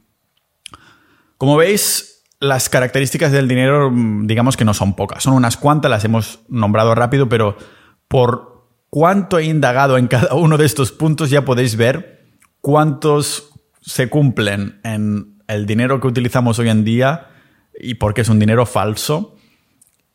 Como 1.38 1.56
veis, 1.56 2.24
las 2.38 2.68
características 2.68 3.32
del 3.32 3.48
dinero, 3.48 3.90
mm, 3.90 4.26
digamos 4.26 4.56
que 4.56 4.64
no 4.64 4.74
son 4.74 4.94
pocas, 4.94 5.22
son 5.22 5.34
unas 5.34 5.56
cuantas, 5.56 5.90
las 5.90 6.04
hemos 6.04 6.40
nombrado 6.48 6.94
rápido, 6.94 7.28
pero 7.28 7.56
por 8.08 8.68
cuánto 8.90 9.38
he 9.38 9.44
indagado 9.44 9.98
en 9.98 10.06
cada 10.06 10.34
uno 10.36 10.58
de 10.58 10.66
estos 10.66 10.92
puntos 10.92 11.30
ya 11.30 11.44
podéis 11.44 11.76
ver 11.76 12.26
cuántos 12.60 13.50
se 13.80 14.08
cumplen 14.08 14.80
en 14.84 15.38
el 15.48 15.66
dinero 15.66 16.00
que 16.00 16.08
utilizamos 16.08 16.58
hoy 16.58 16.68
en 16.68 16.84
día 16.84 17.28
y 17.78 17.94
por 17.94 18.14
qué 18.14 18.22
es 18.22 18.28
un 18.28 18.38
dinero 18.38 18.66
falso 18.66 19.35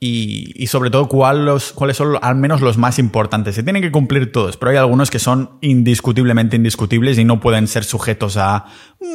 y, 0.04 0.66
sobre 0.66 0.90
todo 0.90 1.08
cuáles 1.08 1.96
son 1.96 2.18
al 2.24 2.36
menos 2.36 2.62
los 2.62 2.76
más 2.80 2.98
importantes. 2.98 3.54
Se 3.54 3.62
tienen 3.62 3.84
que 3.84 3.92
cumplir 3.92 4.32
todos, 4.32 4.58
pero 4.58 4.72
hay 4.72 4.78
algunos 4.78 5.12
que 5.12 5.20
son 5.20 5.60
indiscutiblemente 5.62 6.56
indiscutibles 6.56 7.20
y 7.20 7.24
no 7.24 7.40
pueden 7.40 7.68
ser 7.68 7.84
sujetos 7.84 8.36
a, 8.36 8.66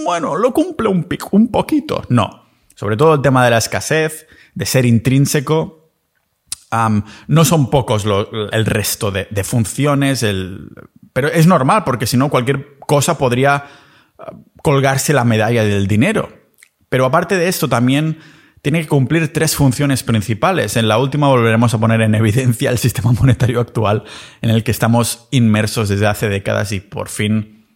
bueno, 0.04 0.36
lo 0.36 0.54
cumple 0.54 0.88
un, 0.88 1.04
un 1.32 1.48
poquito. 1.48 2.04
No. 2.08 2.44
Sobre 2.76 2.96
todo 2.96 3.14
el 3.14 3.20
tema 3.20 3.44
de 3.44 3.50
la 3.50 3.58
escasez, 3.58 4.28
de 4.54 4.64
ser 4.64 4.86
intrínseco. 4.86 5.90
no 7.26 7.44
son 7.44 7.68
pocos 7.68 8.06
el 8.52 8.64
resto 8.64 9.10
de, 9.10 9.26
funciones, 9.42 10.24
pero 11.12 11.26
es 11.26 11.48
normal 11.48 11.82
porque 11.84 12.06
si 12.06 12.16
no 12.16 12.30
cualquier 12.30 12.78
cosa 12.78 13.18
podría 13.18 13.64
ah, 14.20 14.32
colgarse 14.62 15.12
la 15.12 15.24
medalla 15.24 15.64
del 15.64 15.88
dinero. 15.88 16.28
Pero 16.88 17.06
aparte 17.06 17.36
de 17.36 17.48
esto 17.48 17.68
también 17.68 18.20
tiene 18.62 18.80
que 18.80 18.88
cumplir 18.88 19.32
tres 19.32 19.54
funciones 19.54 20.02
principales. 20.02 20.76
En 20.76 20.88
la 20.88 20.98
última 20.98 21.28
volveremos 21.28 21.72
a 21.74 21.78
poner 21.78 22.00
en 22.00 22.14
evidencia 22.14 22.70
el 22.70 22.78
sistema 22.78 23.12
monetario 23.12 23.60
actual 23.60 24.04
en 24.42 24.50
el 24.50 24.64
que 24.64 24.70
estamos 24.70 25.28
inmersos 25.30 25.88
desde 25.88 26.06
hace 26.06 26.28
décadas 26.28 26.72
y 26.72 26.80
por 26.80 27.08
fin 27.08 27.66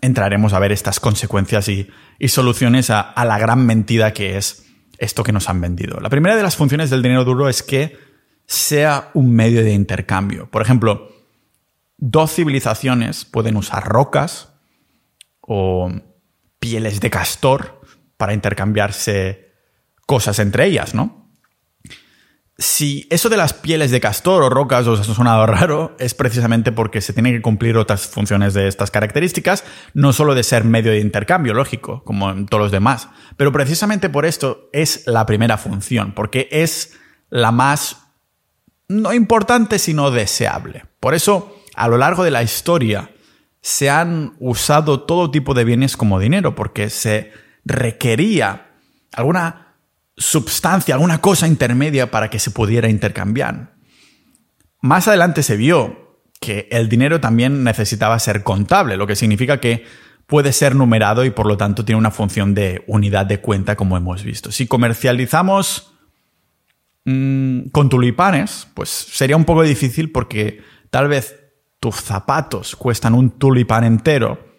entraremos 0.00 0.52
a 0.52 0.58
ver 0.58 0.72
estas 0.72 1.00
consecuencias 1.00 1.68
y, 1.68 1.88
soluciones 2.28 2.90
a, 2.90 3.00
a 3.00 3.24
la 3.24 3.38
gran 3.38 3.66
mentira 3.66 4.12
que 4.12 4.36
es 4.36 4.66
esto 4.98 5.24
que 5.24 5.32
nos 5.32 5.48
han 5.48 5.60
vendido. 5.60 6.00
La 6.00 6.10
primera 6.10 6.36
de 6.36 6.42
las 6.42 6.56
funciones 6.56 6.90
del 6.90 7.02
dinero 7.02 7.24
duro 7.24 7.48
es 7.48 7.62
que 7.62 7.96
sea 8.46 9.10
un 9.14 9.34
medio 9.34 9.62
de 9.62 9.72
intercambio. 9.72 10.50
Por 10.50 10.62
ejemplo, 10.62 11.08
dos 11.98 12.34
civilizaciones 12.34 13.24
pueden 13.24 13.56
usar 13.56 13.84
rocas 13.84 14.50
o 15.40 15.90
pieles 16.58 17.00
de 17.00 17.10
castor 17.10 17.80
para 18.16 18.34
intercambiarse 18.34 19.43
cosas 20.06 20.38
entre 20.38 20.66
ellas, 20.66 20.94
¿no? 20.94 21.24
Si 22.56 23.08
eso 23.10 23.28
de 23.28 23.36
las 23.36 23.52
pieles 23.52 23.90
de 23.90 24.00
castor 24.00 24.44
o 24.44 24.48
rocas 24.48 24.86
os 24.86 25.00
ha 25.00 25.14
sonado 25.14 25.44
raro, 25.44 25.96
es 25.98 26.14
precisamente 26.14 26.70
porque 26.70 27.00
se 27.00 27.12
tienen 27.12 27.34
que 27.34 27.42
cumplir 27.42 27.76
otras 27.76 28.06
funciones 28.06 28.54
de 28.54 28.68
estas 28.68 28.92
características, 28.92 29.64
no 29.92 30.12
solo 30.12 30.36
de 30.36 30.44
ser 30.44 30.62
medio 30.62 30.92
de 30.92 31.00
intercambio, 31.00 31.52
lógico, 31.52 32.04
como 32.04 32.30
en 32.30 32.46
todos 32.46 32.62
los 32.62 32.72
demás, 32.72 33.08
pero 33.36 33.50
precisamente 33.50 34.08
por 34.08 34.24
esto 34.24 34.68
es 34.72 35.04
la 35.06 35.26
primera 35.26 35.58
función, 35.58 36.12
porque 36.14 36.48
es 36.52 36.96
la 37.28 37.50
más 37.50 38.04
no 38.86 39.12
importante, 39.12 39.80
sino 39.80 40.12
deseable. 40.12 40.84
Por 41.00 41.14
eso, 41.14 41.60
a 41.74 41.88
lo 41.88 41.98
largo 41.98 42.22
de 42.22 42.30
la 42.30 42.44
historia, 42.44 43.10
se 43.60 43.90
han 43.90 44.34
usado 44.38 45.02
todo 45.02 45.30
tipo 45.30 45.54
de 45.54 45.64
bienes 45.64 45.96
como 45.96 46.20
dinero, 46.20 46.54
porque 46.54 46.90
se 46.90 47.32
requería 47.64 48.74
alguna 49.12 49.63
substancia, 50.16 50.94
alguna 50.94 51.20
cosa 51.20 51.46
intermedia 51.46 52.10
para 52.10 52.30
que 52.30 52.38
se 52.38 52.50
pudiera 52.50 52.88
intercambiar. 52.88 53.74
Más 54.80 55.08
adelante 55.08 55.42
se 55.42 55.56
vio 55.56 56.22
que 56.40 56.68
el 56.70 56.88
dinero 56.88 57.20
también 57.20 57.64
necesitaba 57.64 58.18
ser 58.18 58.42
contable, 58.42 58.96
lo 58.96 59.06
que 59.06 59.16
significa 59.16 59.60
que 59.60 59.84
puede 60.26 60.52
ser 60.52 60.74
numerado 60.74 61.24
y 61.24 61.30
por 61.30 61.46
lo 61.46 61.56
tanto 61.56 61.84
tiene 61.84 61.98
una 61.98 62.10
función 62.10 62.54
de 62.54 62.84
unidad 62.86 63.26
de 63.26 63.40
cuenta 63.40 63.76
como 63.76 63.96
hemos 63.96 64.22
visto. 64.22 64.52
Si 64.52 64.66
comercializamos 64.66 65.94
mm, 67.04 67.68
con 67.72 67.88
tulipanes, 67.88 68.68
pues 68.74 68.88
sería 68.88 69.36
un 69.36 69.44
poco 69.44 69.62
difícil 69.62 70.12
porque 70.12 70.62
tal 70.90 71.08
vez 71.08 71.40
tus 71.80 71.96
zapatos 71.96 72.76
cuestan 72.76 73.14
un 73.14 73.30
tulipán 73.38 73.84
entero, 73.84 74.54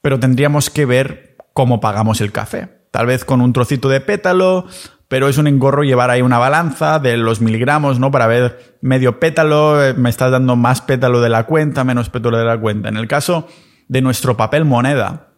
pero 0.00 0.20
tendríamos 0.20 0.70
que 0.70 0.84
ver 0.84 1.36
cómo 1.52 1.80
pagamos 1.80 2.20
el 2.20 2.32
café. 2.32 2.81
Tal 2.92 3.06
vez 3.06 3.24
con 3.24 3.40
un 3.40 3.52
trocito 3.52 3.88
de 3.88 4.00
pétalo, 4.00 4.66
pero 5.08 5.28
es 5.28 5.38
un 5.38 5.46
engorro 5.46 5.82
llevar 5.82 6.10
ahí 6.10 6.22
una 6.22 6.38
balanza 6.38 6.98
de 6.98 7.16
los 7.16 7.40
miligramos, 7.40 7.98
¿no? 7.98 8.10
Para 8.10 8.26
ver 8.26 8.78
medio 8.82 9.18
pétalo, 9.18 9.82
eh, 9.82 9.94
me 9.94 10.10
estás 10.10 10.30
dando 10.30 10.56
más 10.56 10.82
pétalo 10.82 11.20
de 11.20 11.30
la 11.30 11.46
cuenta, 11.46 11.84
menos 11.84 12.10
pétalo 12.10 12.38
de 12.38 12.44
la 12.44 12.60
cuenta. 12.60 12.88
En 12.88 12.96
el 12.96 13.08
caso 13.08 13.48
de 13.88 14.02
nuestro 14.02 14.36
papel 14.36 14.64
moneda, 14.64 15.32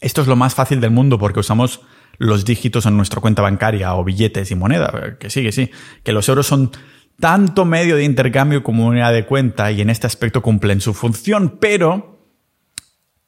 esto 0.00 0.22
es 0.22 0.28
lo 0.28 0.36
más 0.36 0.54
fácil 0.54 0.80
del 0.80 0.90
mundo 0.90 1.18
porque 1.18 1.40
usamos 1.40 1.80
los 2.18 2.44
dígitos 2.44 2.84
en 2.84 2.96
nuestra 2.96 3.20
cuenta 3.20 3.42
bancaria 3.42 3.94
o 3.94 4.04
billetes 4.04 4.50
y 4.50 4.56
moneda. 4.56 5.16
Que 5.18 5.30
sí, 5.30 5.42
que 5.42 5.52
sí. 5.52 5.70
Que 6.02 6.12
los 6.12 6.28
euros 6.28 6.46
son 6.46 6.72
tanto 7.20 7.64
medio 7.64 7.94
de 7.94 8.04
intercambio 8.04 8.64
como 8.64 8.86
unidad 8.86 9.12
de 9.12 9.24
cuenta 9.24 9.70
y 9.70 9.80
en 9.80 9.90
este 9.90 10.08
aspecto 10.08 10.42
cumplen 10.42 10.80
su 10.80 10.94
función, 10.94 11.58
pero 11.60 12.24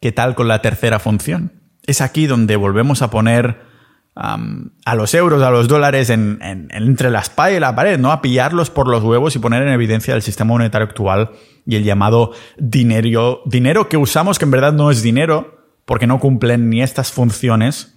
¿qué 0.01 0.13
tal 0.13 0.35
con 0.35 0.49
la 0.49 0.61
tercera 0.61 0.99
función? 0.99 1.60
Es 1.91 2.01
aquí 2.01 2.27
donde 2.27 2.57
volvemos 2.57 3.03
a 3.03 3.11
poner 3.11 3.69
a 4.15 4.95
los 4.97 5.15
euros, 5.15 5.43
a 5.43 5.51
los 5.51 5.69
dólares 5.69 6.11
entre 6.11 7.11
la 7.11 7.21
espalda 7.21 7.57
y 7.57 7.61
la 7.61 7.75
pared, 7.75 7.99
¿no? 7.99 8.13
A 8.13 8.21
pillarlos 8.21 8.69
por 8.69 8.89
los 8.89 9.03
huevos 9.03 9.35
y 9.35 9.39
poner 9.39 9.63
en 9.63 9.73
evidencia 9.73 10.15
el 10.15 10.23
sistema 10.23 10.49
monetario 10.49 10.87
actual 10.87 11.31
y 11.65 11.77
el 11.77 11.85
llamado 11.85 12.33
dinero, 12.59 13.41
dinero 13.47 13.89
que 13.89 13.97
usamos 13.97 14.39
que 14.39 14.45
en 14.45 14.51
verdad 14.51 14.73
no 14.73 14.91
es 14.91 15.03
dinero, 15.03 15.59
porque 15.87 16.07
no 16.07 16.21
cumplen 16.21 16.69
ni 16.69 16.83
estas 16.83 17.13
funciones 17.13 17.97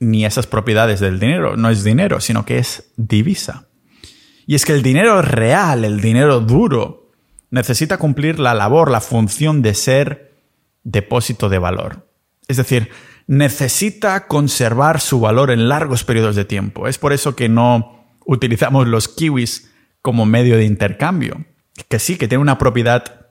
ni 0.00 0.24
esas 0.24 0.46
propiedades 0.46 1.00
del 1.00 1.18
dinero. 1.18 1.56
No 1.56 1.70
es 1.70 1.82
dinero, 1.82 2.20
sino 2.20 2.44
que 2.44 2.58
es 2.58 2.92
divisa. 2.96 3.66
Y 4.46 4.54
es 4.54 4.64
que 4.64 4.72
el 4.72 4.82
dinero 4.82 5.20
real, 5.22 5.84
el 5.84 6.00
dinero 6.00 6.40
duro, 6.40 7.10
necesita 7.50 7.96
cumplir 7.98 8.38
la 8.38 8.54
labor, 8.54 8.90
la 8.90 9.00
función 9.00 9.62
de 9.62 9.74
ser 9.74 10.34
depósito 10.84 11.48
de 11.48 11.58
valor. 11.58 12.06
Es 12.46 12.56
decir, 12.56 12.90
necesita 13.28 14.26
conservar 14.26 15.00
su 15.00 15.20
valor 15.20 15.50
en 15.50 15.68
largos 15.68 16.02
periodos 16.02 16.34
de 16.34 16.46
tiempo. 16.46 16.88
Es 16.88 16.98
por 16.98 17.12
eso 17.12 17.36
que 17.36 17.48
no 17.48 18.16
utilizamos 18.24 18.88
los 18.88 19.06
kiwis 19.06 19.70
como 20.02 20.26
medio 20.26 20.56
de 20.56 20.64
intercambio. 20.64 21.44
Que 21.88 21.98
sí, 21.98 22.16
que 22.16 22.26
tiene 22.26 22.42
una 22.42 22.58
propiedad 22.58 23.26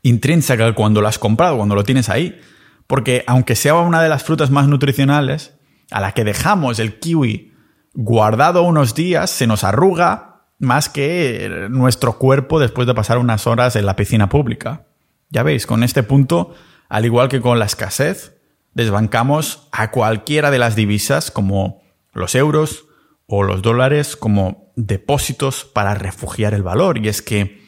intrínseca 0.00 0.74
cuando 0.74 1.02
lo 1.02 1.08
has 1.08 1.18
comprado, 1.18 1.58
cuando 1.58 1.74
lo 1.74 1.84
tienes 1.84 2.08
ahí. 2.08 2.40
Porque 2.86 3.22
aunque 3.26 3.54
sea 3.54 3.74
una 3.74 4.02
de 4.02 4.08
las 4.08 4.24
frutas 4.24 4.50
más 4.50 4.66
nutricionales, 4.66 5.54
a 5.90 6.00
la 6.00 6.12
que 6.12 6.24
dejamos 6.24 6.78
el 6.78 6.98
kiwi 6.98 7.52
guardado 7.92 8.62
unos 8.62 8.94
días, 8.94 9.30
se 9.30 9.46
nos 9.46 9.62
arruga 9.62 10.46
más 10.58 10.88
que 10.88 11.66
nuestro 11.68 12.18
cuerpo 12.18 12.58
después 12.58 12.86
de 12.86 12.94
pasar 12.94 13.18
unas 13.18 13.46
horas 13.46 13.76
en 13.76 13.84
la 13.84 13.94
piscina 13.94 14.30
pública. 14.30 14.86
Ya 15.28 15.42
veis, 15.42 15.66
con 15.66 15.82
este 15.82 16.02
punto 16.02 16.54
al 16.88 17.06
igual 17.06 17.30
que 17.30 17.40
con 17.40 17.58
la 17.58 17.64
escasez, 17.64 18.31
desbancamos 18.74 19.68
a 19.72 19.90
cualquiera 19.90 20.50
de 20.50 20.58
las 20.58 20.76
divisas 20.76 21.30
como 21.30 21.82
los 22.12 22.34
euros 22.34 22.86
o 23.26 23.42
los 23.42 23.62
dólares 23.62 24.16
como 24.16 24.72
depósitos 24.76 25.64
para 25.64 25.94
refugiar 25.94 26.52
el 26.54 26.62
valor. 26.62 26.98
Y 26.98 27.08
es 27.08 27.22
que 27.22 27.62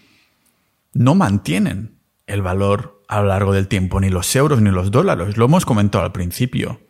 no 0.92 1.14
mantienen 1.14 1.98
el 2.26 2.42
valor 2.42 3.02
a 3.08 3.20
lo 3.20 3.28
largo 3.28 3.52
del 3.52 3.68
tiempo, 3.68 4.00
ni 4.00 4.10
los 4.10 4.34
euros 4.34 4.60
ni 4.60 4.70
los 4.70 4.90
dólares. 4.90 5.36
Lo 5.36 5.44
hemos 5.44 5.66
comentado 5.66 6.04
al 6.04 6.12
principio. 6.12 6.80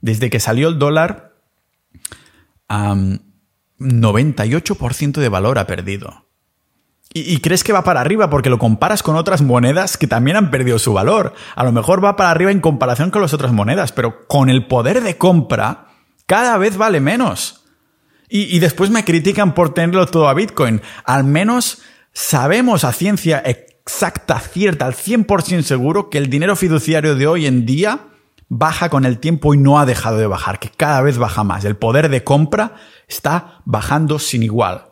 Desde 0.00 0.30
que 0.30 0.40
salió 0.40 0.68
el 0.68 0.78
dólar, 0.78 1.34
98% 2.68 5.12
de 5.12 5.28
valor 5.28 5.58
ha 5.58 5.66
perdido. 5.66 6.27
Y, 7.26 7.38
crees 7.40 7.64
que 7.64 7.72
va 7.72 7.84
para 7.84 8.00
arriba 8.00 8.30
porque 8.30 8.50
lo 8.50 8.58
comparas 8.58 9.02
con 9.02 9.16
otras 9.16 9.42
monedas 9.42 9.96
que 9.96 10.06
también 10.06 10.36
han 10.36 10.50
perdido 10.50 10.78
su 10.78 10.92
valor. 10.92 11.34
A 11.54 11.64
lo 11.64 11.72
mejor 11.72 12.04
va 12.04 12.16
para 12.16 12.30
arriba 12.30 12.50
en 12.50 12.60
comparación 12.60 13.10
con 13.10 13.22
las 13.22 13.34
otras 13.34 13.52
monedas, 13.52 13.92
pero 13.92 14.26
con 14.26 14.50
el 14.50 14.66
poder 14.66 15.02
de 15.02 15.16
compra 15.16 15.86
cada 16.26 16.58
vez 16.58 16.76
vale 16.76 17.00
menos. 17.00 17.64
Y, 18.28 18.58
después 18.58 18.90
me 18.90 19.04
critican 19.04 19.54
por 19.54 19.72
tenerlo 19.72 20.06
todo 20.06 20.28
a 20.28 20.34
Bitcoin. 20.34 20.82
Al 21.04 21.24
menos 21.24 21.80
sabemos 22.12 22.84
a 22.84 22.92
ciencia 22.92 23.42
exacta, 23.44 24.38
cierta, 24.38 24.84
al 24.84 24.94
100% 24.94 25.62
seguro 25.62 26.10
que 26.10 26.18
el 26.18 26.28
dinero 26.28 26.54
fiduciario 26.54 27.14
de 27.14 27.26
hoy 27.26 27.46
en 27.46 27.64
día 27.64 28.08
baja 28.50 28.90
con 28.90 29.06
el 29.06 29.18
tiempo 29.18 29.54
y 29.54 29.58
no 29.58 29.78
ha 29.78 29.86
dejado 29.86 30.18
de 30.18 30.26
bajar, 30.26 30.58
que 30.58 30.70
cada 30.70 31.00
vez 31.00 31.16
baja 31.16 31.42
más. 31.42 31.64
El 31.64 31.76
poder 31.76 32.10
de 32.10 32.22
compra 32.22 32.74
está 33.08 33.62
bajando 33.64 34.18
sin 34.18 34.42
igual 34.42 34.87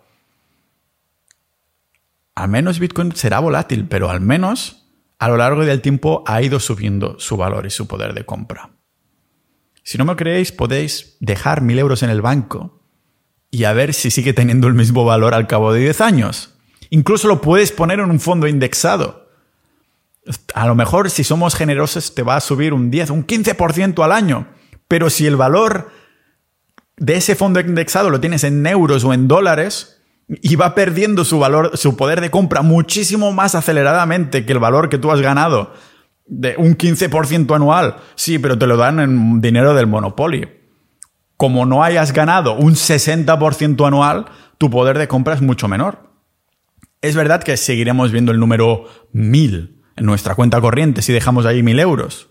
al 2.36 2.48
menos 2.48 2.78
Bitcoin 2.78 3.16
será 3.16 3.40
volátil, 3.40 3.86
pero 3.88 4.10
al 4.10 4.20
menos 4.20 4.86
a 5.18 5.28
lo 5.28 5.38
largo 5.38 5.64
del 5.64 5.80
tiempo 5.80 6.22
ha 6.26 6.42
ido 6.42 6.60
subiendo 6.60 7.18
su 7.18 7.36
valor 7.36 7.66
y 7.66 7.70
su 7.70 7.88
poder 7.88 8.12
de 8.12 8.26
compra. 8.26 8.70
Si 9.82 9.96
no 9.96 10.04
me 10.04 10.16
creéis, 10.16 10.52
podéis 10.52 11.16
dejar 11.20 11.62
mil 11.62 11.78
euros 11.78 12.02
en 12.02 12.10
el 12.10 12.20
banco 12.20 12.82
y 13.50 13.64
a 13.64 13.72
ver 13.72 13.94
si 13.94 14.10
sigue 14.10 14.34
teniendo 14.34 14.68
el 14.68 14.74
mismo 14.74 15.04
valor 15.04 15.32
al 15.32 15.46
cabo 15.46 15.72
de 15.72 15.80
10 15.80 16.00
años. 16.02 16.54
Incluso 16.90 17.26
lo 17.26 17.40
puedes 17.40 17.72
poner 17.72 18.00
en 18.00 18.10
un 18.10 18.20
fondo 18.20 18.46
indexado. 18.46 19.30
A 20.54 20.66
lo 20.66 20.74
mejor 20.74 21.10
si 21.10 21.24
somos 21.24 21.54
generosos 21.54 22.14
te 22.14 22.22
va 22.22 22.36
a 22.36 22.40
subir 22.40 22.74
un 22.74 22.90
10, 22.90 23.10
un 23.10 23.26
15% 23.26 24.04
al 24.04 24.12
año. 24.12 24.48
Pero 24.88 25.08
si 25.08 25.26
el 25.26 25.36
valor 25.36 25.90
de 26.98 27.16
ese 27.16 27.34
fondo 27.34 27.60
indexado 27.60 28.10
lo 28.10 28.20
tienes 28.20 28.44
en 28.44 28.66
euros 28.66 29.04
o 29.04 29.14
en 29.14 29.26
dólares, 29.26 29.95
y 30.28 30.56
va 30.56 30.74
perdiendo 30.74 31.24
su 31.24 31.38
valor, 31.38 31.76
su 31.76 31.96
poder 31.96 32.20
de 32.20 32.30
compra 32.30 32.62
muchísimo 32.62 33.32
más 33.32 33.54
aceleradamente 33.54 34.44
que 34.44 34.52
el 34.52 34.58
valor 34.58 34.88
que 34.88 34.98
tú 34.98 35.10
has 35.12 35.20
ganado 35.20 35.72
de 36.26 36.56
un 36.58 36.76
15% 36.76 37.54
anual. 37.54 37.96
Sí, 38.16 38.38
pero 38.38 38.58
te 38.58 38.66
lo 38.66 38.76
dan 38.76 38.98
en 39.00 39.40
dinero 39.40 39.74
del 39.74 39.86
Monopoly. 39.86 40.48
Como 41.36 41.66
no 41.66 41.84
hayas 41.84 42.12
ganado 42.12 42.54
un 42.54 42.74
60% 42.74 43.86
anual, 43.86 44.26
tu 44.58 44.70
poder 44.70 44.98
de 44.98 45.08
compra 45.08 45.34
es 45.34 45.42
mucho 45.42 45.68
menor. 45.68 46.10
Es 47.02 47.14
verdad 47.14 47.42
que 47.42 47.56
seguiremos 47.56 48.10
viendo 48.10 48.32
el 48.32 48.40
número 48.40 48.86
1000 49.12 49.84
en 49.96 50.06
nuestra 50.06 50.34
cuenta 50.34 50.60
corriente 50.60 51.02
si 51.02 51.12
dejamos 51.12 51.46
ahí 51.46 51.62
1000 51.62 51.80
euros. 51.80 52.28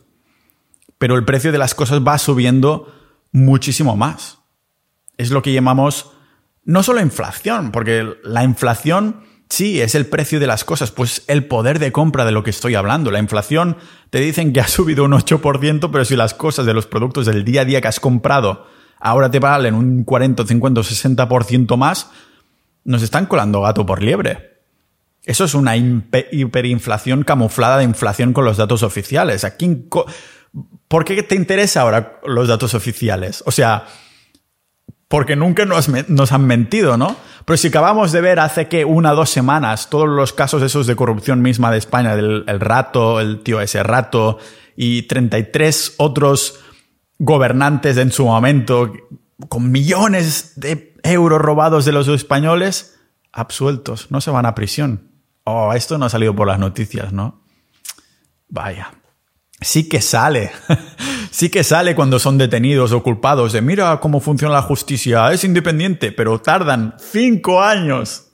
Pero 0.97 1.15
el 1.15 1.25
precio 1.25 1.51
de 1.51 1.57
las 1.57 1.75
cosas 1.75 1.99
va 2.01 2.17
subiendo 2.17 2.93
muchísimo 3.31 3.95
más. 3.95 4.39
Es 5.17 5.31
lo 5.31 5.41
que 5.41 5.53
llamamos 5.53 6.11
no 6.65 6.83
solo 6.83 6.99
inflación, 6.99 7.71
porque 7.71 8.15
la 8.23 8.43
inflación 8.43 9.21
sí 9.49 9.81
es 9.81 9.95
el 9.95 10.07
precio 10.07 10.39
de 10.39 10.47
las 10.47 10.65
cosas, 10.65 10.91
pues 10.91 11.23
el 11.27 11.45
poder 11.45 11.79
de 11.79 11.91
compra 11.91 12.25
de 12.25 12.31
lo 12.31 12.43
que 12.43 12.49
estoy 12.49 12.75
hablando. 12.75 13.11
La 13.11 13.19
inflación 13.19 13.77
te 14.09 14.19
dicen 14.19 14.51
que 14.51 14.59
ha 14.59 14.67
subido 14.67 15.05
un 15.05 15.13
8%, 15.13 15.89
pero 15.91 16.05
si 16.05 16.15
las 16.15 16.33
cosas 16.33 16.65
de 16.65 16.73
los 16.73 16.87
productos 16.87 17.25
del 17.25 17.45
día 17.45 17.61
a 17.61 17.65
día 17.65 17.81
que 17.81 17.87
has 17.87 17.99
comprado 17.99 18.65
ahora 18.99 19.29
te 19.29 19.39
valen 19.39 19.75
un 19.75 20.03
40, 20.03 20.45
50 20.47 20.81
o 20.81 20.83
60% 20.83 21.77
más, 21.77 22.09
nos 22.83 23.03
están 23.03 23.27
colando 23.27 23.61
gato 23.61 23.85
por 23.85 24.01
liebre. 24.01 24.55
Eso 25.23 25.45
es 25.45 25.53
una 25.53 25.75
hiperinflación 25.75 27.23
camuflada 27.23 27.77
de 27.77 27.83
inflación 27.83 28.33
con 28.33 28.45
los 28.45 28.57
datos 28.57 28.83
oficiales. 28.83 29.43
Aquí, 29.43 29.87
¿Por 30.87 31.03
qué 31.03 31.23
te 31.23 31.35
interesa 31.35 31.81
ahora 31.81 32.19
los 32.25 32.47
datos 32.47 32.73
oficiales? 32.73 33.43
O 33.45 33.51
sea, 33.51 33.85
porque 35.15 35.37
nunca 35.37 35.63
nos, 35.63 35.87
han 36.33 36.45
mentido, 36.45 36.97
¿no? 36.97 37.15
Pero 37.45 37.55
si 37.55 37.69
acabamos 37.69 38.11
de 38.11 38.19
ver 38.19 38.37
hace 38.37 38.67
que 38.67 38.83
una 38.83 39.13
o 39.13 39.15
dos 39.15 39.29
semanas 39.29 39.89
todos 39.89 40.09
los 40.09 40.33
casos 40.33 40.61
esos 40.61 40.87
de 40.87 40.97
corrupción 40.97 41.41
misma 41.41 41.71
de 41.71 41.77
España, 41.77 42.17
del 42.17 42.43
el 42.47 42.59
rato, 42.59 43.21
el 43.21 43.39
tío 43.39 43.61
ese 43.61 43.81
rato 43.81 44.39
y 44.75 45.03
33 45.03 45.93
otros 45.99 46.59
gobernantes 47.17 47.95
en 47.95 48.11
su 48.11 48.25
momento 48.25 48.91
con 49.47 49.71
millones 49.71 50.59
de 50.59 50.93
euros 51.03 51.39
robados 51.39 51.85
de 51.85 51.93
los 51.93 52.09
españoles, 52.09 52.99
absueltos, 53.31 54.11
no 54.11 54.19
se 54.19 54.31
van 54.31 54.45
a 54.45 54.53
prisión. 54.53 55.11
Oh, 55.45 55.71
esto 55.71 55.97
no 55.97 56.07
ha 56.07 56.09
salido 56.09 56.35
por 56.35 56.45
las 56.45 56.59
noticias, 56.59 57.13
¿no? 57.13 57.41
Vaya. 58.49 58.91
Sí 59.61 59.87
que 59.87 60.01
sale. 60.01 60.51
sí 61.31 61.49
que 61.49 61.63
sale 61.63 61.95
cuando 61.95 62.19
son 62.19 62.37
detenidos 62.37 62.91
o 62.91 63.03
culpados 63.03 63.53
de 63.53 63.61
mira 63.61 63.99
cómo 63.99 64.19
funciona 64.19 64.53
la 64.53 64.61
justicia, 64.61 65.31
es 65.31 65.43
independiente, 65.43 66.11
pero 66.11 66.39
tardan 66.39 66.95
cinco 66.99 67.61
años 67.61 68.31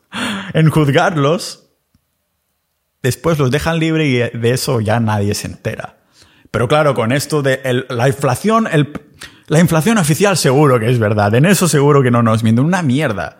en 0.53 0.69
juzgarlos. 0.69 1.69
Después 3.01 3.39
los 3.39 3.49
dejan 3.49 3.79
libre 3.79 4.07
y 4.07 4.37
de 4.37 4.51
eso 4.51 4.79
ya 4.79 4.99
nadie 4.99 5.33
se 5.33 5.47
entera. 5.47 5.97
Pero 6.51 6.67
claro, 6.67 6.93
con 6.93 7.11
esto 7.11 7.41
de 7.41 7.85
la 7.89 8.07
inflación, 8.07 8.67
la 9.47 9.59
inflación 9.59 9.97
oficial 9.97 10.37
seguro 10.37 10.79
que 10.79 10.89
es 10.89 10.99
verdad. 10.99 11.33
En 11.33 11.45
eso 11.45 11.67
seguro 11.67 12.03
que 12.03 12.11
no 12.11 12.21
nos 12.21 12.43
mienten. 12.43 12.65
Una 12.65 12.81
mierda. 12.81 13.39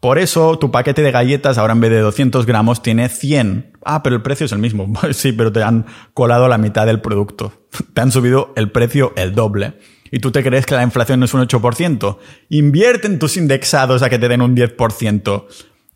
Por 0.00 0.18
eso 0.18 0.58
tu 0.58 0.70
paquete 0.70 1.02
de 1.02 1.10
galletas 1.10 1.58
ahora 1.58 1.72
en 1.72 1.80
vez 1.80 1.90
de 1.90 2.00
200 2.00 2.46
gramos 2.46 2.82
tiene 2.82 3.08
100. 3.08 3.77
Ah, 3.90 4.02
pero 4.02 4.16
el 4.16 4.22
precio 4.22 4.44
es 4.44 4.52
el 4.52 4.58
mismo. 4.58 4.92
sí, 5.12 5.32
pero 5.32 5.50
te 5.50 5.62
han 5.62 5.86
colado 6.12 6.46
la 6.46 6.58
mitad 6.58 6.84
del 6.84 7.00
producto. 7.00 7.52
Te 7.94 8.02
han 8.02 8.12
subido 8.12 8.52
el 8.54 8.70
precio 8.70 9.14
el 9.16 9.34
doble. 9.34 9.78
¿Y 10.10 10.20
tú 10.20 10.30
te 10.30 10.42
crees 10.42 10.66
que 10.66 10.74
la 10.74 10.82
inflación 10.82 11.20
no 11.20 11.24
es 11.24 11.34
un 11.34 11.40
8%? 11.40 12.18
Invierte 12.50 13.06
en 13.06 13.18
tus 13.18 13.36
indexados 13.36 14.02
a 14.02 14.08
que 14.08 14.18
te 14.18 14.28
den 14.28 14.40
un 14.40 14.56
10%. 14.56 15.46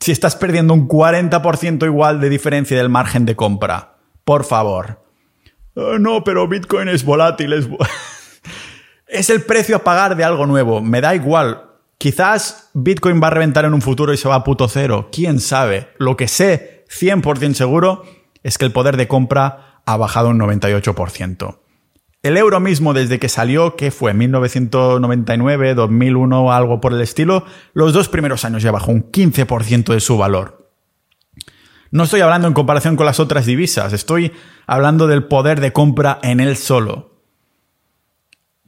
Si 0.00 0.12
estás 0.12 0.36
perdiendo 0.36 0.74
un 0.74 0.86
40% 0.86 1.86
igual 1.86 2.20
de 2.20 2.28
diferencia 2.28 2.76
del 2.76 2.90
margen 2.90 3.24
de 3.24 3.36
compra. 3.36 3.96
Por 4.24 4.44
favor. 4.44 5.02
Ah, 5.76 5.96
no, 5.98 6.24
pero 6.24 6.48
Bitcoin 6.48 6.88
es 6.88 7.04
volátil. 7.04 7.52
Es, 7.52 7.68
es 9.06 9.30
el 9.30 9.42
precio 9.42 9.76
a 9.76 9.84
pagar 9.84 10.16
de 10.16 10.24
algo 10.24 10.46
nuevo. 10.46 10.80
Me 10.80 11.02
da 11.02 11.14
igual. 11.14 11.70
Quizás 11.98 12.70
Bitcoin 12.72 13.22
va 13.22 13.28
a 13.28 13.30
reventar 13.30 13.66
en 13.66 13.74
un 13.74 13.82
futuro 13.82 14.12
y 14.12 14.16
se 14.16 14.28
va 14.28 14.36
a 14.36 14.44
puto 14.44 14.68
cero. 14.68 15.08
¿Quién 15.12 15.40
sabe? 15.40 15.88
Lo 15.98 16.16
que 16.16 16.28
sé 16.28 16.81
100% 16.92 17.54
seguro 17.54 18.04
es 18.42 18.58
que 18.58 18.64
el 18.64 18.72
poder 18.72 18.96
de 18.96 19.08
compra 19.08 19.80
ha 19.86 19.96
bajado 19.96 20.28
un 20.28 20.38
98%. 20.38 21.58
El 22.22 22.36
euro 22.36 22.60
mismo 22.60 22.94
desde 22.94 23.18
que 23.18 23.28
salió, 23.28 23.74
que 23.74 23.90
fue 23.90 24.14
1999, 24.14 25.74
2001, 25.74 26.52
algo 26.52 26.80
por 26.80 26.92
el 26.92 27.00
estilo, 27.00 27.44
los 27.72 27.92
dos 27.92 28.08
primeros 28.08 28.44
años 28.44 28.62
ya 28.62 28.70
bajó 28.70 28.92
un 28.92 29.10
15% 29.10 29.92
de 29.92 30.00
su 30.00 30.16
valor. 30.16 30.70
No 31.90 32.04
estoy 32.04 32.20
hablando 32.20 32.46
en 32.46 32.54
comparación 32.54 32.94
con 32.96 33.06
las 33.06 33.18
otras 33.18 33.44
divisas, 33.44 33.92
estoy 33.92 34.32
hablando 34.66 35.08
del 35.08 35.24
poder 35.24 35.60
de 35.60 35.72
compra 35.72 36.20
en 36.22 36.38
él 36.38 36.56
solo. 36.56 37.12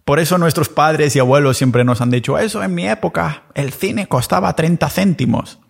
Por 0.05 0.19
eso 0.19 0.37
nuestros 0.37 0.69
padres 0.69 1.15
y 1.17 1.21
abuelos 1.21 1.57
siempre 1.57 1.85
nos 1.85 2.01
han 2.01 2.11
dicho, 2.11 2.37
eso 2.39 2.63
en 2.63 2.75
mi 2.75 2.89
época, 2.89 3.45
el 3.55 3.73
cine 3.73 4.09
costaba 4.09 4.55
30 4.55 4.91
céntimos. 4.91 5.61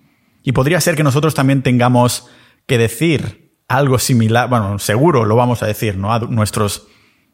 Y 0.43 0.53
podría 0.53 0.81
ser 0.81 0.97
que 0.97 1.05
nosotros 1.05 1.35
también 1.35 1.63
tengamos 1.63 2.29
que 2.67 2.79
decir 2.79 3.53
algo 3.69 3.99
similar, 3.99 4.49
bueno, 4.49 4.79
seguro 4.79 5.25
lo 5.25 5.37
vamos 5.37 5.63
a 5.63 5.67
decir, 5.67 5.97
¿no? 5.97 6.13
A 6.13 6.21
nuestros 6.21 6.87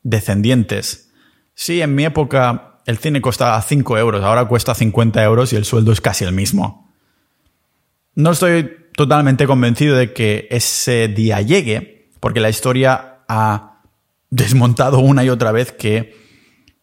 descendientes. 0.02 1.12
Sí, 1.54 1.82
en 1.82 1.94
mi 1.94 2.04
época 2.04 2.78
el 2.86 2.98
cine 2.98 3.20
costaba 3.20 3.60
5 3.60 3.98
euros, 3.98 4.24
ahora 4.24 4.46
cuesta 4.46 4.74
50 4.74 5.22
euros 5.22 5.52
y 5.52 5.56
el 5.56 5.64
sueldo 5.64 5.92
es 5.92 6.00
casi 6.00 6.24
el 6.24 6.32
mismo. 6.32 6.90
No 8.14 8.32
estoy 8.32 8.70
totalmente 8.96 9.46
convencido 9.46 9.96
de 9.96 10.12
que 10.12 10.48
ese 10.50 11.08
día 11.08 11.40
llegue, 11.40 12.10
porque 12.20 12.40
la 12.40 12.50
historia 12.50 13.18
ha 13.28 13.82
desmontado 14.30 14.98
una 14.98 15.24
y 15.24 15.30
otra 15.30 15.52
vez 15.52 15.72
que 15.72 16.18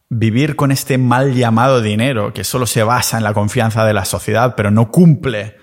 vivir 0.10 0.56
con 0.56 0.72
este 0.72 0.98
mal 0.98 1.34
llamado 1.34 1.82
dinero, 1.82 2.34
que 2.34 2.44
solo 2.44 2.66
se 2.66 2.84
basa 2.84 3.18
en 3.18 3.24
la 3.24 3.34
confianza 3.34 3.86
de 3.86 3.94
la 3.94 4.06
sociedad, 4.06 4.56
pero 4.56 4.72
no 4.72 4.90
cumple 4.90 5.58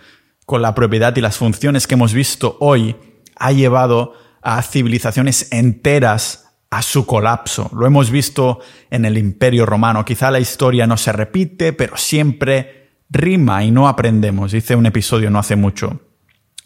con 0.47 0.63
la 0.63 0.75
propiedad 0.75 1.17
y 1.17 1.21
las 1.21 1.37
funciones 1.37 1.87
que 1.87 1.95
hemos 1.95 2.13
visto 2.13 2.57
hoy, 2.61 2.97
ha 3.37 3.53
llevado 3.53 4.15
a 4.43 4.61
civilizaciones 4.63 5.49
enteras 5.53 6.57
a 6.71 6.83
su 6.83 7.07
colapso. 7.07 7.71
Lo 7.73 7.87
hemos 7.87 8.11
visto 8.11 8.61
en 8.91 9.05
el 9.05 9.17
Imperio 9.17 9.65
Romano. 9.65 10.05
Quizá 10.05 10.31
la 10.31 10.41
historia 10.41 10.87
no 10.87 10.97
se 10.97 11.13
repite, 11.13 11.73
pero 11.73 11.97
siempre 11.97 12.91
rima 13.11 13.65
y 13.65 13.71
no 13.71 13.89
aprendemos. 13.89 14.53
Hice 14.55 14.77
un 14.77 14.87
episodio 14.87 15.31
no 15.31 15.39
hace 15.39 15.57
mucho 15.57 16.01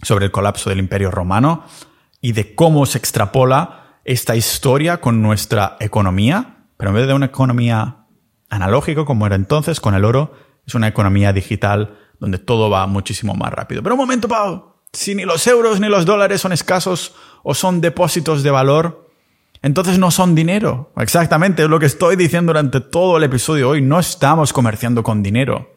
sobre 0.03 0.27
el 0.27 0.31
colapso 0.31 0.71
del 0.71 0.79
Imperio 0.79 1.11
Romano 1.11 1.65
y 2.21 2.33
de 2.33 2.55
cómo 2.55 2.87
se 2.87 2.99
extrapola 2.99 4.01
esta 4.05 4.35
historia 4.35 5.01
con 5.01 5.21
nuestra 5.21 5.77
economía, 5.81 6.65
pero 6.77 6.91
en 6.91 6.97
vez 6.97 7.07
de 7.07 7.15
una 7.15 7.27
economía 7.27 8.07
analógica 8.49 9.05
como 9.05 9.27
era 9.27 9.37
entonces 9.37 9.81
con 9.81 9.95
el 9.95 10.05
oro, 10.05 10.33
es 10.67 10.75
una 10.75 10.89
economía 10.89 11.33
digital 11.33 11.99
donde 12.19 12.39
todo 12.39 12.71
va 12.71 12.87
muchísimo 12.87 13.35
más 13.35 13.53
rápido. 13.53 13.83
Pero 13.83 13.95
un 13.95 14.01
momento, 14.01 14.29
Pau, 14.29 14.75
si 14.93 15.15
ni 15.15 15.25
los 15.25 15.47
euros 15.47 15.81
ni 15.81 15.89
los 15.89 16.05
dólares 16.05 16.41
son 16.41 16.53
escasos 16.53 17.15
o 17.43 17.55
son 17.55 17.81
depósitos 17.81 18.43
de 18.43 18.51
valor, 18.51 19.09
entonces 19.63 19.99
no 19.99 20.11
son 20.11 20.35
dinero. 20.35 20.93
Exactamente, 20.97 21.65
es 21.65 21.69
lo 21.69 21.79
que 21.79 21.87
estoy 21.87 22.17
diciendo 22.17 22.51
durante 22.51 22.81
todo 22.81 23.17
el 23.17 23.25
episodio 23.25 23.71
hoy. 23.71 23.83
No 23.83 23.99
estamos 23.99 24.53
comerciando 24.53 25.03
con 25.03 25.23
dinero. 25.23 25.75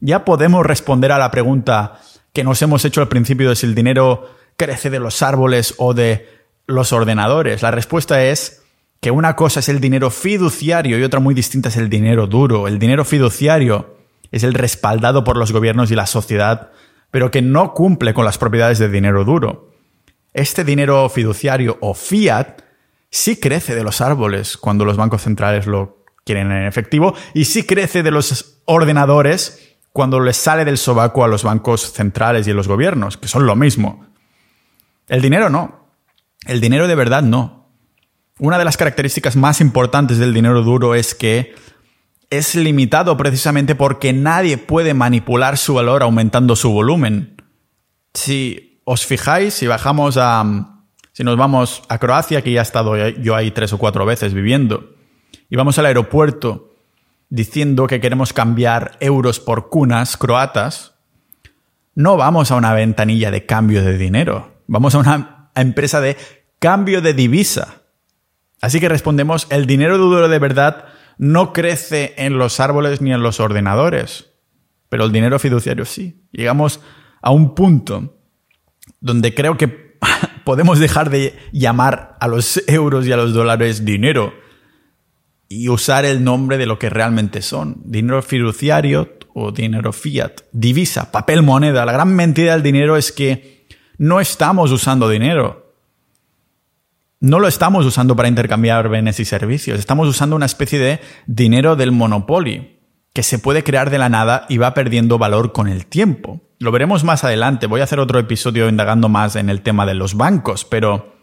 Ya 0.00 0.24
podemos 0.24 0.64
responder 0.64 1.12
a 1.12 1.18
la 1.18 1.30
pregunta 1.30 2.00
que 2.32 2.44
nos 2.44 2.60
hemos 2.62 2.84
hecho 2.84 3.00
al 3.00 3.08
principio 3.08 3.48
de 3.48 3.56
si 3.56 3.66
el 3.66 3.74
dinero 3.74 4.30
crece 4.56 4.90
de 4.90 5.00
los 5.00 5.22
árboles 5.22 5.74
o 5.78 5.94
de 5.94 6.28
los 6.66 6.92
ordenadores. 6.92 7.62
La 7.62 7.70
respuesta 7.70 8.22
es 8.24 8.62
que 9.00 9.10
una 9.10 9.36
cosa 9.36 9.60
es 9.60 9.68
el 9.68 9.80
dinero 9.80 10.10
fiduciario 10.10 10.98
y 10.98 11.02
otra 11.02 11.20
muy 11.20 11.34
distinta 11.34 11.68
es 11.68 11.76
el 11.76 11.88
dinero 11.88 12.26
duro. 12.26 12.68
El 12.68 12.78
dinero 12.78 13.04
fiduciario 13.04 13.97
es 14.32 14.42
el 14.44 14.54
respaldado 14.54 15.24
por 15.24 15.36
los 15.36 15.52
gobiernos 15.52 15.90
y 15.90 15.94
la 15.94 16.06
sociedad, 16.06 16.70
pero 17.10 17.30
que 17.30 17.42
no 17.42 17.74
cumple 17.74 18.14
con 18.14 18.24
las 18.24 18.38
propiedades 18.38 18.78
del 18.78 18.92
dinero 18.92 19.24
duro. 19.24 19.70
Este 20.34 20.64
dinero 20.64 21.08
fiduciario 21.08 21.78
o 21.80 21.94
fiat 21.94 22.62
sí 23.10 23.36
crece 23.36 23.74
de 23.74 23.82
los 23.82 24.00
árboles 24.00 24.56
cuando 24.56 24.84
los 24.84 24.96
bancos 24.96 25.22
centrales 25.22 25.66
lo 25.66 26.04
quieren 26.24 26.52
en 26.52 26.66
efectivo 26.66 27.14
y 27.32 27.46
sí 27.46 27.64
crece 27.64 28.02
de 28.02 28.10
los 28.10 28.60
ordenadores 28.66 29.76
cuando 29.92 30.20
les 30.20 30.36
sale 30.36 30.64
del 30.64 30.78
sobaco 30.78 31.24
a 31.24 31.28
los 31.28 31.42
bancos 31.42 31.92
centrales 31.92 32.46
y 32.46 32.50
a 32.50 32.54
los 32.54 32.68
gobiernos, 32.68 33.16
que 33.16 33.28
son 33.28 33.46
lo 33.46 33.56
mismo. 33.56 34.06
El 35.08 35.22
dinero 35.22 35.48
no. 35.48 35.88
El 36.46 36.60
dinero 36.60 36.86
de 36.86 36.94
verdad 36.94 37.22
no. 37.22 37.68
Una 38.38 38.58
de 38.58 38.64
las 38.64 38.76
características 38.76 39.34
más 39.34 39.60
importantes 39.60 40.18
del 40.18 40.32
dinero 40.32 40.62
duro 40.62 40.94
es 40.94 41.14
que 41.14 41.54
es 42.30 42.54
limitado 42.54 43.16
precisamente 43.16 43.74
porque 43.74 44.12
nadie 44.12 44.58
puede 44.58 44.94
manipular 44.94 45.56
su 45.56 45.74
valor 45.74 46.02
aumentando 46.02 46.56
su 46.56 46.70
volumen. 46.70 47.42
Si 48.14 48.80
os 48.84 49.06
fijáis, 49.06 49.54
si 49.54 49.66
bajamos 49.66 50.16
a, 50.18 50.84
si 51.12 51.24
nos 51.24 51.36
vamos 51.36 51.82
a 51.88 51.98
Croacia, 51.98 52.42
que 52.42 52.52
ya 52.52 52.60
he 52.60 52.62
estado 52.62 52.96
yo 52.96 53.34
ahí 53.34 53.50
tres 53.50 53.72
o 53.72 53.78
cuatro 53.78 54.04
veces 54.04 54.34
viviendo, 54.34 54.94
y 55.48 55.56
vamos 55.56 55.78
al 55.78 55.86
aeropuerto 55.86 56.76
diciendo 57.30 57.86
que 57.86 58.00
queremos 58.00 58.32
cambiar 58.32 58.96
euros 59.00 59.40
por 59.40 59.68
cunas 59.68 60.16
croatas, 60.16 60.94
no 61.94 62.16
vamos 62.16 62.50
a 62.50 62.56
una 62.56 62.74
ventanilla 62.74 63.30
de 63.30 63.46
cambio 63.46 63.82
de 63.82 63.98
dinero, 63.98 64.62
vamos 64.66 64.94
a 64.94 64.98
una 64.98 65.50
empresa 65.54 66.00
de 66.00 66.16
cambio 66.58 67.00
de 67.00 67.14
divisa. 67.14 67.82
Así 68.60 68.80
que 68.80 68.88
respondemos, 68.88 69.46
el 69.50 69.66
dinero 69.66 69.98
duro 69.98 70.28
de 70.28 70.38
verdad 70.38 70.86
no 71.18 71.52
crece 71.52 72.14
en 72.16 72.38
los 72.38 72.60
árboles 72.60 73.00
ni 73.00 73.12
en 73.12 73.22
los 73.22 73.40
ordenadores, 73.40 74.30
pero 74.88 75.04
el 75.04 75.12
dinero 75.12 75.38
fiduciario 75.38 75.84
sí. 75.84 76.22
Llegamos 76.32 76.80
a 77.20 77.30
un 77.30 77.54
punto 77.54 78.16
donde 79.00 79.34
creo 79.34 79.56
que 79.56 79.68
podemos 80.44 80.78
dejar 80.78 81.10
de 81.10 81.36
llamar 81.52 82.16
a 82.20 82.28
los 82.28 82.62
euros 82.68 83.06
y 83.06 83.12
a 83.12 83.16
los 83.16 83.34
dólares 83.34 83.84
dinero 83.84 84.32
y 85.48 85.68
usar 85.68 86.04
el 86.04 86.22
nombre 86.22 86.58
de 86.58 86.66
lo 86.66 86.78
que 86.78 86.90
realmente 86.90 87.42
son. 87.42 87.82
Dinero 87.84 88.22
fiduciario 88.22 89.16
o 89.34 89.50
dinero 89.52 89.92
fiat, 89.92 90.42
divisa, 90.52 91.10
papel 91.10 91.42
moneda. 91.42 91.84
La 91.84 91.92
gran 91.92 92.14
mentira 92.14 92.52
del 92.52 92.62
dinero 92.62 92.96
es 92.96 93.12
que 93.12 93.66
no 93.96 94.20
estamos 94.20 94.70
usando 94.72 95.08
dinero. 95.08 95.67
No 97.20 97.40
lo 97.40 97.48
estamos 97.48 97.84
usando 97.84 98.14
para 98.14 98.28
intercambiar 98.28 98.88
bienes 98.88 99.18
y 99.18 99.24
servicios. 99.24 99.80
Estamos 99.80 100.06
usando 100.06 100.36
una 100.36 100.46
especie 100.46 100.78
de 100.78 101.00
dinero 101.26 101.74
del 101.74 101.90
monopolio 101.90 102.64
que 103.12 103.24
se 103.24 103.40
puede 103.40 103.64
crear 103.64 103.90
de 103.90 103.98
la 103.98 104.08
nada 104.08 104.46
y 104.48 104.58
va 104.58 104.72
perdiendo 104.72 105.18
valor 105.18 105.52
con 105.52 105.66
el 105.66 105.86
tiempo. 105.86 106.40
Lo 106.60 106.70
veremos 106.70 107.02
más 107.02 107.24
adelante, 107.24 107.66
voy 107.66 107.80
a 107.80 107.84
hacer 107.84 107.98
otro 107.98 108.20
episodio 108.20 108.68
indagando 108.68 109.08
más 109.08 109.34
en 109.34 109.50
el 109.50 109.62
tema 109.62 109.84
de 109.84 109.94
los 109.94 110.14
bancos, 110.14 110.64
pero 110.64 111.16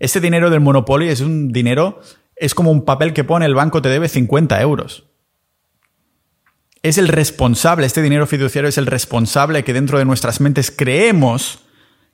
ese 0.00 0.20
dinero 0.20 0.50
del 0.50 0.60
monopolio 0.60 1.08
es 1.08 1.20
un 1.20 1.52
dinero, 1.52 2.00
es 2.34 2.56
como 2.56 2.72
un 2.72 2.84
papel 2.84 3.12
que 3.12 3.22
pone 3.22 3.46
el 3.46 3.54
banco 3.54 3.80
te 3.80 3.88
debe 3.88 4.08
50 4.08 4.60
euros. 4.60 5.04
Es 6.82 6.98
el 6.98 7.06
responsable, 7.06 7.86
este 7.86 8.02
dinero 8.02 8.26
fiduciario 8.26 8.68
es 8.68 8.78
el 8.78 8.86
responsable 8.86 9.62
que 9.62 9.72
dentro 9.72 9.98
de 9.98 10.04
nuestras 10.04 10.40
mentes 10.40 10.72
creemos 10.72 11.60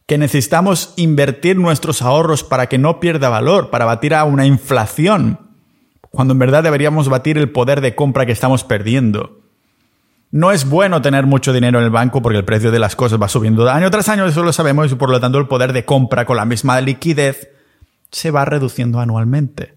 que 0.07 0.19
necesitamos 0.19 0.93
invertir 0.97 1.57
nuestros 1.57 2.03
ahorros 2.03 2.45
para 2.45 2.69
que 2.69 2.79
no 2.79 3.01
pierda 3.01 3.29
valor, 3.29 3.71
para 3.71 3.85
batir 3.85 4.15
a 4.15 4.25
una 4.25 4.47
inflación 4.47 5.39
cuando 6.15 6.33
en 6.33 6.39
verdad 6.39 6.63
deberíamos 6.63 7.09
batir 7.09 7.37
el 7.37 7.51
poder 7.51 7.81
de 7.81 7.95
compra 7.95 8.25
que 8.25 8.33
estamos 8.33 8.65
perdiendo. 8.65 9.41
No 10.31 10.53
es 10.53 10.69
bueno 10.69 11.03
tener 11.03 11.27
mucho 11.27 11.53
dinero 11.53 11.79
en 11.79 11.85
el 11.85 11.91
banco 11.91 12.23
porque 12.23 12.39
el 12.39 12.45
precio 12.45 12.71
de 12.71 12.79
las 12.79 12.97
cosas 12.97 13.21
va 13.21 13.29
subiendo 13.29 13.69
año 13.69 13.91
tras 13.91 14.09
año, 14.09 14.25
eso 14.27 14.43
lo 14.43 14.53
sabemos, 14.53 14.91
y 14.91 14.95
por 14.95 15.11
lo 15.11 15.21
tanto 15.21 15.39
el 15.39 15.49
poder 15.49 15.73
de 15.73 15.85
compra 15.85 16.25
con 16.25 16.37
la 16.37 16.45
misma 16.45 16.81
liquidez 16.81 17.51
se 18.11 18.31
va 18.31 18.45
reduciendo 18.45 19.01
anualmente. 19.01 19.75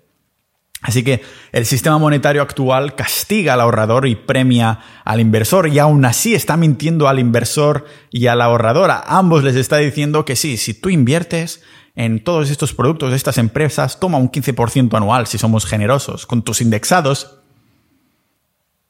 Así 0.82 1.04
que 1.04 1.22
el 1.52 1.66
sistema 1.66 1.98
monetario 1.98 2.42
actual 2.42 2.94
castiga 2.96 3.54
al 3.54 3.62
ahorrador 3.62 4.08
y 4.08 4.16
premia 4.16 4.80
al 5.04 5.20
inversor 5.20 5.68
y 5.68 5.80
aún 5.80 6.06
así 6.06 6.36
está 6.36 6.56
mintiendo 6.56 7.08
al 7.08 7.20
inversor 7.20 7.86
y 8.12 8.28
al 8.28 8.42
ahorrador. 8.42 8.92
A 8.92 9.02
ambos 9.18 9.44
les 9.44 9.56
está 9.56 9.78
diciendo 9.78 10.24
que 10.24 10.36
sí, 10.36 10.56
si 10.58 10.76
tú 10.76 10.90
inviertes 10.90 11.64
en 11.96 12.24
todos 12.24 12.52
estos 12.52 12.74
productos 12.74 13.14
estas 13.14 13.40
empresas, 13.40 14.00
toma 14.00 14.20
un 14.20 14.32
15% 14.32 14.96
anual 14.96 15.26
si 15.26 15.40
somos 15.40 15.66
generosos 15.66 16.28
con 16.28 16.44
tus 16.44 16.62
indexados, 16.62 17.40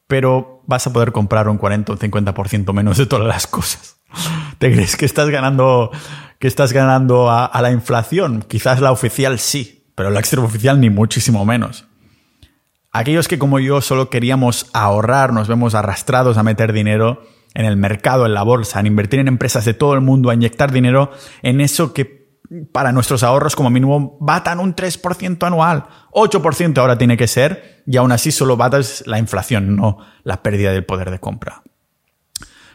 pero 0.07 0.61
vas 0.67 0.87
a 0.87 0.93
poder 0.93 1.13
comprar 1.13 1.47
un 1.47 1.57
40 1.57 1.93
o 1.93 1.95
un 1.95 1.99
50% 2.01 2.73
menos 2.73 2.97
de 2.97 3.05
todas 3.05 3.27
las 3.27 3.47
cosas. 3.47 3.95
¿Te 4.57 4.73
crees 4.73 4.97
que 4.97 5.05
estás 5.05 5.29
ganando, 5.29 5.91
que 6.37 6.49
estás 6.49 6.73
ganando 6.73 7.29
a, 7.29 7.45
a 7.45 7.61
la 7.61 7.71
inflación? 7.71 8.43
Quizás 8.45 8.81
la 8.81 8.91
oficial 8.91 9.39
sí, 9.39 9.76
pero 9.97 10.11
la 10.11 10.19
extraoficial 10.19 10.79
ni 10.79 10.91
muchísimo 10.91 11.43
menos. 11.43 11.87
Aquellos 12.91 13.27
que 13.27 13.39
como 13.39 13.57
yo 13.57 13.81
solo 13.81 14.11
queríamos 14.11 14.69
ahorrar, 14.73 15.33
nos 15.33 15.47
vemos 15.47 15.73
arrastrados 15.73 16.37
a 16.37 16.43
meter 16.43 16.71
dinero 16.71 17.23
en 17.55 17.65
el 17.65 17.77
mercado, 17.77 18.27
en 18.27 18.35
la 18.35 18.43
bolsa, 18.43 18.79
en 18.79 18.85
invertir 18.85 19.19
en 19.19 19.27
empresas 19.27 19.65
de 19.65 19.73
todo 19.73 19.95
el 19.95 20.01
mundo, 20.01 20.29
a 20.29 20.35
inyectar 20.35 20.71
dinero 20.71 21.09
en 21.41 21.61
eso 21.61 21.95
que 21.95 22.29
para 22.71 22.91
nuestros 22.91 23.23
ahorros 23.23 23.55
como 23.55 23.71
mínimo 23.71 24.19
batan 24.21 24.59
un 24.59 24.75
3% 24.75 25.47
anual. 25.47 25.87
8% 26.11 26.77
ahora 26.77 26.99
tiene 26.99 27.17
que 27.17 27.27
ser 27.27 27.83
y 27.87 27.97
aún 27.97 28.11
así 28.11 28.31
solo 28.31 28.55
batas 28.55 29.01
la 29.07 29.17
inflación, 29.17 29.75
no 29.75 29.97
la 30.23 30.43
pérdida 30.43 30.73
del 30.73 30.85
poder 30.85 31.09
de 31.09 31.19
compra. 31.19 31.63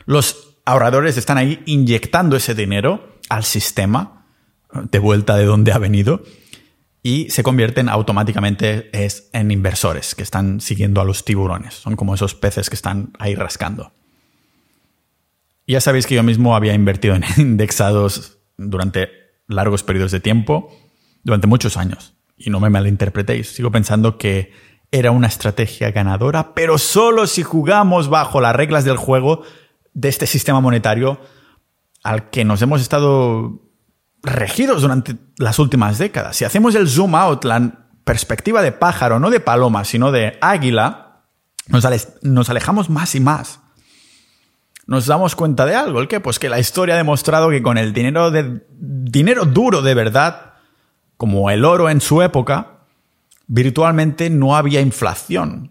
Los 0.06 0.58
ahorradores 0.64 1.16
están 1.16 1.38
ahí 1.38 1.62
inyectando 1.66 2.34
ese 2.34 2.56
dinero 2.56 3.16
al 3.28 3.44
sistema, 3.44 4.26
de 4.72 4.98
vuelta 4.98 5.36
de 5.36 5.44
donde 5.44 5.70
ha 5.70 5.78
venido, 5.78 6.22
y 7.02 7.30
se 7.30 7.42
convierten 7.42 7.88
automáticamente 7.88 8.90
en 9.32 9.50
inversores 9.50 10.14
que 10.14 10.22
están 10.22 10.60
siguiendo 10.60 11.00
a 11.00 11.04
los 11.04 11.24
tiburones. 11.24 11.74
Son 11.74 11.96
como 11.96 12.14
esos 12.14 12.34
peces 12.34 12.70
que 12.70 12.76
están 12.76 13.12
ahí 13.18 13.34
rascando. 13.34 13.92
Ya 15.66 15.80
sabéis 15.80 16.06
que 16.06 16.14
yo 16.14 16.22
mismo 16.22 16.54
había 16.54 16.74
invertido 16.74 17.14
en 17.14 17.24
indexados 17.36 18.38
durante 18.56 19.10
largos 19.48 19.82
periodos 19.82 20.12
de 20.12 20.20
tiempo, 20.20 20.72
durante 21.24 21.46
muchos 21.46 21.76
años. 21.76 22.14
Y 22.36 22.50
no 22.50 22.60
me 22.60 22.70
malinterpretéis, 22.70 23.54
sigo 23.54 23.70
pensando 23.70 24.16
que 24.16 24.52
era 24.90 25.10
una 25.10 25.26
estrategia 25.26 25.90
ganadora, 25.90 26.54
pero 26.54 26.78
solo 26.78 27.26
si 27.26 27.42
jugamos 27.42 28.08
bajo 28.08 28.40
las 28.40 28.54
reglas 28.54 28.84
del 28.84 28.96
juego 28.96 29.42
de 29.94 30.08
este 30.08 30.26
sistema 30.26 30.60
monetario 30.60 31.20
al 32.02 32.30
que 32.30 32.44
nos 32.44 32.60
hemos 32.62 32.80
estado 32.80 33.62
regidos 34.22 34.82
durante 34.82 35.16
las 35.36 35.58
últimas 35.58 35.98
décadas. 35.98 36.36
Si 36.36 36.44
hacemos 36.44 36.74
el 36.74 36.88
zoom 36.88 37.14
out, 37.14 37.44
la 37.44 37.72
perspectiva 38.04 38.62
de 38.62 38.72
pájaro, 38.72 39.18
no 39.18 39.30
de 39.30 39.40
paloma, 39.40 39.84
sino 39.84 40.12
de 40.12 40.38
águila, 40.40 41.22
nos, 41.68 42.48
alejamos 42.50 42.90
más 42.90 43.14
y 43.14 43.20
más. 43.20 43.60
Nos 44.86 45.06
damos 45.06 45.36
cuenta 45.36 45.64
de 45.64 45.74
algo, 45.74 46.00
¿el 46.00 46.08
qué? 46.08 46.20
Pues 46.20 46.38
que 46.38 46.48
la 46.48 46.58
historia 46.58 46.94
ha 46.94 46.98
demostrado 46.98 47.50
que 47.50 47.62
con 47.62 47.78
el 47.78 47.92
dinero 47.92 48.30
de 48.30 48.66
dinero 48.78 49.44
duro 49.44 49.80
de 49.80 49.94
verdad, 49.94 50.54
como 51.16 51.50
el 51.50 51.64
oro 51.64 51.88
en 51.88 52.00
su 52.00 52.20
época, 52.20 52.80
virtualmente 53.46 54.28
no 54.28 54.56
había 54.56 54.80
inflación. 54.80 55.70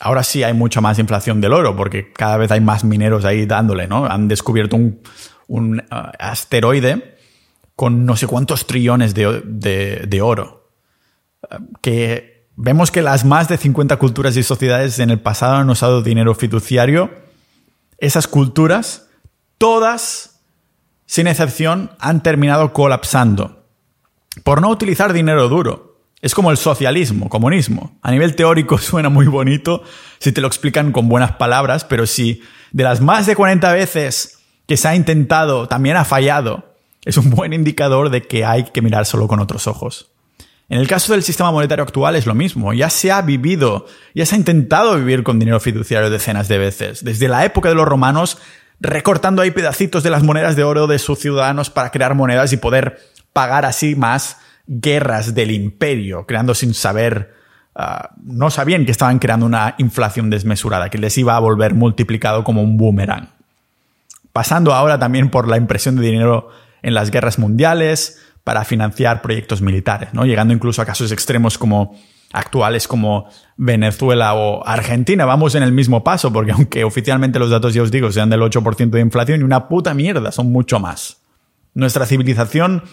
Ahora 0.00 0.22
sí 0.22 0.42
hay 0.42 0.54
mucha 0.54 0.80
más 0.80 0.98
inflación 0.98 1.42
del 1.42 1.52
oro, 1.52 1.76
porque 1.76 2.12
cada 2.12 2.38
vez 2.38 2.50
hay 2.50 2.60
más 2.60 2.84
mineros 2.84 3.26
ahí 3.26 3.44
dándole, 3.44 3.86
¿no? 3.86 4.06
Han 4.06 4.28
descubierto 4.28 4.76
un, 4.76 5.82
uh, 5.90 5.94
asteroide 6.18 7.18
con 7.80 8.04
no 8.04 8.14
sé 8.14 8.26
cuántos 8.26 8.66
trillones 8.66 9.14
de, 9.14 10.20
oro. 10.22 10.68
Que 11.80 12.46
vemos 12.54 12.90
que 12.90 13.00
las 13.00 13.24
más 13.24 13.48
de 13.48 13.56
50 13.56 13.96
culturas 13.96 14.36
y 14.36 14.42
sociedades 14.42 14.98
en 14.98 15.08
el 15.08 15.18
pasado 15.18 15.54
han 15.54 15.70
usado 15.70 16.02
dinero 16.02 16.34
fiduciario. 16.34 17.10
Esas 17.96 18.28
culturas, 18.28 19.08
todas, 19.56 20.42
sin 21.06 21.26
excepción, 21.26 21.92
han 21.98 22.22
terminado 22.22 22.74
colapsando 22.74 23.64
por 24.44 24.60
no 24.60 24.68
utilizar 24.68 25.14
dinero 25.14 25.48
duro. 25.48 26.02
Es 26.20 26.34
como 26.34 26.50
el 26.50 26.58
socialismo, 26.58 27.30
comunismo. 27.30 27.98
A 28.02 28.10
nivel 28.10 28.36
teórico 28.36 28.76
suena 28.78 29.08
muy 29.08 29.26
bonito 29.26 29.84
si 30.18 30.32
te 30.32 30.42
lo 30.42 30.48
explican 30.48 30.92
con 30.92 31.08
buenas 31.08 31.32
palabras, 31.36 31.86
pero 31.86 32.04
si 32.06 32.42
de 32.72 32.84
las 32.84 33.00
más 33.00 33.24
de 33.24 33.36
40 33.36 33.72
veces 33.72 34.40
que 34.66 34.76
se 34.76 34.86
ha 34.86 34.94
intentado 34.94 35.66
también 35.66 35.96
ha 35.96 36.04
fallado, 36.04 36.69
es 37.04 37.16
un 37.16 37.30
buen 37.30 37.52
indicador 37.52 38.10
de 38.10 38.22
que 38.22 38.44
hay 38.44 38.64
que 38.64 38.82
mirar 38.82 39.06
solo 39.06 39.28
con 39.28 39.40
otros 39.40 39.66
ojos. 39.66 40.10
En 40.68 40.78
el 40.78 40.86
caso 40.86 41.12
del 41.12 41.24
sistema 41.24 41.50
monetario 41.50 41.82
actual 41.82 42.14
es 42.14 42.26
lo 42.26 42.34
mismo. 42.34 42.72
Ya 42.72 42.90
se 42.90 43.10
ha 43.10 43.22
vivido, 43.22 43.86
ya 44.14 44.24
se 44.24 44.36
ha 44.36 44.38
intentado 44.38 44.96
vivir 44.96 45.24
con 45.24 45.38
dinero 45.40 45.58
fiduciario 45.58 46.10
decenas 46.10 46.46
de 46.46 46.58
veces. 46.58 47.02
Desde 47.02 47.26
la 47.26 47.44
época 47.44 47.68
de 47.68 47.74
los 47.74 47.88
romanos, 47.88 48.38
recortando 48.78 49.42
ahí 49.42 49.50
pedacitos 49.50 50.04
de 50.04 50.10
las 50.10 50.22
monedas 50.22 50.54
de 50.54 50.62
oro 50.62 50.86
de 50.86 51.00
sus 51.00 51.18
ciudadanos 51.18 51.70
para 51.70 51.90
crear 51.90 52.14
monedas 52.14 52.52
y 52.52 52.56
poder 52.56 53.00
pagar 53.32 53.64
así 53.64 53.96
más 53.96 54.36
guerras 54.68 55.34
del 55.34 55.50
imperio, 55.50 56.24
creando 56.24 56.54
sin 56.54 56.72
saber, 56.72 57.34
ah, 57.74 58.10
no 58.22 58.50
sabían 58.50 58.84
que 58.84 58.92
estaban 58.92 59.18
creando 59.18 59.46
una 59.46 59.74
inflación 59.78 60.30
desmesurada, 60.30 60.88
que 60.88 60.98
les 60.98 61.18
iba 61.18 61.34
a 61.34 61.40
volver 61.40 61.74
multiplicado 61.74 62.44
como 62.44 62.62
un 62.62 62.76
boomerang. 62.76 63.30
Pasando 64.32 64.72
ahora 64.72 65.00
también 65.00 65.30
por 65.30 65.48
la 65.48 65.56
impresión 65.56 65.96
de 65.96 66.02
dinero 66.02 66.50
en 66.82 66.94
las 66.94 67.10
guerras 67.10 67.38
mundiales 67.38 68.20
para 68.44 68.64
financiar 68.64 69.22
proyectos 69.22 69.60
militares, 69.60 70.10
¿no? 70.12 70.24
Llegando 70.24 70.54
incluso 70.54 70.82
a 70.82 70.86
casos 70.86 71.12
extremos 71.12 71.58
como 71.58 71.96
actuales 72.32 72.86
como 72.86 73.28
Venezuela 73.56 74.34
o 74.34 74.66
Argentina. 74.66 75.24
Vamos 75.24 75.54
en 75.54 75.62
el 75.62 75.72
mismo 75.72 76.04
paso, 76.04 76.32
porque 76.32 76.52
aunque 76.52 76.84
oficialmente 76.84 77.38
los 77.38 77.50
datos, 77.50 77.74
ya 77.74 77.82
os 77.82 77.90
digo, 77.90 78.10
sean 78.12 78.30
del 78.30 78.40
8% 78.40 78.90
de 78.90 79.00
inflación 79.00 79.40
y 79.40 79.44
una 79.44 79.68
puta 79.68 79.94
mierda, 79.94 80.32
son 80.32 80.52
mucho 80.52 80.78
más. 80.78 81.18
Nuestra 81.74 82.06
civilización 82.06 82.84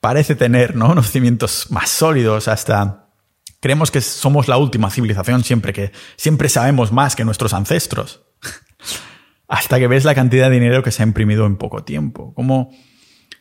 parece 0.00 0.34
tener 0.34 0.76
¿no? 0.76 0.90
unos 0.92 1.10
cimientos 1.10 1.70
más 1.70 1.90
sólidos 1.90 2.48
hasta... 2.48 3.04
Creemos 3.60 3.90
que 3.90 4.00
somos 4.00 4.48
la 4.48 4.58
última 4.58 4.90
civilización 4.90 5.42
siempre, 5.42 5.72
que 5.72 5.90
siempre 6.16 6.48
sabemos 6.48 6.92
más 6.92 7.16
que 7.16 7.24
nuestros 7.24 7.54
ancestros 7.54 8.25
hasta 9.48 9.78
que 9.78 9.88
ves 9.88 10.04
la 10.04 10.14
cantidad 10.14 10.48
de 10.48 10.54
dinero 10.54 10.82
que 10.82 10.90
se 10.90 11.02
ha 11.02 11.06
imprimido 11.06 11.46
en 11.46 11.56
poco 11.56 11.84
tiempo. 11.84 12.34
Como 12.34 12.70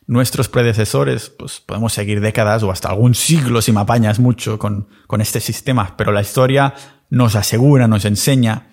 nuestros 0.08 0.50
predecesores, 0.50 1.30
pues 1.30 1.60
podemos 1.60 1.94
seguir 1.94 2.22
décadas 2.22 2.64
o 2.64 2.72
hasta 2.72 2.90
algún 2.90 3.16
siglo 3.16 3.62
si 3.62 3.72
me 3.72 3.82
apañas 3.82 4.20
mucho 4.20 4.60
con, 4.60 4.88
con 5.08 5.22
este 5.22 5.40
sistema, 5.40 5.96
pero 5.98 6.12
la 6.12 6.22
historia 6.22 6.74
nos 7.10 7.36
asegura, 7.36 7.88
nos 7.88 8.06
enseña 8.06 8.68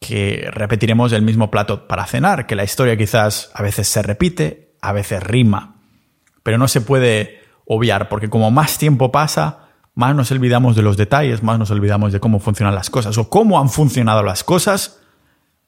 que 0.00 0.48
repetiremos 0.52 1.12
el 1.12 1.22
mismo 1.22 1.50
plato 1.50 1.86
para 1.86 2.06
cenar, 2.06 2.46
que 2.46 2.56
la 2.56 2.64
historia 2.64 2.96
quizás 2.96 3.50
a 3.54 3.62
veces 3.62 3.86
se 3.86 4.02
repite, 4.02 4.76
a 4.80 4.92
veces 4.92 5.22
rima, 5.22 5.76
pero 6.42 6.58
no 6.58 6.66
se 6.66 6.80
puede 6.80 7.40
obviar, 7.64 8.08
porque 8.08 8.28
como 8.28 8.50
más 8.50 8.78
tiempo 8.78 9.12
pasa, 9.12 9.68
más 9.94 10.16
nos 10.16 10.32
olvidamos 10.32 10.74
de 10.74 10.82
los 10.82 10.96
detalles, 10.96 11.44
más 11.44 11.58
nos 11.58 11.70
olvidamos 11.70 12.12
de 12.12 12.18
cómo 12.18 12.40
funcionan 12.40 12.74
las 12.74 12.90
cosas 12.90 13.16
o 13.16 13.28
cómo 13.28 13.60
han 13.60 13.70
funcionado 13.70 14.24
las 14.24 14.42
cosas 14.42 15.01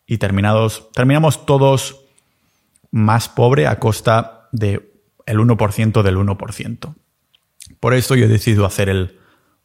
y 0.06 0.18
terminados, 0.18 0.90
terminamos 0.92 1.46
todos 1.46 2.00
más 2.90 3.28
pobre 3.28 3.66
a 3.66 3.78
costa 3.78 4.48
del 4.52 4.90
el 5.26 5.38
1% 5.38 6.02
del 6.02 6.16
1%. 6.16 6.94
Por 7.80 7.94
esto 7.94 8.14
yo 8.14 8.26
he 8.26 8.28
decidido 8.28 8.66
hacer 8.66 8.88
el 8.88 9.18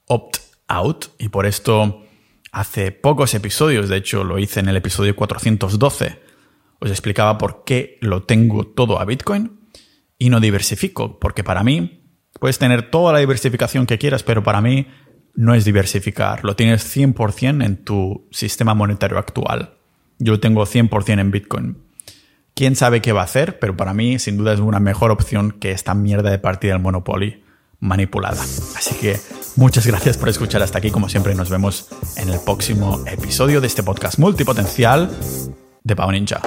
opt-out 0.06 1.08
y 1.18 1.30
por 1.30 1.46
esto 1.46 2.04
hace 2.52 2.92
pocos 2.92 3.34
episodios, 3.34 3.90
de 3.90 3.98
hecho 3.98 4.24
lo 4.24 4.40
hice 4.40 4.60
en 4.60 4.70
el 4.70 4.78
episodio 4.78 5.16
412, 5.16 6.20
os 6.80 6.90
explicaba 6.90 7.38
por 7.38 7.64
qué 7.66 7.98
lo 8.02 8.24
tengo 8.24 8.66
todo 8.66 9.00
a 9.00 9.06
Bitcoin 9.06 9.60
y 10.18 10.30
no 10.30 10.40
diversifico, 10.40 11.20
porque 11.20 11.44
para 11.44 11.64
mí 11.64 12.04
puedes 12.40 12.58
tener 12.58 12.90
toda 12.90 13.14
la 13.14 13.20
diversificación 13.20 13.86
que 13.86 13.98
quieras, 13.98 14.24
pero 14.24 14.44
para 14.44 14.62
mí 14.62 14.88
no 15.36 15.54
es 15.54 15.66
diversificar, 15.66 16.44
lo 16.44 16.56
tienes 16.56 16.96
100% 16.96 17.64
en 17.64 17.84
tu 17.84 18.28
sistema 18.32 18.74
monetario 18.74 19.18
actual. 19.18 19.79
Yo 20.20 20.40
tengo 20.40 20.66
100% 20.66 21.20
en 21.20 21.32
Bitcoin. 21.32 21.78
Quién 22.54 22.76
sabe 22.76 23.02
qué 23.02 23.14
va 23.14 23.22
a 23.22 23.24
hacer, 23.24 23.58
pero 23.58 23.78
para 23.78 23.94
mí 23.94 24.20
sin 24.20 24.38
duda 24.38 24.54
es 24.54 24.60
una 24.60 24.80
mejor 24.80 25.12
opción 25.12 25.52
que 25.52 25.72
esta 25.72 25.94
mierda 25.94 26.30
de 26.30 26.40
partida 26.40 26.74
del 26.74 26.82
Monopoly 26.82 27.44
manipulada. 27.80 28.42
Así 28.42 28.96
que 28.96 29.18
muchas 29.56 29.88
gracias 29.88 30.18
por 30.18 30.30
escuchar 30.30 30.62
hasta 30.62 30.78
aquí. 30.78 30.92
Como 30.92 31.08
siempre, 31.08 31.34
nos 31.36 31.50
vemos 31.50 31.88
en 32.18 32.30
el 32.30 32.40
próximo 32.40 33.04
episodio 33.08 33.62
de 33.62 33.68
este 33.68 33.84
podcast 33.84 34.20
multipotencial 34.20 35.10
de 35.84 35.96
Pau 35.96 36.12
Ninja. 36.12 36.42